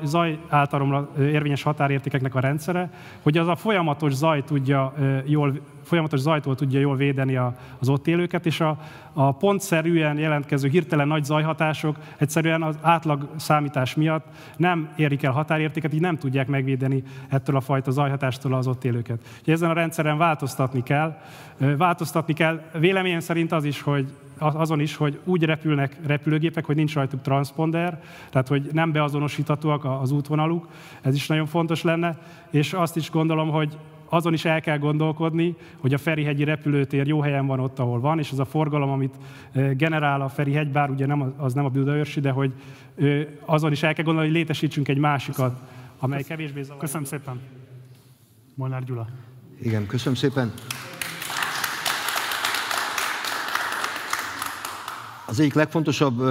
zaj, 0.03 0.39
általomra 0.49 1.09
érvényes 1.19 1.63
határértékeknek 1.63 2.35
a 2.35 2.41
rendszere, 2.41 2.91
hogy 3.23 3.39
az 3.39 3.49
a 3.49 3.57
folyamatos 3.57 4.13
zaj 4.13 4.45
tudja 4.45 4.93
jól, 5.25 5.61
folyamatos 5.83 6.21
zajtól 6.21 6.55
tudja 6.55 6.81
jól 6.81 6.97
védeni 6.97 7.37
az 7.79 7.89
ott 7.89 8.07
élőket, 8.07 8.47
és 8.47 8.61
a, 8.61 8.79
a 9.13 9.33
pontszerűen 9.33 10.19
jelentkező 10.19 10.69
hirtelen 10.69 11.09
nagy 11.09 11.25
zajhatások 11.25 11.97
egyszerűen 12.17 12.63
az 12.63 12.79
átlag 12.81 13.29
számítás 13.37 13.95
miatt 13.95 14.27
nem 14.57 14.93
érik 14.97 15.23
el 15.23 15.33
határértéket, 15.33 15.95
így 15.95 16.01
nem 16.01 16.19
tudják 16.19 16.47
megvédeni 16.47 17.03
ettől 17.29 17.57
a 17.57 17.61
fajta 17.61 17.91
zajhatástól 17.91 18.55
az 18.55 18.67
ott 18.67 18.85
élőket. 18.85 19.19
Úgyhogy 19.39 19.55
ezen 19.55 19.71
a 19.71 19.73
rendszeren 19.73 20.19
változtatni 20.19 20.83
kell. 20.83 21.17
Változtatni 21.77 22.33
kell 22.33 22.63
véleményem 22.79 23.21
szerint 23.21 23.53
az 23.53 23.65
is, 23.65 23.81
hogy 23.81 24.07
azon 24.43 24.81
is, 24.81 24.97
hogy 24.97 25.21
úgy 25.25 25.45
repülnek 25.45 25.97
repülőgépek, 26.07 26.65
hogy 26.65 26.77
nincs 26.77 26.95
rajtuk 26.95 27.23
transponder, 27.23 28.03
tehát 28.31 28.49
hogy 28.49 28.69
nem 28.73 28.93
beazonosíthatóak 28.93 29.85
az 29.85 30.11
útvonaluk, 30.11 30.69
ez 31.03 31.15
is 31.15 31.27
nagyon 31.27 31.47
fontos 31.47 31.83
lenne, 31.83 32.19
és 32.51 32.73
azt 32.73 32.97
is 32.97 33.11
gondolom, 33.11 33.51
hogy 33.51 33.77
azon 34.09 34.33
is 34.33 34.45
el 34.45 34.61
kell 34.61 34.79
gondolkodni, 34.79 35.55
hogy 35.79 35.95
a 35.95 35.99
Ferihegyi 35.99 36.45
repülőtér 36.45 37.07
jó 37.07 37.21
helyen 37.21 37.47
van 37.47 37.61
ott, 37.61 37.79
ahol 37.79 38.01
van, 38.01 38.19
és 38.19 38.31
az 38.31 38.39
a 38.39 38.45
forgalom, 38.45 38.91
amit 38.91 39.15
generál 39.77 40.21
a 40.21 40.29
Ferihegy, 40.29 40.69
bár 40.69 40.91
ugye 40.91 41.07
nem, 41.07 41.35
az 41.37 41.55
nem 41.55 41.65
a 41.65 41.69
Budaörsi, 41.69 42.21
de 42.21 42.31
hogy 42.31 42.53
azon 43.45 43.73
is 43.73 43.83
el 43.83 43.95
kell 43.95 44.05
gondolni, 44.05 44.29
hogy 44.29 44.39
létesítsünk 44.39 44.89
egy 44.89 44.99
másikat, 44.99 45.61
amely 45.99 46.23
kevésbé 46.23 46.63
zavar. 46.63 46.81
Köszönöm 46.81 47.05
szépen. 47.05 47.41
Molnár 48.55 48.85
Gyula. 48.85 49.07
Igen, 49.63 49.87
köszönöm 49.87 50.15
szépen. 50.15 50.53
Az 55.27 55.41
egyik 55.41 55.55
legfontosabb 55.55 56.23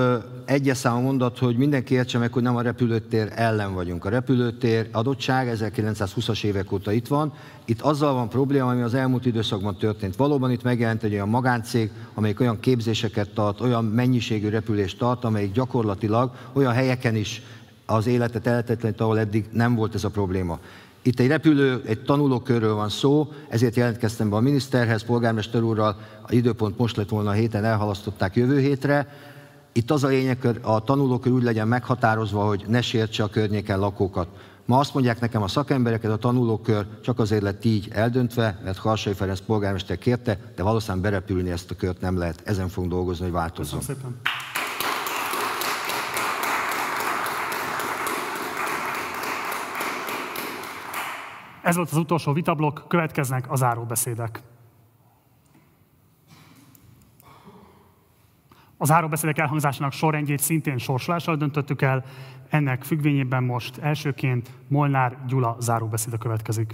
egyes 0.46 0.78
számú 0.78 1.00
mondat, 1.00 1.38
hogy 1.38 1.58
mindenki 1.58 1.94
értse 1.94 2.18
meg, 2.18 2.34
hogy 2.34 2.42
nem 2.42 2.56
a 2.56 2.62
repülőtér 2.62 3.32
ellen 3.36 3.74
vagyunk. 3.74 4.06
A 4.06 4.10
repülőtér 4.10 4.90
adottság 4.92 5.58
1920-as 5.58 6.44
évek 6.44 6.72
óta 6.72 6.92
itt 6.92 7.08
van. 7.08 7.34
Itt 7.66 7.82
azzal 7.82 8.14
van 8.14 8.30
probléma, 8.30 8.70
ami 8.70 8.82
az 8.82 8.94
elmúlt 8.94 9.26
időszakban 9.26 9.78
történt. 9.78 10.16
Valóban 10.16 10.52
itt 10.52 10.64
megjelent 10.64 11.04
egy 11.04 11.14
olyan 11.14 11.30
magáncég, 11.30 11.92
amelyik 12.14 12.40
olyan 12.40 12.60
képzéseket 12.60 13.30
tart, 13.30 13.62
olyan 13.62 13.86
mennyiségű 13.86 14.50
repülést 14.50 14.98
tart, 14.98 15.24
amelyik 15.24 15.52
gyakorlatilag 15.52 16.32
olyan 16.54 16.74
helyeken 16.74 17.16
is 17.16 17.42
az 17.86 18.08
életet 18.08 18.48
eltetlenít, 18.48 19.02
ahol 19.02 19.20
eddig 19.20 19.46
nem 19.52 19.76
volt 19.76 19.96
ez 19.96 20.04
a 20.04 20.10
probléma. 20.10 20.60
Itt 21.02 21.20
egy 21.20 21.28
repülő, 21.28 21.82
egy 21.86 22.04
tanulókörről 22.04 22.74
van 22.74 22.90
szó, 22.90 23.32
ezért 23.50 23.76
jelentkeztem 23.76 24.30
be 24.30 24.36
a 24.36 24.40
miniszterhez, 24.40 25.04
polgármester 25.04 25.62
úrral, 25.62 26.00
a 26.22 26.34
időpont 26.34 26.78
most 26.78 26.96
lett 26.96 27.10
volna 27.10 27.30
a 27.30 27.34
héten, 27.34 27.64
elhalasztották 27.64 28.36
jövő 28.36 28.60
hétre. 28.60 29.08
Itt 29.72 29.92
az 29.92 30.04
a 30.04 30.08
lényeg, 30.08 30.42
hogy 30.42 30.60
a 30.62 30.84
tanulókör 30.84 31.32
úgy 31.32 31.44
legyen 31.44 31.68
meghatározva, 31.68 32.46
hogy 32.48 32.64
ne 32.68 32.82
sértse 32.82 33.24
a 33.24 33.28
környéken 33.28 33.80
lakókat. 33.80 34.28
Ma 34.66 34.78
azt 34.78 34.94
mondják 34.94 35.20
nekem 35.20 35.42
a 35.42 35.48
szakembereket, 35.48 36.12
a 36.12 36.18
tanulókör 36.18 36.86
csak 37.02 37.20
azért 37.20 37.42
lett 37.42 37.66
így 37.66 37.88
eldöntve, 37.92 38.62
mert 38.64 38.78
Harsai 38.78 39.14
Ferenc 39.14 39.40
polgármester 39.40 39.98
kérte, 39.98 40.40
de 40.56 40.64
valószínűleg 40.64 41.02
berepülni 41.02 41.50
ezt 41.50 41.72
a 41.72 41.76
kört 41.76 42.02
nem 42.02 42.18
lehet. 42.18 42.42
Ezen 42.44 42.70
fogunk 42.70 42.92
dolgozni, 42.92 43.24
hogy 43.24 43.34
változzon. 43.34 43.80
Köszönöm 43.80 44.02
szépen. 44.02 44.20
Ez 51.62 51.76
volt 51.76 51.92
az 51.92 51.98
utolsó 51.98 52.34
vitablok, 52.34 52.86
következnek 52.88 53.52
a 53.52 53.56
záróbeszédek. 53.56 54.42
A 58.78 58.86
záróbeszédek 58.86 59.38
elhangzásának 59.38 59.92
sorrendjét 59.92 60.40
szintén 60.40 60.78
sorsolással 60.78 61.36
döntöttük 61.36 61.82
el, 61.82 62.06
ennek 62.50 62.84
függvényében 62.84 63.44
most 63.44 63.78
elsőként 63.78 64.52
Molnár 64.68 65.18
Gyula 65.28 65.56
záróbeszéde 65.60 66.18
következik. 66.18 66.74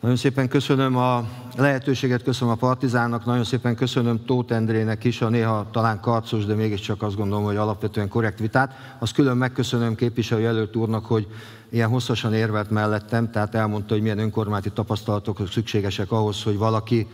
Nagyon 0.00 0.16
szépen 0.16 0.48
köszönöm 0.48 0.96
a 0.96 1.28
lehetőséget, 1.56 2.22
köszönöm 2.22 2.54
a 2.54 2.56
Partizánnak, 2.56 3.24
nagyon 3.24 3.44
szépen 3.44 3.74
köszönöm 3.76 4.24
Tóth 4.24 4.54
Endrének 4.54 5.04
is, 5.04 5.22
a 5.22 5.28
néha 5.28 5.66
talán 5.72 6.00
karcos, 6.00 6.44
de 6.44 6.54
mégiscsak 6.54 7.02
azt 7.02 7.16
gondolom, 7.16 7.44
hogy 7.44 7.56
alapvetően 7.56 8.08
korrekt 8.08 8.38
vitát. 8.38 8.96
Azt 8.98 9.14
külön 9.14 9.36
megköszönöm 9.36 9.94
képviselőjelölt 9.94 10.76
úrnak, 10.76 11.06
hogy 11.06 11.26
ilyen 11.70 11.88
hosszasan 11.88 12.34
érvelt 12.34 12.70
mellettem, 12.70 13.30
tehát 13.30 13.54
elmondta, 13.54 13.94
hogy 13.94 14.02
milyen 14.02 14.18
önkormányzati 14.18 14.74
tapasztalatok 14.74 15.38
szükségesek 15.50 16.12
ahhoz, 16.12 16.42
hogy 16.42 16.56
valaki 16.56 17.06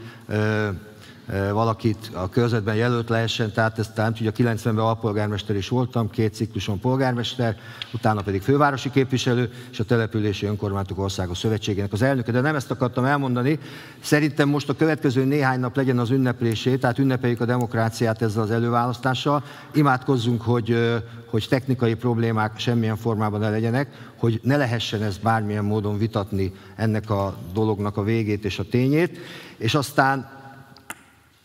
valakit 1.52 2.10
a 2.12 2.28
körzetben 2.28 2.74
jelölt 2.74 3.08
lehessen, 3.08 3.52
tehát 3.52 3.78
ezt 3.78 3.96
nem 3.96 4.14
tudja, 4.14 4.32
90-ben 4.36 4.78
alpolgármester 4.78 5.56
is 5.56 5.68
voltam, 5.68 6.10
két 6.10 6.34
cikluson 6.34 6.80
polgármester, 6.80 7.56
utána 7.92 8.22
pedig 8.22 8.42
fővárosi 8.42 8.90
képviselő, 8.90 9.52
és 9.70 9.80
a 9.80 9.84
Települési 9.84 10.46
Önkormányzatok 10.46 10.98
Országos 10.98 11.38
Szövetségének 11.38 11.92
az 11.92 12.02
elnöke. 12.02 12.32
De 12.32 12.40
nem 12.40 12.54
ezt 12.54 12.70
akartam 12.70 13.04
elmondani. 13.04 13.58
Szerintem 14.00 14.48
most 14.48 14.68
a 14.68 14.76
következő 14.76 15.24
néhány 15.24 15.60
nap 15.60 15.76
legyen 15.76 15.98
az 15.98 16.10
ünneplésé, 16.10 16.76
tehát 16.76 16.98
ünnepeljük 16.98 17.40
a 17.40 17.44
demokráciát 17.44 18.22
ezzel 18.22 18.42
az 18.42 18.50
előválasztással. 18.50 19.44
Imádkozzunk, 19.74 20.42
hogy, 20.42 20.98
hogy 21.26 21.46
technikai 21.48 21.94
problémák 21.94 22.58
semmilyen 22.58 22.96
formában 22.96 23.40
ne 23.40 23.50
legyenek, 23.50 24.12
hogy 24.16 24.40
ne 24.42 24.56
lehessen 24.56 25.02
ezt 25.02 25.22
bármilyen 25.22 25.64
módon 25.64 25.98
vitatni 25.98 26.52
ennek 26.76 27.10
a 27.10 27.36
dolognak 27.52 27.96
a 27.96 28.02
végét 28.02 28.44
és 28.44 28.58
a 28.58 28.68
tényét. 28.68 29.18
És 29.56 29.74
aztán 29.74 30.40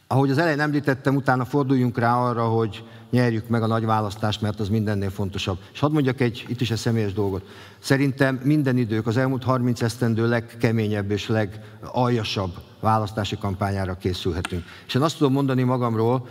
ahogy 0.08 0.30
az 0.30 0.38
elején 0.38 0.60
említettem, 0.60 1.16
utána 1.16 1.46
forduljunk 1.46 1.98
rá 1.98 2.16
arra, 2.16 2.48
hogy 2.48 2.84
nyerjük 3.12 3.48
meg 3.48 3.64
a 3.64 3.68
nagy 3.68 3.86
választást, 3.86 4.42
mert 4.42 4.60
az 4.60 4.70
mindennél 4.70 5.10
fontosabb. 5.10 5.58
És 5.74 5.80
hadd 5.80 5.92
mondjak 5.92 6.22
egy, 6.22 6.46
itt 6.48 6.62
is 6.62 6.72
egy 6.72 6.78
személyes 6.78 7.14
dolgot. 7.14 7.46
Szerintem 7.80 8.40
minden 8.44 8.78
idők, 8.78 9.08
az 9.08 9.18
elmúlt 9.18 9.44
30 9.44 9.82
esztendő 9.82 10.28
legkeményebb 10.28 11.12
és 11.12 11.28
legaljasabb 11.28 12.52
választási 12.80 13.38
kampányára 13.38 13.98
készülhetünk. 13.98 14.64
És 14.88 14.96
én 14.96 15.02
azt 15.02 15.18
tudom 15.18 15.34
mondani 15.34 15.64
magamról, 15.64 16.28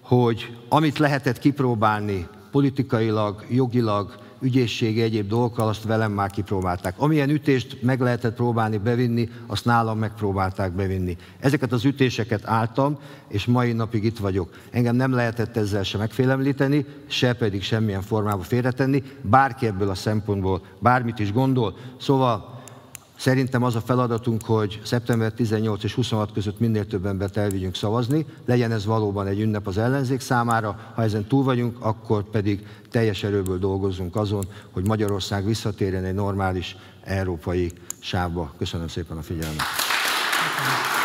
hogy 0.00 0.56
amit 0.68 0.98
lehetett 0.98 1.38
kipróbálni 1.38 2.28
politikailag, 2.50 3.44
jogilag, 3.48 4.18
ügyészségi 4.40 5.02
egyéb 5.02 5.28
dolgokkal, 5.28 5.68
azt 5.68 5.84
velem 5.84 6.12
már 6.12 6.30
kipróbálták. 6.30 6.94
Amilyen 6.96 7.30
ütést 7.30 7.82
meg 7.82 8.00
lehetett 8.00 8.34
próbálni 8.34 8.76
bevinni, 8.76 9.28
azt 9.46 9.64
nálam 9.64 9.98
megpróbálták 9.98 10.72
bevinni. 10.72 11.16
Ezeket 11.40 11.72
az 11.72 11.84
ütéseket 11.84 12.46
álltam, 12.46 12.98
és 13.28 13.46
mai 13.46 13.72
napig 13.72 14.04
itt 14.04 14.18
vagyok. 14.18 14.48
Engem 14.70 14.96
nem 14.96 15.12
lehetett 15.12 15.56
ezzel 15.56 15.82
se 15.82 15.98
megfélemlíteni, 15.98 16.86
se 17.08 17.32
pedig 17.32 17.62
semmilyen 17.62 18.02
formában 18.02 18.44
félretenni, 18.44 19.02
bárki 19.22 19.66
ebből 19.66 19.88
a 19.88 19.94
szempontból 19.94 20.62
bármit 20.78 21.18
is 21.18 21.32
gondol. 21.32 21.76
Szóval 22.00 22.59
Szerintem 23.20 23.62
az 23.62 23.74
a 23.74 23.80
feladatunk, 23.80 24.44
hogy 24.44 24.80
szeptember 24.84 25.32
18 25.32 25.84
és 25.84 25.94
26 25.94 26.32
között 26.32 26.60
minél 26.60 26.86
több 26.86 27.06
embert 27.06 27.36
elvigyünk 27.36 27.74
szavazni, 27.74 28.26
legyen 28.46 28.72
ez 28.72 28.84
valóban 28.84 29.26
egy 29.26 29.40
ünnep 29.40 29.66
az 29.66 29.78
ellenzék 29.78 30.20
számára, 30.20 30.78
ha 30.94 31.02
ezen 31.02 31.24
túl 31.24 31.44
vagyunk, 31.44 31.76
akkor 31.80 32.22
pedig 32.24 32.66
teljes 32.90 33.22
erőből 33.22 33.58
dolgozzunk 33.58 34.16
azon, 34.16 34.44
hogy 34.70 34.86
Magyarország 34.86 35.44
visszatérjen 35.44 36.04
egy 36.04 36.14
normális 36.14 36.76
európai 37.04 37.72
sávba. 37.98 38.52
Köszönöm 38.58 38.88
szépen 38.88 39.16
a 39.16 39.22
figyelmet. 39.22 39.64
Köszönöm. 40.56 40.99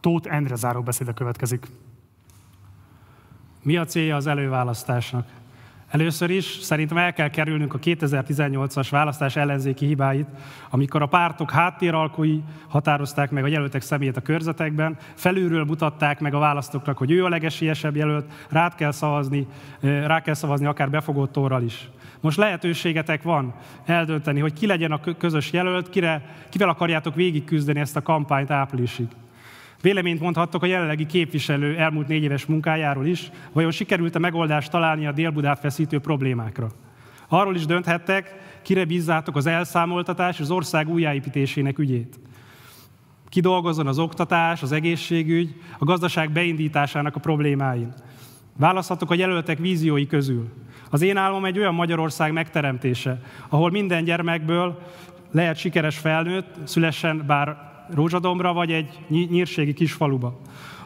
Tóth 0.00 0.34
Endre 0.34 0.54
záró 0.54 0.82
beszéde 0.82 1.12
következik. 1.12 1.66
Mi 3.62 3.76
a 3.76 3.84
célja 3.84 4.16
az 4.16 4.26
előválasztásnak? 4.26 5.26
Először 5.90 6.30
is 6.30 6.44
szerintem 6.44 6.96
el 6.96 7.12
kell 7.12 7.28
kerülnünk 7.28 7.74
a 7.74 7.78
2018-as 7.78 8.86
választás 8.90 9.36
ellenzéki 9.36 9.86
hibáit, 9.86 10.26
amikor 10.70 11.02
a 11.02 11.06
pártok 11.06 11.50
háttéralkói 11.50 12.40
határozták 12.68 13.30
meg 13.30 13.44
a 13.44 13.46
jelöltek 13.46 13.82
személyét 13.82 14.16
a 14.16 14.20
körzetekben, 14.20 14.96
felülről 15.14 15.64
mutatták 15.64 16.20
meg 16.20 16.34
a 16.34 16.38
választóknak, 16.38 16.98
hogy 16.98 17.10
ő 17.10 17.24
a 17.24 17.28
legesélyesebb 17.28 17.96
jelölt, 17.96 18.32
rá 18.48 18.74
kell 18.74 18.90
szavazni, 18.90 19.46
rá 19.80 20.20
kell 20.20 20.34
szavazni 20.34 20.66
akár 20.66 20.90
befogott 20.90 21.32
torral 21.32 21.62
is. 21.62 21.88
Most 22.20 22.36
lehetőségetek 22.36 23.22
van 23.22 23.54
eldönteni, 23.84 24.40
hogy 24.40 24.52
ki 24.52 24.66
legyen 24.66 24.92
a 24.92 25.00
közös 25.18 25.52
jelölt, 25.52 25.90
kire, 25.90 26.34
kivel 26.48 26.68
akarjátok 26.68 27.14
végigküzdeni 27.14 27.80
ezt 27.80 27.96
a 27.96 28.02
kampányt 28.02 28.50
áprilisig. 28.50 29.08
Véleményt 29.82 30.20
mondhattok 30.20 30.62
a 30.62 30.66
jelenlegi 30.66 31.06
képviselő 31.06 31.76
elmúlt 31.76 32.08
négy 32.08 32.22
éves 32.22 32.46
munkájáról 32.46 33.06
is, 33.06 33.30
vajon 33.52 33.70
sikerült-e 33.70 34.18
megoldást 34.18 34.70
találni 34.70 35.06
a 35.06 35.12
Dél-Budát 35.12 35.58
feszítő 35.58 35.98
problémákra. 35.98 36.68
Arról 37.28 37.54
is 37.54 37.66
dönthettek, 37.66 38.34
kire 38.62 38.84
bízzátok 38.84 39.36
az 39.36 39.46
elszámoltatás 39.46 40.40
az 40.40 40.50
ország 40.50 40.88
újjáépítésének 40.88 41.78
ügyét. 41.78 42.20
Ki 43.28 43.40
dolgozzon 43.40 43.86
az 43.86 43.98
oktatás, 43.98 44.62
az 44.62 44.72
egészségügy, 44.72 45.54
a 45.78 45.84
gazdaság 45.84 46.30
beindításának 46.30 47.16
a 47.16 47.20
problémáin. 47.20 47.92
Választhatok 48.56 49.10
a 49.10 49.14
jelöltek 49.14 49.58
víziói 49.58 50.06
közül. 50.06 50.48
Az 50.90 51.02
én 51.02 51.16
álmom 51.16 51.44
egy 51.44 51.58
olyan 51.58 51.74
Magyarország 51.74 52.32
megteremtése, 52.32 53.20
ahol 53.48 53.70
minden 53.70 54.04
gyermekből 54.04 54.78
lehet 55.30 55.56
sikeres 55.56 55.98
felnőtt, 55.98 56.54
szülessen 56.64 57.24
bár 57.26 57.69
Rózsadombra, 57.94 58.52
vagy 58.52 58.72
egy 58.72 58.98
nyírségi 59.08 59.72
kisfaluba, 59.72 60.40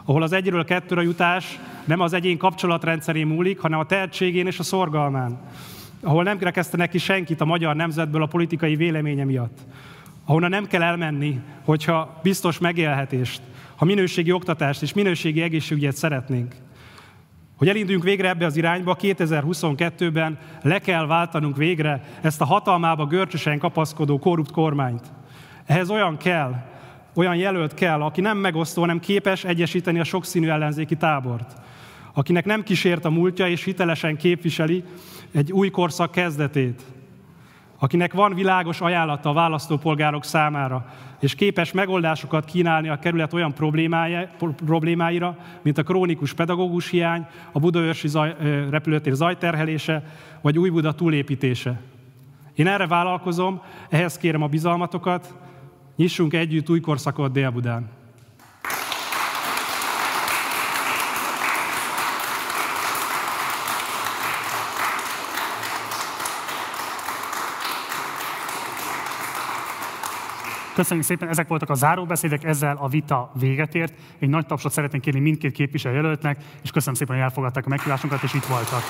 ahol 0.05 0.23
az 0.23 0.33
egyről 0.33 0.65
kettőre 0.65 1.03
jutás 1.03 1.59
nem 1.85 2.01
az 2.01 2.13
egyén 2.13 2.39
kapcsolatrendszerén 2.39 3.27
múlik, 3.27 3.59
hanem 3.59 3.79
a 3.79 3.87
tehetségén 3.87 4.47
és 4.47 4.59
a 4.59 4.63
szorgalmán, 4.63 5.41
ahol 6.01 6.23
nem 6.23 6.39
kerekesztenek 6.39 6.91
ki 6.91 6.99
senkit 6.99 7.41
a 7.41 7.45
magyar 7.45 7.77
nemzetből 7.77 8.23
a 8.23 8.27
politikai 8.27 8.77
véleménye 8.77 9.25
miatt, 9.25 9.59
ahonnan 10.25 10.51
nem 10.51 10.67
kell 10.67 10.83
elmenni, 10.83 11.41
hogyha 11.65 12.21
biztos 12.23 12.59
megélhetést, 12.59 13.41
ha 13.77 13.85
minőségi 13.85 14.33
oktatást 14.33 14.83
és 14.83 14.93
minőségi 14.93 15.43
egészségügyet 15.43 15.97
szeretnénk. 15.97 16.55
Hogy 17.57 17.69
elinduljunk 17.69 18.05
végre 18.05 18.29
ebbe 18.29 18.47
az 18.47 18.57
irányba, 18.57 18.97
2022-ben 19.01 20.39
le 20.63 20.79
kell 20.79 21.07
váltanunk 21.07 21.57
végre 21.57 22.03
ezt 22.21 22.41
a 22.41 22.45
hatalmába 22.45 23.07
görcsösen 23.07 23.59
kapaszkodó 23.59 24.19
korrupt 24.19 24.51
kormányt. 24.51 25.13
Ehhez 25.67 25.91
olyan 25.91 26.17
kell, 26.17 26.55
olyan 27.15 27.37
jelölt 27.37 27.75
kell, 27.75 28.03
aki 28.03 28.21
nem 28.21 28.39
megosztó, 28.39 28.81
hanem 28.81 29.01
képes 29.01 29.45
egyesíteni 29.45 29.99
a 29.99 30.05
sokszínű 30.05 30.49
ellenzéki 30.49 30.97
tábort. 30.97 31.53
Akinek 32.13 32.45
nem 32.45 32.63
kísért 32.63 33.05
a 33.05 33.11
múltja, 33.11 33.49
és 33.49 33.65
hitelesen 33.65 34.17
képviseli 34.17 34.85
egy 35.33 35.53
új 35.53 35.71
korszak 35.71 36.11
kezdetét. 36.11 36.83
Akinek 37.79 38.13
van 38.13 38.35
világos 38.35 38.81
ajánlata 38.81 39.29
a 39.29 39.33
választópolgárok 39.33 40.25
számára, 40.25 40.87
és 41.21 41.35
képes 41.35 41.73
megoldásokat 41.73 42.45
kínálni 42.45 42.89
a 42.89 42.99
kerület 42.99 43.33
olyan 43.33 43.55
problémáira, 44.65 45.37
mint 45.63 45.79
a 45.79 45.83
krónikus 45.83 46.33
pedagógus 46.33 46.89
hiány, 46.89 47.27
a 47.53 47.59
Budaörsi 47.59 48.09
zaj, 48.09 48.35
repülőtér 48.71 49.13
zajterhelése, 49.13 50.03
vagy 50.41 50.59
új 50.59 50.69
Buda 50.69 50.95
túlépítése. 50.95 51.81
Én 52.55 52.67
erre 52.67 52.87
vállalkozom, 52.87 53.63
ehhez 53.89 54.19
kérem 54.19 54.43
a 54.43 54.47
bizalmatokat, 54.47 55.35
nyissunk 55.97 56.33
együtt 56.33 56.71
új 56.71 56.81
korszakot 56.81 57.33
Dél-Budán. 57.33 57.91
Köszönjük 70.75 71.07
szépen, 71.07 71.29
ezek 71.29 71.49
voltak 71.49 71.71
a 71.71 71.75
záróbeszédek, 71.75 72.45
ezzel 72.45 72.77
a 72.81 72.89
vita 72.89 73.31
véget 73.39 73.75
ért. 73.75 73.95
Egy 74.19 74.29
nagy 74.29 74.47
tapsot 74.47 74.73
szeretnénk 74.73 75.05
kérni 75.05 75.21
mindkét 75.21 75.53
képviselőjelöltnek, 75.53 76.39
és 76.63 76.71
köszönöm 76.71 76.95
szépen, 76.95 77.15
hogy 77.15 77.25
elfogadták 77.25 77.67
a 77.67 77.69
meghívásunkat, 77.69 78.23
és 78.23 78.35
itt 78.35 78.45
voltak. 78.45 78.83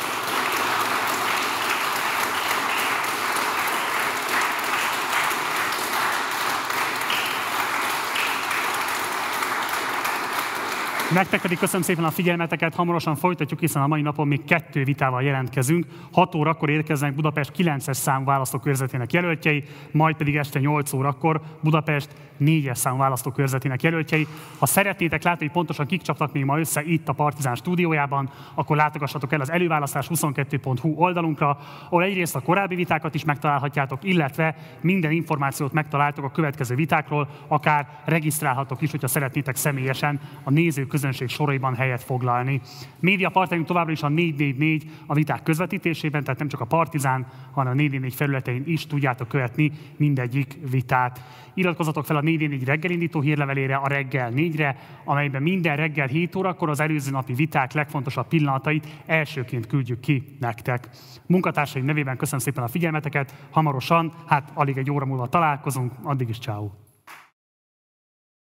Nektek 11.15 11.41
pedig 11.41 11.59
köszönöm 11.59 11.83
szépen 11.83 12.05
a 12.05 12.11
figyelmeteket, 12.11 12.75
hamarosan 12.75 13.17
folytatjuk, 13.17 13.61
hiszen 13.61 13.83
a 13.83 13.87
mai 13.87 14.03
napon 14.03 14.29
még 14.29 14.45
kettő 14.45 14.85
vitával 14.85 15.23
jelentkezünk. 15.23 15.87
6 16.13 16.35
órakor 16.35 16.71
érkeznek 16.71 17.15
Budapest 17.15 17.53
9-es 17.57 17.93
szám 17.93 18.25
választókörzetének 18.25 19.13
jelöltjei, 19.13 19.65
majd 19.91 20.17
pedig 20.17 20.37
este 20.37 20.59
8 20.59 20.93
órakor 20.93 21.41
Budapest 21.61 22.09
4-es 22.41 22.75
szám 22.75 22.97
választókörzetének 22.97 23.83
jelöltjei. 23.83 24.27
Ha 24.59 24.67
szeretnétek 24.67 25.23
látni, 25.23 25.45
hogy 25.45 25.55
pontosan 25.55 25.87
kik 25.87 26.03
csaptak 26.03 26.33
még 26.33 26.45
ma 26.45 26.59
össze 26.59 26.83
itt 26.83 27.09
a 27.09 27.13
Partizán 27.13 27.55
stúdiójában, 27.55 28.31
akkor 28.55 28.77
látogassatok 28.77 29.33
el 29.33 29.41
az 29.41 29.51
előválasztás 29.51 30.07
22.hu 30.15 30.95
oldalunkra, 30.97 31.59
ahol 31.85 32.03
egyrészt 32.03 32.37
a 32.37 32.41
korábbi 32.41 32.75
vitákat 32.75 33.15
is 33.15 33.25
megtalálhatjátok, 33.25 34.05
illetve 34.05 34.57
minden 34.81 35.11
információt 35.11 35.73
megtaláltok 35.73 36.25
a 36.25 36.31
következő 36.31 36.75
vitákról, 36.75 37.29
akár 37.49 37.87
regisztrálhatok 38.05 38.83
is, 38.83 38.91
hogyha 38.91 39.09
szeretnétek 39.09 39.57
személyesen 39.57 40.21
a 40.43 40.51
nézők 40.51 40.89
közönség 41.05 41.37
soraiban 41.37 41.75
helyet 41.75 42.03
foglalni. 42.03 42.61
Média 43.01 43.29
partnerünk 43.29 43.67
továbbra 43.67 43.93
is 43.93 44.03
a 44.03 44.09
444 44.09 44.91
a 45.07 45.15
viták 45.15 45.43
közvetítésében, 45.43 46.25
tehát 46.25 46.39
nem 46.39 46.49
csak 46.49 46.61
a 46.61 46.65
Partizán, 46.65 47.27
hanem 47.51 47.73
a 47.73 47.75
444 47.75 48.15
felületein 48.15 48.63
is 48.67 48.87
tudjátok 48.87 49.29
követni 49.29 49.73
mindegyik 49.97 50.59
vitát. 50.71 51.21
Iratkozzatok 51.55 52.05
fel 52.05 52.17
a 52.17 52.21
444 52.21 52.69
reggelindító 52.69 53.21
hírlevelére 53.21 53.77
a 53.77 53.89
reggel 53.89 54.33
4-re, 54.35 54.77
amelyben 55.05 55.43
minden 55.43 55.77
reggel 55.77 56.07
7 56.07 56.35
órakor 56.35 56.69
az 56.69 56.81
előző 56.81 57.11
napi 57.11 57.33
viták 57.33 57.73
legfontosabb 57.73 58.29
pillanatait 58.29 58.87
elsőként 59.07 59.67
küldjük 59.67 60.01
ki 60.01 60.37
nektek. 60.41 60.89
Munkatársaim 61.27 61.85
nevében 61.85 62.17
köszönöm 62.17 62.41
szépen 62.41 62.65
a 62.65 62.69
figyelmeteket, 62.69 63.35
hamarosan, 63.51 64.13
hát 64.27 64.51
alig 64.55 64.77
egy 64.77 64.91
óra 64.91 65.07
múlva 65.07 65.27
találkozunk, 65.27 65.93
addig 66.03 66.29
is 66.29 66.39
ciao. 66.39 66.84